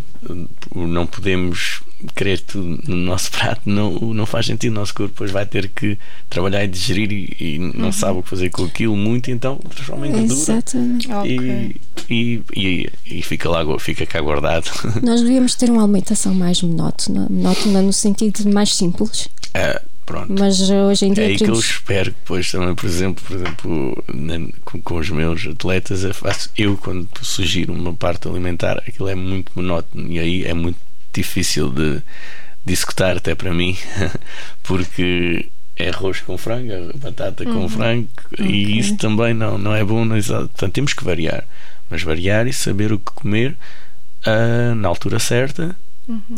não 0.75 1.07
podemos 1.07 1.81
querer 2.15 2.41
tudo 2.41 2.79
no 2.87 2.97
nosso 2.97 3.31
prato, 3.33 3.63
não, 3.65 3.93
não 4.15 4.27
faz 4.27 4.47
sentido. 4.47 4.73
O 4.73 4.75
nosso 4.75 4.95
corpo 4.95 5.13
depois 5.13 5.31
vai 5.31 5.47
ter 5.47 5.69
que 5.69 5.99
trabalhar 6.29 6.65
e 6.65 6.69
digerir 6.69 7.11
e, 7.13 7.37
e 7.55 7.59
não 7.59 7.91
sabe 7.91 8.19
o 8.19 8.23
que 8.23 8.29
fazer 8.29 8.51
com 8.51 8.65
aquilo 8.65 8.97
muito, 8.97 9.31
então 9.31 9.57
transforma 9.57 10.07
em 10.07 10.13
gordura. 10.13 10.35
Exatamente. 10.35 11.09
E, 11.25 11.77
e, 12.11 12.43
e, 12.55 12.91
e 13.07 13.23
fica 13.23 13.49
lá 13.49 13.63
fica 13.79 14.05
cá 14.07 14.21
guardado. 14.21 14.71
Nós 15.03 15.23
devíamos 15.23 15.55
ter 15.55 15.71
uma 15.71 15.83
alimentação 15.83 16.35
mais 16.35 16.63
monótona, 16.63 17.27
monótona 17.31 17.83
no 17.83 17.93
sentido 17.93 18.43
de 18.43 18.49
mais 18.49 18.75
simples, 18.75 19.29
Ah, 19.55 19.81
pronto. 20.09 20.35
mas 20.39 20.59
uh, 20.71 20.75
hoje 20.91 21.07
em 21.07 21.15
É 21.15 21.15
dia 21.15 21.27
aí 21.27 21.39
que 21.39 21.51
eu 21.51 21.55
queremos. 21.55 21.65
espero 21.65 22.13
que 22.13 22.19
depois 22.21 22.51
também, 22.51 22.75
por 22.75 22.87
exemplo, 22.87 23.25
por 23.27 23.37
exemplo 23.37 24.05
com, 24.65 24.81
com 24.83 24.95
os 24.97 25.11
meus 25.11 25.47
atletas, 25.47 26.05
eu, 26.05 26.15
faço, 26.15 26.51
eu 26.57 26.77
quando 26.77 27.09
sugiro 27.23 27.73
uma 27.73 27.93
parte 27.95 28.27
alimentar, 28.29 28.79
aquilo 28.87 29.09
é 29.09 29.15
muito 29.15 29.53
monótono 29.55 30.11
e 30.11 30.19
aí 30.19 30.45
é 30.45 30.55
muito 30.55 30.79
difícil 31.13 31.71
de, 31.71 32.03
de 32.65 32.73
executar 32.73 33.17
até 33.17 33.35
para 33.35 33.53
mim, 33.53 33.77
porque 34.63 35.49
é 35.77 35.91
arroz 35.91 36.21
com 36.21 36.37
frango, 36.37 36.73
é 36.73 36.93
batata 36.95 37.45
com 37.45 37.69
frango 37.69 38.09
e 38.39 38.79
isso 38.79 38.97
também 38.97 39.33
não, 39.35 39.57
não 39.59 39.75
é 39.75 39.85
bom. 39.85 40.05
Não 40.05 40.17
é. 40.17 40.23
Portanto, 40.23 40.73
temos 40.73 40.93
que 40.93 41.05
variar, 41.05 41.45
mas 41.89 42.03
variar 42.03 42.47
e 42.47 42.53
saber 42.53 42.93
o 42.93 42.99
que 42.99 43.13
comer 43.13 43.57
ah, 44.27 44.75
na 44.75 44.89
altura 44.89 45.19
certa 45.19 45.77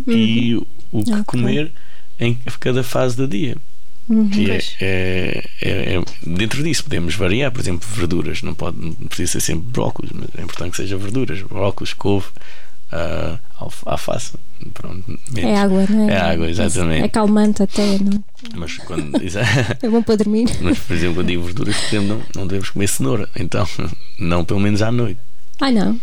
e 0.06 0.54
o 0.92 1.04
que 1.04 1.12
Ok. 1.12 1.24
comer 1.26 1.72
em 2.20 2.38
cada 2.60 2.82
fase 2.84 3.16
do 3.16 3.26
dia. 3.26 3.56
Que 4.32 4.50
é, 4.50 4.58
é, 4.80 5.44
é- 5.62 5.94
é- 5.96 6.04
dentro 6.26 6.62
disso 6.64 6.82
podemos 6.82 7.14
variar, 7.14 7.52
por 7.52 7.60
exemplo, 7.60 7.88
verduras. 7.94 8.42
Não, 8.42 8.54
pode, 8.54 8.76
não 8.80 8.92
precisa 8.92 9.32
ser 9.32 9.40
sempre 9.40 9.70
brócolis, 9.70 10.10
mas 10.12 10.28
é 10.36 10.42
importante 10.42 10.72
que 10.72 10.76
seja 10.78 10.96
verduras. 10.96 11.40
Brócolis, 11.42 11.92
couve, 11.92 12.26
ah, 12.90 13.38
alf- 13.58 13.82
alface. 13.86 14.32
Pronto, 14.74 15.16
É 15.36 15.56
água, 15.56 15.86
não 15.88 16.08
é? 16.10 16.12
É 16.12 16.20
água, 16.20 16.50
exatamente. 16.50 17.04
É 17.04 17.08
calmante 17.08 17.62
até, 17.62 17.98
não 17.98 18.12
é? 18.12 18.20
Mas, 18.56 18.76
quando, 18.78 19.12
É 19.80 19.88
bom 19.88 20.02
para 20.02 20.16
dormir. 20.16 20.48
mas, 20.60 20.78
por 20.80 20.96
exemplo, 20.96 21.14
quando 21.16 21.28
digo 21.28 21.44
verduras, 21.44 21.76
por 21.76 21.86
exemplo, 21.86 22.08
não, 22.08 22.22
não 22.42 22.46
devemos 22.48 22.70
comer 22.70 22.88
cenoura. 22.88 23.28
Então, 23.36 23.64
não 24.18 24.44
pelo 24.44 24.58
menos 24.60 24.82
à 24.82 24.90
noite. 24.90 25.20
Ai 25.60 25.72
não. 25.72 26.00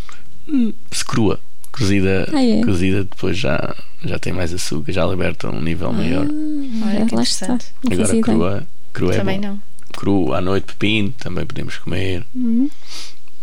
Se 0.91 1.03
crua, 1.03 1.39
cozida, 1.77 2.27
Ah, 2.33 2.43
é? 2.43 2.61
cozida 2.63 3.03
depois 3.03 3.37
já, 3.37 3.75
já 4.03 4.17
tem 4.19 4.33
mais 4.33 4.53
açúcar, 4.53 4.91
já 4.91 5.05
liberta 5.05 5.49
um 5.49 5.61
nível 5.61 5.91
maior. 5.93 6.25
Olha 6.25 7.05
que 7.05 7.15
lá 7.15 7.23
está. 7.23 7.45
interessante. 7.53 7.65
Agora, 7.85 8.09
ideia. 8.09 8.21
crua, 8.23 8.67
crua 8.93 9.13
é 9.13 9.17
Também 9.17 9.41
bom. 9.41 9.47
não. 9.47 9.61
cru 9.93 10.33
à 10.33 10.41
noite, 10.41 10.65
pepino, 10.65 11.11
também 11.17 11.45
podemos 11.45 11.77
comer. 11.77 12.25
Uhum. 12.35 12.69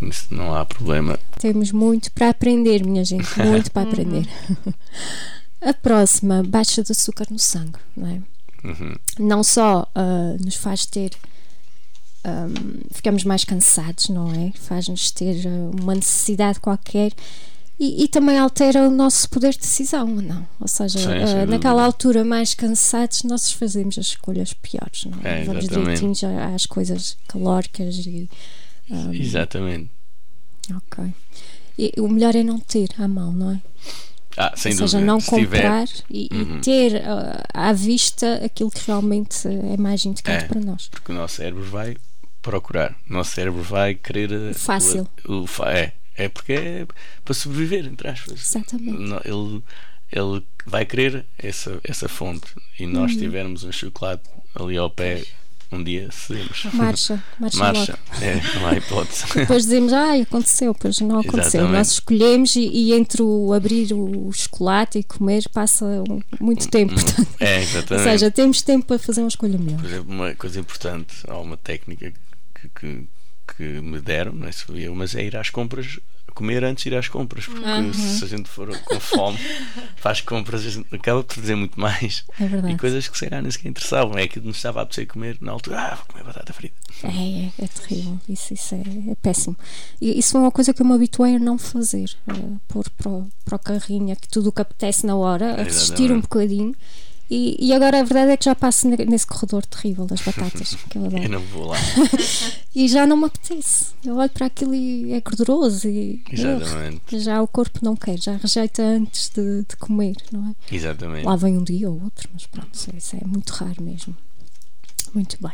Isso 0.03 0.27
não 0.31 0.55
há 0.55 0.65
problema. 0.65 1.19
Temos 1.39 1.73
muito 1.73 2.11
para 2.13 2.29
aprender, 2.31 2.85
minha 2.85 3.05
gente, 3.05 3.27
muito 3.41 3.71
para 3.71 3.83
aprender. 3.89 4.27
A 5.61 5.73
próxima, 5.73 6.43
baixa 6.43 6.83
de 6.83 6.93
açúcar 6.93 7.27
no 7.31 7.39
sangue, 7.39 7.79
não 7.97 8.09
é? 8.09 8.21
Uhum. 8.69 8.95
Não 9.19 9.43
só 9.43 9.87
ah, 9.95 10.37
nos 10.45 10.57
faz 10.57 10.85
ter. 10.85 11.13
ahm, 12.25 12.81
ficamos 12.91 13.25
mais 13.25 13.45
cansados, 13.45 14.09
não 14.09 14.31
é? 14.33 14.53
Faz-nos 14.59 15.11
ter 15.11 15.47
ah, 15.47 15.71
uma 15.83 15.95
necessidade 15.95 16.61
qualquer 16.61 17.13
e, 17.79 18.05
e 18.05 18.09
também 18.09 18.39
altera 18.39 18.87
o 18.87 18.91
nosso 18.91 19.29
poder 19.29 19.53
de 19.53 19.59
decisão, 19.59 20.07
não? 20.07 20.47
Ou 20.61 20.69
seja, 20.69 20.99
Sim, 20.99 21.07
dúvida. 21.21 21.47
naquela 21.47 21.83
altura, 21.85 22.25
mais 22.25 22.55
cansados, 22.55 23.23
nós 23.25 23.51
fazemos 23.53 23.99
as 23.99 24.07
escolhas 24.07 24.53
piores, 24.55 25.05
não 25.07 25.19
é? 25.25 25.41
É, 25.43 25.45
Vamos 25.45 26.23
a- 26.25 26.55
às 26.55 26.67
coisas 26.67 27.17
calóricas 27.29 27.97
e. 28.07 28.29
Exatamente. 29.13 29.91
Ok. 30.75 31.13
E 31.79 31.93
o 31.99 32.09
melhor 32.09 32.35
é 32.37 32.43
não 32.43 32.59
ter 32.61 32.89
à 32.99 33.09
mão, 33.09 33.33
não 33.33 33.51
é? 33.53 33.61
Ah, 34.37 34.53
sem 34.57 34.73
Ou 34.73 34.79
dúvida. 34.79 34.89
seja, 34.99 35.05
não 35.05 35.21
Se 35.21 35.31
tiver- 35.35 35.63
comprar 35.63 35.89
e, 36.11 36.29
e 36.31 36.35
Uhum. 36.43 36.61
ter 36.61 37.03
ah, 37.05 37.45
à 37.53 37.73
vista 37.73 38.41
aquilo 38.45 38.71
que 38.71 38.81
realmente 38.87 39.47
é 39.47 39.77
mais 39.77 40.05
indicado 40.05 40.45
É. 40.45 40.49
para 40.49 40.61
nós. 40.61 40.89
Porque 40.89 41.13
o 41.13 41.15
nosso 41.15 41.37
cérebro 41.37 41.65
vai 41.65 41.97
procurar. 42.43 42.97
O 43.09 43.13
nosso 43.13 43.33
cérebro 43.33 43.63
vai 43.63 43.95
querer. 43.95 44.31
eh, 44.33 44.53
Fácil. 44.55 45.09
O, 45.27 45.45
o 45.45 45.65
é. 45.69 45.93
É 46.17 46.29
porque 46.29 46.53
é 46.53 46.87
para 47.25 47.35
sobreviver, 47.35 47.87
entre 47.87 48.09
aspas. 48.09 48.41
Exatamente. 48.41 48.99
Ele, 49.29 49.63
ele 50.13 50.43
vai 50.67 50.85
querer 50.87 51.25
essa, 51.39 51.81
essa 51.85 52.09
fonte. 52.09 52.47
E 52.79 52.87
nós 52.87 53.13
Uhum. 53.13 53.19
tivermos 53.19 53.65
um 53.65 53.73
chocolate 53.73 54.23
ali 54.55 54.77
ao 54.77 54.89
pé, 54.89 55.25
um 55.73 55.83
dia 55.83 56.09
cedemos. 56.13 56.65
Marcha, 56.73 57.21
marcha, 57.41 57.59
Marcha. 57.59 57.99
É, 58.23 58.41
não 58.55 58.67
há 58.69 58.75
hipótese. 58.77 59.25
Depois 59.35 59.65
dizemos, 59.65 59.93
ai, 59.93 60.21
aconteceu, 60.21 60.73
pois 60.73 61.01
não 61.01 61.19
aconteceu. 61.19 61.43
Exatamente. 61.63 61.73
Nós 61.73 61.91
escolhemos 61.91 62.55
e, 62.55 62.61
e 62.69 62.93
entre 62.93 63.23
o 63.23 63.53
abrir 63.53 63.93
o 63.93 64.31
chocolate 64.33 65.01
e 65.01 65.03
comer 65.03 65.43
passa 65.53 65.85
muito 66.41 66.69
tempo. 66.69 66.95
Portanto, 66.95 67.29
É, 67.41 67.57
ou 67.59 67.63
exatamente. 67.63 68.05
seja, 68.05 68.31
temos 68.31 68.63
tempo 68.63 68.87
para 68.87 68.99
fazer 69.01 69.21
uma 69.23 69.29
escolha 69.29 69.59
melhor. 69.59 69.81
Por 69.81 69.87
exemplo, 69.87 70.15
uma 70.15 70.33
coisa 70.37 70.61
importante, 70.61 71.13
há 71.27 71.39
uma 71.39 71.57
técnica 71.57 72.13
que, 72.55 72.69
que, 72.69 73.09
que 73.57 73.63
me 73.63 74.01
deram, 74.01 74.33
não 74.33 74.47
é 74.49 74.53
se 74.53 74.65
fui 74.65 74.83
eu, 74.83 74.95
mas 74.95 75.15
é 75.15 75.25
ir 75.25 75.37
às 75.37 75.51
compras, 75.51 75.99
comer 76.35 76.65
antes 76.65 76.83
de 76.83 76.91
ir 76.91 76.97
às 76.97 77.07
compras, 77.07 77.47
porque 77.47 77.93
se 77.95 78.25
a 78.25 78.27
gente 78.27 78.49
for 78.49 78.77
com 78.81 78.99
fome, 78.99 79.39
faz 79.97 80.21
compras, 80.21 80.65
acaba 80.91 81.23
por 81.23 81.37
fazer 81.37 81.55
muito 81.55 81.79
mais. 81.79 82.25
É 82.41 82.47
verdade. 82.47 82.75
E 82.75 82.79
coisas 82.79 83.07
que 83.07 83.17
se 83.17 83.25
calhar 83.25 83.41
nem 83.41 83.51
sequer 83.51 83.69
interessavam, 83.69 84.19
é 84.19 84.27
que 84.27 84.41
nos 84.41 84.57
estava 84.57 84.81
a 84.81 84.83
apetecer 84.83 85.07
comer 85.07 85.39
na 85.41 85.53
altura, 85.53 85.79
ah, 85.81 85.95
vou 85.95 86.07
comer 86.07 86.25
batata 86.25 86.53
frita. 86.53 86.75
É, 87.05 87.09
é, 87.09 87.53
é 87.65 87.69
terrível. 87.69 88.19
Isso, 88.29 88.53
isso 88.53 88.75
é, 88.75 88.81
é 89.11 89.15
péssimo. 89.23 89.57
E 90.01 90.19
isso 90.19 90.37
é 90.37 90.41
uma 90.41 90.51
coisa 90.51 90.75
que 90.75 90.83
eu 90.83 90.87
me 90.87 90.95
habituei 90.95 91.37
a 91.37 91.39
não 91.39 91.57
fazer. 91.57 92.11
eh, 92.29 92.33
pôr 92.67 92.89
para 92.91 93.09
o, 93.09 93.29
para 93.45 93.57
o 93.57 93.59
carrinho 93.59 94.17
que 94.17 94.29
tudo 94.29 94.49
o 94.49 94.53
que 94.53 94.63
apetece 94.63 95.07
na 95.07 95.15
hora, 95.15 95.55
a 95.61 95.63
resistir 95.63 96.11
um 96.11 96.21
bocadinho. 96.21 96.75
E, 97.31 97.57
e 97.59 97.73
agora 97.73 98.01
a 98.01 98.03
verdade 98.03 98.33
é 98.33 98.37
que 98.37 98.45
já 98.45 98.55
passo 98.55 98.87
ne- 98.89 99.05
nesse 99.07 99.27
corredor 99.27 99.65
terrível 99.65 100.05
das 100.05 100.21
batatas, 100.21 100.75
que 100.91 100.99
eu 100.99 101.05
Eu 101.11 101.29
não 101.31 101.41
vou 101.41 101.67
lá. 101.69 101.77
E 102.77 102.89
já 102.89 103.07
não 103.07 103.17
me 103.17 103.27
apetece. 103.27 103.87
Eu 104.05 104.17
olho 104.17 104.29
para 104.31 104.47
aquilo 104.47 104.75
e 104.75 105.13
é 105.13 105.21
gorduroso 105.21 105.89
e 105.89 106.21
Exatamente. 106.31 107.01
Ugh, 107.15 107.21
já 107.21 107.41
o 107.41 107.47
corpo 107.47 107.79
não 107.83 107.95
quer, 107.95 108.19
já 108.19 108.37
rejeita 108.37 108.83
antes 108.83 109.29
de, 109.31 109.61
de 109.63 109.77
comer, 109.77 110.17
não 110.33 110.49
é? 110.51 110.75
Exatamente. 110.75 111.25
Lá 111.25 111.37
vem 111.37 111.57
um 111.57 111.63
dia 111.63 111.89
ou 111.89 112.03
outro, 112.03 112.29
mas 112.33 112.47
pronto, 112.47 112.71
isso 112.75 113.15
é- 113.17 113.21
é 113.23 113.27
muito 113.27 113.51
raro 113.51 113.81
mesmo. 113.81 114.15
Muito 115.15 115.37
bem. 115.41 115.53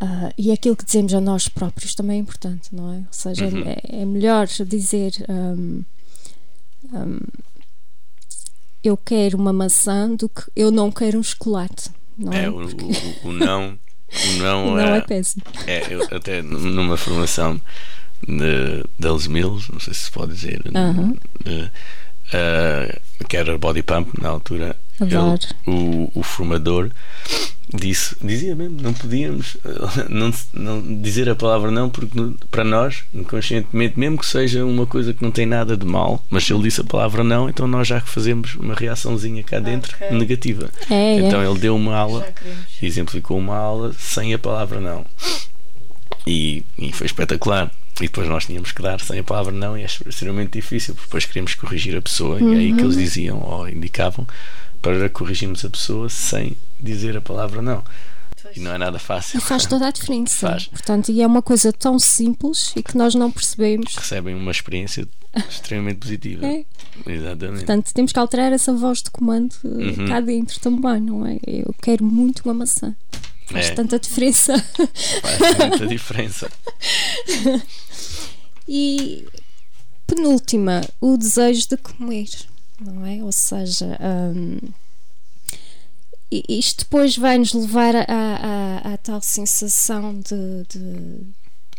Ah, 0.00 0.32
e 0.38 0.52
aquilo 0.52 0.76
que 0.76 0.84
dizemos 0.84 1.12
a 1.14 1.20
nós 1.20 1.48
próprios 1.48 1.94
também 1.96 2.16
é 2.18 2.20
importante, 2.20 2.72
não 2.72 2.92
é? 2.92 2.96
Ou 2.98 3.04
seja, 3.10 3.46
Uhum. 3.48 3.64
é, 3.66 4.02
é 4.02 4.04
melhor 4.04 4.46
dizer 4.46 5.12
hum, 5.28 5.82
hum, 6.92 7.18
eu 8.82 8.96
quero 8.96 9.36
uma 9.38 9.52
maçã 9.52 10.10
do 10.14 10.28
que 10.28 10.42
eu 10.56 10.70
não 10.70 10.90
quero 10.90 11.18
um 11.18 11.22
chocolate, 11.22 11.90
não 12.18 12.32
é? 12.32 12.44
É, 12.44 12.50
o, 12.50 12.56
o, 12.66 13.28
o 13.28 13.32
não. 13.32 13.78
O 14.12 14.32
não, 14.38 14.66
não 14.76 14.78
é, 14.78 14.98
é 14.98 15.00
péssimo. 15.00 15.42
é, 15.66 15.94
eu 15.94 16.02
até 16.10 16.42
numa 16.42 16.96
formação 16.96 17.60
de, 18.26 18.84
deles 18.98 19.26
Mills, 19.26 19.70
não 19.72 19.80
sei 19.80 19.94
se 19.94 20.04
se 20.04 20.10
pode 20.10 20.34
dizer, 20.34 20.60
Aham. 20.74 21.14
eh, 21.46 21.70
eh, 22.32 23.00
que 23.28 23.36
era 23.36 23.56
body 23.58 23.82
pump 23.82 24.20
na 24.20 24.28
altura. 24.28 24.76
Ele, 25.00 25.38
o, 25.66 26.12
o 26.14 26.22
formador 26.22 26.90
disse, 27.74 28.16
dizia 28.22 28.54
mesmo, 28.54 28.80
não 28.80 28.92
podíamos 28.92 29.56
eh, 29.64 30.06
não, 30.10 30.32
não 30.52 31.00
dizer 31.02 31.28
a 31.28 31.34
palavra 31.34 31.70
não, 31.70 31.88
porque 31.88 32.16
para 32.50 32.64
nós, 32.64 33.04
inconscientemente, 33.14 33.98
mesmo 33.98 34.18
que 34.18 34.26
seja 34.26 34.64
uma 34.64 34.86
coisa 34.86 35.14
que 35.14 35.22
não 35.22 35.30
tem 35.30 35.46
nada 35.46 35.76
de 35.76 35.86
mal, 35.86 36.24
mas 36.30 36.44
se 36.44 36.52
ele 36.52 36.62
disse 36.62 36.80
a 36.80 36.84
palavra 36.84 37.24
não, 37.24 37.48
então 37.48 37.66
nós 37.66 37.88
já 37.88 38.00
fazemos 38.00 38.54
uma 38.54 38.74
reaçãozinha 38.74 39.42
cá 39.42 39.58
dentro 39.58 39.94
Ok. 39.94 40.18
negativa. 40.18 40.70
É, 40.90 40.94
é. 40.94 41.20
Então 41.20 41.42
ele 41.42 41.58
deu 41.58 41.74
uma 41.74 41.96
aula 41.96 42.22
queremos. 42.32 42.64
e 42.80 42.86
exemplificou 42.86 43.38
uma 43.38 43.56
aula 43.56 43.94
sem 43.98 44.34
a 44.34 44.38
palavra 44.38 44.80
não. 44.80 45.04
E, 46.26 46.64
e 46.78 46.92
foi 46.92 47.06
espetacular. 47.06 47.70
E 47.98 48.04
depois 48.04 48.26
nós 48.28 48.46
tínhamos 48.46 48.72
que 48.72 48.82
dar 48.82 49.00
sem 49.00 49.18
a 49.18 49.24
palavra 49.24 49.52
não, 49.52 49.76
e 49.76 49.82
é 49.82 49.86
extremamente 49.86 50.52
difícil, 50.52 50.94
porque 50.94 51.06
depois 51.06 51.24
queríamos 51.26 51.54
corrigir 51.54 51.96
a 51.96 52.02
pessoa, 52.02 52.40
e 52.40 52.54
é 52.54 52.56
aí 52.56 52.72
que 52.72 52.80
eles 52.82 52.96
diziam 52.96 53.38
ou 53.38 53.68
indicavam 53.68 54.26
para 54.80 55.08
corrigirmos 55.08 55.64
a 55.64 55.70
pessoa 55.70 56.08
sem 56.08 56.56
dizer 56.82 57.16
a 57.16 57.20
palavra 57.20 57.62
não. 57.62 57.82
E 58.54 58.60
não 58.60 58.72
é 58.74 58.78
nada 58.78 58.98
fácil. 58.98 59.38
E 59.38 59.40
faz 59.40 59.64
toda 59.66 59.86
a 59.86 59.90
diferença. 59.90 60.48
Faz. 60.48 60.66
Portanto, 60.66 61.10
e 61.12 61.22
é 61.22 61.26
uma 61.26 61.40
coisa 61.40 61.72
tão 61.72 61.98
simples 61.98 62.72
e 62.76 62.82
que 62.82 62.98
nós 62.98 63.14
não 63.14 63.30
percebemos. 63.30 63.94
Recebem 63.94 64.34
uma 64.34 64.50
experiência 64.50 65.08
extremamente 65.48 65.98
positiva. 66.00 66.44
É. 66.46 66.64
Exatamente. 67.06 67.58
Portanto, 67.64 67.94
temos 67.94 68.12
que 68.12 68.18
alterar 68.18 68.52
essa 68.52 68.72
voz 68.74 69.00
de 69.02 69.10
comando 69.10 69.54
eh, 69.64 69.68
Uhum. 69.68 70.08
cá 70.08 70.20
dentro 70.20 70.60
também, 70.60 71.00
não 71.00 71.24
é? 71.24 71.38
Eu 71.46 71.74
quero 71.80 72.04
muito 72.04 72.40
uma 72.44 72.52
maçã. 72.52 72.94
Faz 73.46 73.66
É. 73.70 73.74
tanta 73.74 73.98
diferença. 73.98 74.58
Faz 74.58 75.58
muita 75.58 75.86
diferença. 75.86 76.50
E 78.68 79.26
penúltima, 80.06 80.82
o 81.00 81.16
desejo 81.16 81.68
de 81.68 81.76
comer, 81.76 82.28
não 82.80 83.04
é? 83.04 83.22
Ou 83.22 83.32
seja, 83.32 83.98
hum, 84.34 84.58
isto 86.48 86.84
depois 86.84 87.16
vai 87.16 87.38
nos 87.38 87.52
levar 87.52 87.94
à, 87.96 88.96
tal 89.02 89.20
sensação 89.20 90.14
de, 90.20 90.64
de 90.68 91.20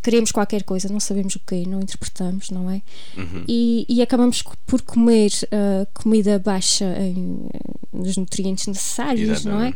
queremos 0.01 0.31
qualquer 0.31 0.63
coisa, 0.63 0.89
não 0.89 0.99
sabemos 0.99 1.35
o 1.35 1.39
que, 1.39 1.65
não 1.65 1.79
interpretamos, 1.81 2.49
não 2.49 2.69
é? 2.69 2.81
Uhum. 3.17 3.45
E, 3.47 3.85
e 3.87 4.01
acabamos 4.01 4.43
por 4.65 4.81
comer 4.81 5.31
ah, 5.51 5.87
comida 5.93 6.37
baixa 6.39 6.85
em, 6.99 7.39
nos 7.91 8.17
nutrientes 8.17 8.67
necessários, 8.67 9.45
não 9.45 9.61
é? 9.61 9.73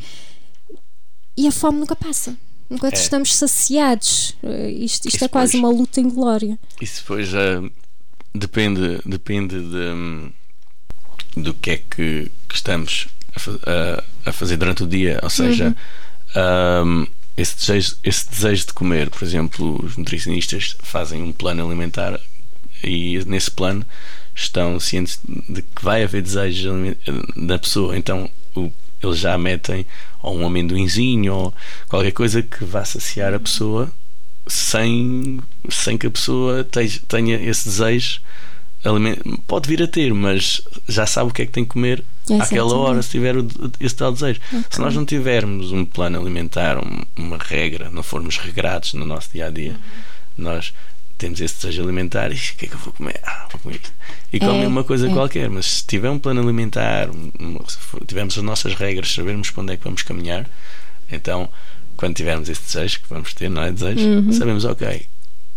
E 1.35 1.47
a 1.47 1.51
fome 1.51 1.79
nunca 1.79 1.95
passa. 1.95 2.35
Nunca 2.69 2.87
É. 2.89 2.93
estamos 2.93 3.33
saciados. 3.35 4.35
Uh, 4.43 4.67
Isto, 4.67 5.07
isto 5.07 5.23
é 5.23 5.27
quase 5.29 5.53
depois- 5.53 5.73
uma 5.73 5.79
luta 5.81 6.01
em 6.01 6.09
glória. 6.09 6.59
Isso 6.81 6.99
depois 7.01 7.27
já 7.29 7.61
depende, 8.35 8.99
depende 9.05 9.55
de, 9.61 11.41
do 11.41 11.53
que 11.53 11.69
é 11.71 11.77
que, 11.77 12.29
que 12.49 12.55
estamos 12.55 13.07
a, 13.65 14.29
a- 14.29 14.33
fazer 14.33 14.57
durante 14.57 14.83
o 14.83 14.87
dia. 14.87 15.19
Ou 15.23 15.29
seja, 15.29 15.75
hum, 16.85 17.07
esse, 17.35 17.55
desejo, 17.57 17.95
esse 18.03 18.29
desejo 18.29 18.65
de 18.67 18.73
comer, 18.73 19.09
por 19.09 19.23
exemplo, 19.23 19.79
os 19.83 19.95
nutricionistas 19.97 20.75
fazem 20.81 21.21
um 21.21 21.31
plano 21.31 21.65
alimentar 21.65 22.19
e 22.83 23.23
nesse 23.25 23.49
plano 23.51 23.85
estão 24.35 24.79
cientes 24.79 25.19
de 25.49 25.61
que 25.61 25.83
vai 25.83 26.03
haver 26.03 26.21
desejos 26.21 26.65
aliment- 26.71 26.97
da 27.35 27.57
pessoa. 27.59 27.97
Então 27.97 28.29
o- 28.55 28.71
eles 29.01 29.19
já 29.19 29.37
metem 29.37 29.85
ou 30.21 30.35
um 30.37 30.45
amendoinzinho 30.47 31.33
ou 31.33 31.53
qualquer 31.87 32.11
coisa 32.11 32.41
que 32.41 32.63
vá 32.65 32.83
saciar 32.83 33.33
a 33.33 33.39
pessoa 33.39 33.91
sem, 34.47 35.39
sem 35.69 35.97
que 35.97 36.07
a 36.07 36.11
pessoa 36.11 36.63
teja- 36.63 36.99
tenha 37.07 37.35
esse 37.37 37.65
desejo. 37.69 38.19
Pode 39.45 39.67
vir 39.67 39.83
a 39.83 39.87
ter, 39.87 40.13
mas 40.13 40.61
já 40.87 41.05
sabe 41.05 41.29
o 41.29 41.33
que 41.33 41.41
é 41.41 41.45
que 41.45 41.51
tem 41.51 41.63
que 41.65 41.71
comer 41.71 42.03
àquela 42.33 42.43
Exatamente. 42.67 42.73
hora 42.73 43.01
se 43.01 43.09
tiver 43.09 43.37
o- 43.37 43.47
esse 43.79 43.95
tal 43.95 44.11
desejo. 44.11 44.39
Se 44.69 44.79
nós 44.79 44.93
não 44.95 45.05
tivermos 45.05 45.71
um 45.71 45.85
plano 45.85 46.19
alimentar, 46.19 46.77
um- 46.77 47.03
uma 47.17 47.37
regra, 47.37 47.89
não 47.89 48.03
formos 48.03 48.37
regrados 48.37 48.93
no 48.93 49.05
nosso 49.05 49.29
dia 49.31 49.47
a 49.47 49.49
dia, 49.49 49.75
nós 50.37 50.73
temos 51.17 51.41
esse 51.41 51.55
desejo 51.55 51.81
alimentar 51.83 52.31
e 52.31 52.35
o 52.35 52.37
que 52.37 52.65
é 52.65 52.67
que 52.69 52.75
eu 52.75 52.79
vou 52.79 52.93
comer? 52.93 53.19
Ah, 53.23 53.47
vou 53.51 53.59
comer 53.59 53.75
isto. 53.77 53.91
E 54.31 54.39
comem 54.39 54.63
É, 54.63 54.67
uma 54.67 54.83
coisa 54.83 55.09
é. 55.09 55.13
qualquer, 55.13 55.49
mas 55.49 55.65
se 55.65 55.87
tiver 55.87 56.09
um 56.11 56.19
plano 56.19 56.41
alimentar, 56.41 57.09
um- 57.09 57.59
tivermos 58.05 58.37
as 58.37 58.43
nossas 58.43 58.75
regras, 58.75 59.11
sabermos 59.13 59.49
para 59.49 59.63
onde 59.63 59.73
é 59.73 59.77
que 59.77 59.83
vamos 59.83 60.03
caminhar, 60.03 60.47
então 61.11 61.49
quando 61.95 62.15
tivermos 62.15 62.47
esse 62.49 62.61
desejo, 62.61 62.99
que 63.01 63.09
vamos 63.09 63.33
ter, 63.33 63.49
não 63.49 63.63
é? 63.63 63.71
Desejo, 63.71 64.07
Uhum. 64.07 64.31
sabemos, 64.31 64.63
ok, 64.65 64.87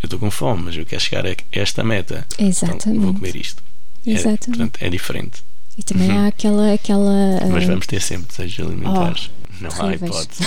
eu 0.03 0.07
estou 0.07 0.19
com 0.19 0.31
fome, 0.31 0.63
mas 0.65 0.77
eu 0.77 0.87
quero 0.87 1.03
chegar 1.03 1.27
a 1.27 1.35
esta 1.53 1.85
meta. 1.85 2.25
Então 2.39 2.47
Exatamente. 2.49 2.99
vou 3.05 3.13
comer 3.13 3.37
isto. 3.37 3.63
É, 4.07 4.13
Exatamente. 4.13 4.47
portanto, 4.47 4.79
é 4.81 4.89
diferente. 4.89 5.43
E 5.79 5.83
também 5.83 6.11
há 6.11 6.27
aquela. 6.27 6.73
aquela 6.75 7.41
Mas 7.51 7.65
uh, 7.65 7.69
vamos 7.69 7.87
ter 7.87 8.01
sempre 8.03 8.29
desejos 8.29 8.67
alimentares. 8.67 9.31
não 9.61 9.71
há 9.87 9.95
hipótese. 9.95 10.43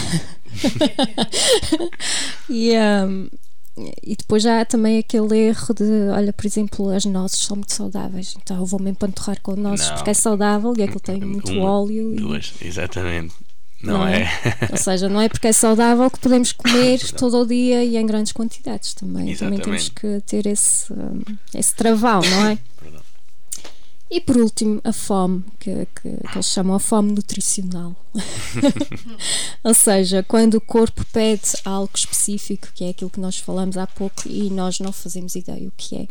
e, 2.50 2.72
um, 2.78 3.28
e 4.04 4.16
depois 4.16 4.44
já 4.44 4.62
há 4.62 4.66
também 4.66 5.00
aquele 5.00 5.38
erro 5.48 5.74
de, 5.74 6.10
olha, 6.14 6.32
por 6.34 6.46
exemplo, 6.46 6.90
as 6.90 7.06
nozes 7.06 7.40
são 7.40 7.56
muito 7.58 7.74
saudáveis, 7.74 8.36
então 8.42 8.58
eu 8.58 8.66
vou-me 8.66 8.92
empanturrar 8.92 9.40
com 9.42 9.56
nozes 9.56 9.88
Não. 9.88 9.96
porque 9.96 10.12
é 10.12 10.14
saudável 10.14 10.74
e 10.78 10.84
aquilo 10.84 11.00
tem 11.00 11.20
muito 11.22 11.52
Uma, 11.52 11.72
óleo. 11.72 12.14
e- 12.14 12.18
Duas, 12.18 12.54
exatamente. 12.62 13.34
Não, 13.82 13.98
Não 13.98 14.08
é? 14.08 14.22
é? 14.24 14.30
Ou 14.72 14.78
seja, 14.78 15.10
não 15.10 15.20
é 15.20 15.28
porque 15.28 15.48
é 15.48 15.52
saudável 15.52 16.10
que 16.10 16.20
podemos 16.20 16.52
comer 16.54 17.00
todo 17.18 17.42
o 17.42 17.46
dia 17.46 17.84
e 17.84 17.98
em 17.98 18.06
grandes 18.06 18.32
quantidades 18.32 18.94
também. 18.94 19.36
Também 19.36 19.60
temos 19.60 19.82
Exatamente. 19.84 19.92
que 19.92 20.22
ter 20.26 20.46
esse, 20.48 20.94
um, 20.94 21.22
esse 21.54 21.76
travão, 21.76 22.22
não 22.22 22.46
é? 22.48 22.58
Perdão. 22.82 23.02
E 24.14 24.22
por 24.22 24.38
último, 24.38 24.80
a 24.84 24.94
fome, 24.94 25.44
que, 25.60 25.88
que, 25.88 26.02
que 26.02 26.36
eles 26.36 26.46
chamam 26.46 26.76
a 26.76 26.80
fome 26.80 27.14
nutricional. 27.14 27.96
Ou 29.64 29.74
seja, 29.74 30.22
quando 30.22 30.54
o 30.54 30.62
corpo 30.62 31.04
pede 31.12 31.50
algo 31.66 31.90
específico, 31.96 32.68
que 32.76 32.84
é 32.84 32.90
aquilo 32.90 33.10
que 33.10 33.20
nós 33.20 33.40
falamos 33.40 33.76
há 33.76 33.88
pouco, 33.88 34.28
e 34.28 34.52
nós 34.52 34.80
não 34.80 34.92
fazemos 34.92 35.34
ideia 35.34 35.68
o 35.68 35.74
que 35.76 35.96
é. 35.96 36.08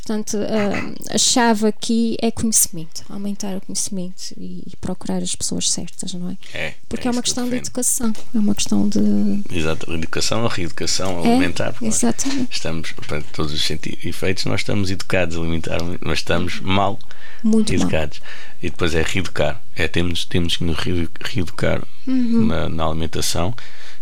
Portanto, 0.00 0.36
a, 0.38 1.14
a 1.14 1.18
chave 1.18 1.66
aqui 1.66 2.16
é 2.22 2.30
conhecimento, 2.30 3.04
aumentar 3.08 3.56
o 3.56 3.60
conhecimento 3.60 4.32
e, 4.38 4.62
e 4.66 4.76
procurar 4.80 5.18
as 5.22 5.34
pessoas 5.34 5.70
certas, 5.70 6.14
não 6.14 6.30
é? 6.30 6.36
É, 6.54 6.74
Porque 6.88 7.06
é, 7.06 7.10
uma 7.10 7.20
isso 7.20 7.22
que 7.22 7.26
questão 7.28 7.48
de 7.50 7.56
educação, 7.56 8.12
é 8.34 8.38
uma 8.38 8.54
questão 8.54 8.88
de. 8.88 8.98
Exato, 9.50 9.92
educação 9.92 10.42
ou 10.42 10.48
reeducação 10.48 11.24
É, 11.24 11.28
alimentar. 11.28 11.74
exatamente. 11.82 12.52
Estamos, 12.52 12.92
para 12.92 13.20
todos 13.22 13.52
os 13.52 13.70
efeitos, 13.70 14.44
nós 14.46 14.60
estamos 14.60 14.90
educados 14.90 15.36
a 15.36 15.40
alimentar, 15.40 15.78
mas 16.00 16.20
estamos 16.20 16.60
mal 16.60 16.98
Muito 17.42 17.72
mal. 17.72 17.80
educados. 17.82 18.20
E 18.62 18.70
depois 18.70 18.94
é 18.94 19.02
reeducar. 19.02 19.60
É, 19.76 19.86
temos, 19.88 20.24
temos 20.24 20.56
que 20.56 20.64
nos 20.64 20.78
re- 20.78 21.08
reeducar 21.20 21.82
Uhum. 22.06 22.46
na, 22.46 22.68
na 22.70 22.84
alimentação 22.86 23.54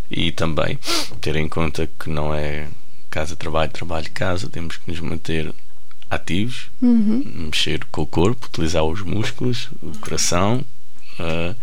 e 0.08 0.30
também 0.30 0.78
ter 1.20 1.34
em 1.34 1.48
conta 1.48 1.88
que 1.98 2.08
não 2.08 2.32
é 2.32 2.68
casa, 3.10 3.34
trabalho, 3.34 3.70
trabalho, 3.72 4.08
casa. 4.14 4.48
Temos 4.48 4.76
que 4.76 4.88
nos 4.90 5.00
manter 5.00 5.52
ativos, 6.10 6.70
Uhum. 6.80 7.22
mexer 7.46 7.84
com 7.90 8.02
o 8.02 8.06
corpo, 8.06 8.46
utilizar 8.46 8.84
os 8.84 9.02
músculos, 9.02 9.68
o 9.82 9.96
coração. 9.98 10.64
ah, 11.18 11.54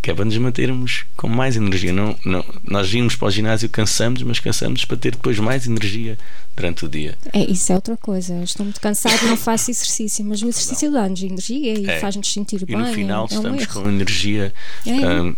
que 0.00 0.12
é 0.12 0.14
para 0.14 0.24
nos 0.24 0.38
mantermos 0.38 1.04
com 1.16 1.28
mais 1.28 1.56
energia. 1.56 1.92
Não, 1.92 2.16
não, 2.24 2.44
nós 2.62 2.88
vimos 2.88 3.16
para 3.16 3.26
o 3.26 3.30
ginásio, 3.32 3.68
cansamos, 3.68 4.22
mas 4.22 4.38
cansamos 4.38 4.84
para 4.84 4.96
ter 4.96 5.10
depois 5.10 5.36
mais 5.40 5.66
energia 5.66 6.16
durante 6.56 6.84
o 6.84 6.88
dia. 6.88 7.18
É, 7.32 7.40
isso 7.44 7.72
é 7.72 7.74
outra 7.74 7.96
coisa. 7.96 8.32
Eu 8.34 8.44
Estou 8.44 8.64
muito 8.64 8.80
cansado, 8.80 9.20
não 9.26 9.36
faço 9.36 9.70
exercício, 9.72 10.24
mas 10.24 10.40
o 10.40 10.48
exercício 10.48 10.92
dá-nos 10.92 11.20
energia 11.20 11.78
e 11.80 11.86
É. 11.90 11.98
faz-nos 11.98 12.32
sentir 12.32 12.62
E 12.62 12.64
bem. 12.64 12.76
no 12.78 12.86
final 12.94 13.26
é, 13.28 13.34
é 13.34 13.38
um 13.38 13.40
estamos 13.40 13.66
com 13.66 13.88
energia. 13.88 14.54
É, 14.86 14.90
é. 14.90 15.04
ah, 15.04 15.34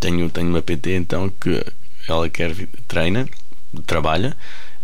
tenho, 0.00 0.28
tenho 0.28 0.48
uma 0.48 0.60
PT 0.60 0.96
então 0.96 1.30
que 1.40 1.64
ela 2.08 2.28
quer 2.28 2.52
treina, 2.88 3.28
trabalha, 3.86 4.36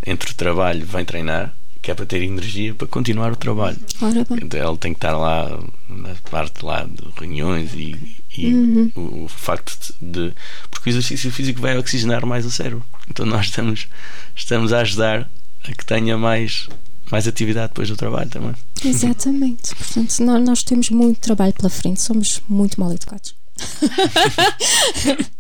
entre 0.07 0.31
o 0.31 0.35
trabalho 0.35 0.87
vem 0.87 1.05
treinar, 1.05 1.53
que 1.85 1.91
é 1.91 1.95
para 1.95 2.07
ter 2.07 2.22
energia 2.22 2.74
para 2.74 2.87
continuar 2.87 3.30
o 3.30 3.37
trabalho. 3.37 3.76
Ora. 4.01 4.26
Então, 4.43 4.59
Ele 4.68 4.78
tem 4.78 4.95
que 4.95 4.97
estar 4.97 5.14
lá 5.16 5.62
na 5.87 6.14
parte 6.30 6.64
lá 6.64 6.85
de 6.85 7.03
reuniões 7.20 7.74
e, 7.74 8.16
e 8.39 8.55
Uhum. 8.55 8.91
o, 8.97 9.24
o 9.24 9.28
facto 9.28 9.95
de. 10.01 10.32
Porque 10.70 10.89
o 10.89 10.91
exercício 10.91 11.30
físico 11.30 11.61
vai 11.61 11.76
oxigenar 11.76 12.24
mais 12.24 12.47
o 12.47 12.51
cérebro. 12.51 12.82
Então 13.11 13.26
nós 13.26 13.47
estamos, 13.47 13.87
estamos 14.35 14.72
a 14.72 14.80
ajudar 14.80 15.30
a 15.62 15.72
que 15.72 15.85
tenha 15.85 16.16
mais, 16.16 16.70
mais 17.11 17.28
atividade 17.28 17.68
depois 17.68 17.91
do 17.91 17.97
trabalho 17.99 18.30
também. 18.30 18.55
Exatamente. 18.82 19.74
Portanto, 19.74 20.20
nós, 20.24 20.43
nós 20.43 20.62
temos 20.62 20.89
muito 20.89 21.20
trabalho 21.20 21.53
pela 21.53 21.68
frente, 21.68 22.01
somos 22.01 22.41
muito 22.49 22.80
mal 22.80 22.93
educados. 22.93 23.35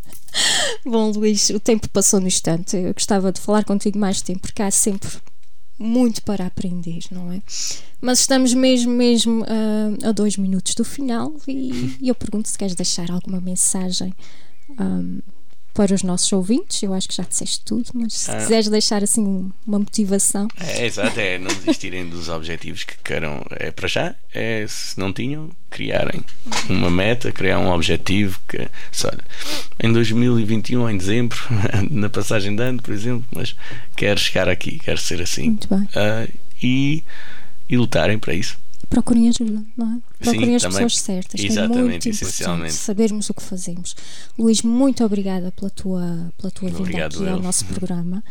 Bom, 0.84 1.10
Luís, 1.10 1.50
o 1.50 1.60
tempo 1.60 1.88
passou 1.88 2.20
no 2.20 2.26
instante. 2.26 2.76
Eu 2.76 2.92
gostava 2.92 3.32
de 3.32 3.40
falar 3.40 3.64
contigo 3.64 3.98
mais 3.98 4.20
tempo, 4.20 4.40
porque 4.40 4.62
há 4.62 4.70
sempre 4.70 5.08
muito 5.78 6.22
para 6.22 6.46
aprender, 6.46 7.00
não 7.10 7.32
é? 7.32 7.42
Mas 8.00 8.20
estamos 8.20 8.54
mesmo, 8.54 8.92
mesmo 8.92 9.44
ah, 9.48 10.08
a 10.08 10.12
dois 10.12 10.36
minutos 10.36 10.74
do 10.74 10.84
final 10.84 11.32
e, 11.48 11.96
eu 12.08 12.14
pergunto 12.14 12.48
se 12.48 12.58
queres 12.58 12.74
deixar 12.74 13.10
alguma 13.10 13.40
mensagem 13.40 14.14
ahm, 14.78 15.18
para 15.74 15.92
os 15.94 16.02
nossos 16.04 16.32
ouvintes. 16.32 16.82
Eu 16.82 16.94
acho 16.94 17.08
que 17.08 17.14
já 17.16 17.24
disseste 17.24 17.60
tudo, 17.64 17.90
mas 17.92 18.14
se 18.14 18.30
Ah. 18.30 18.36
quiseres 18.36 18.68
deixar 18.68 19.02
assim 19.02 19.20
um- 19.22 19.50
uma 19.66 19.80
motivação. 19.80 20.46
É, 20.58 20.86
exato, 20.86 21.18
é 21.20 21.36
não 21.38 21.48
desistirem 21.48 22.08
dos 22.08 22.28
objetivos 22.28 22.84
que 22.84 22.94
queiram. 23.02 23.44
É 23.50 23.70
para 23.72 23.88
já, 23.88 24.14
é 24.32 24.64
se 24.68 24.98
não 24.98 25.12
tinham, 25.12 25.50
criarem 25.68 26.24
uma 26.70 26.88
meta, 26.88 27.32
criar 27.32 27.58
um 27.58 27.68
objetivo 27.70 28.38
que, 28.48 28.68
se, 28.92 29.06
olha, 29.08 29.24
em 29.82 29.92
2021, 29.92 30.88
em 30.88 30.96
dezembro, 30.96 31.36
na 31.90 32.08
passagem 32.08 32.54
de 32.54 32.62
ano, 32.62 32.80
por 32.80 32.94
exemplo, 32.94 33.24
mas 33.34 33.56
quero 33.96 34.20
chegar 34.20 34.48
aqui, 34.48 34.78
quero 34.78 34.98
ser 34.98 35.20
assim. 35.20 35.48
Muito 35.50 35.68
bem. 35.68 35.88
Ah, 35.96 36.28
e, 36.62 37.02
e 37.68 37.76
lutarem 37.76 38.18
para 38.18 38.32
isso. 38.34 38.56
procurem 38.88 39.28
ajuda, 39.28 39.60
não 39.76 39.96
é? 39.96 39.98
Procurem 40.30 40.56
as 40.56 40.62
também. 40.62 40.76
pessoas 40.84 40.98
certas. 40.98 41.40
que 41.40 41.46
é 41.46 41.50
Exatamente, 41.50 41.78
muito 41.82 41.94
importante 42.08 42.08
essencialmente. 42.24 42.74
sabermos 42.74 43.30
o 43.30 43.34
que 43.34 43.42
fazemos. 43.42 43.94
Luís, 44.38 44.62
muito 44.62 45.04
obrigada 45.04 45.52
pela 45.52 45.70
tua, 45.70 46.32
pela 46.38 46.50
tua 46.50 46.68
vinda 46.68 46.80
Obrigado, 46.80 47.14
aqui 47.16 47.28
ao 47.28 47.36
eu. 47.36 47.42
nosso 47.42 47.64
programa. 47.72 48.22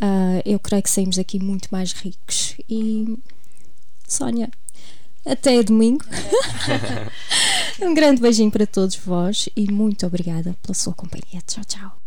Ah, 0.00 0.40
eu 0.44 0.58
creio 0.58 0.82
que 0.82 0.90
saímos 0.90 1.16
daqui 1.16 1.38
muito 1.38 1.68
mais 1.70 1.92
ricos. 1.92 2.54
E 2.68 3.18
Sónia, 4.06 4.50
até 5.24 5.62
domingo. 5.62 6.04
um 7.82 7.94
grande 7.94 8.20
beijinho 8.20 8.50
para 8.50 8.66
todos 8.66 8.96
vós 8.96 9.48
e 9.56 9.70
muito 9.70 10.06
obrigada 10.06 10.56
pela 10.62 10.74
sua 10.74 10.92
companhia. 10.94 11.40
Tchau, 11.46 11.64
tchau. 11.64 12.05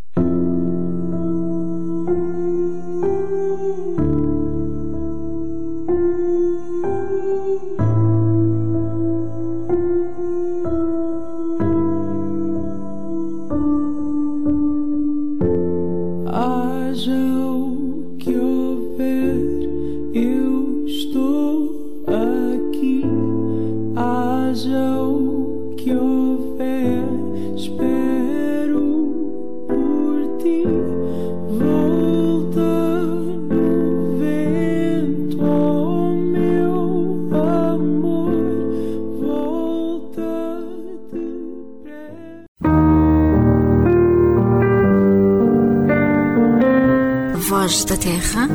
Terra. 48.30 48.48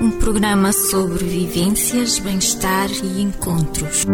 Um 0.00 0.10
programa 0.18 0.72
sobre 0.72 1.24
vivências, 1.24 2.18
bem-estar 2.18 2.90
e 3.02 3.22
encontros. 3.22 4.04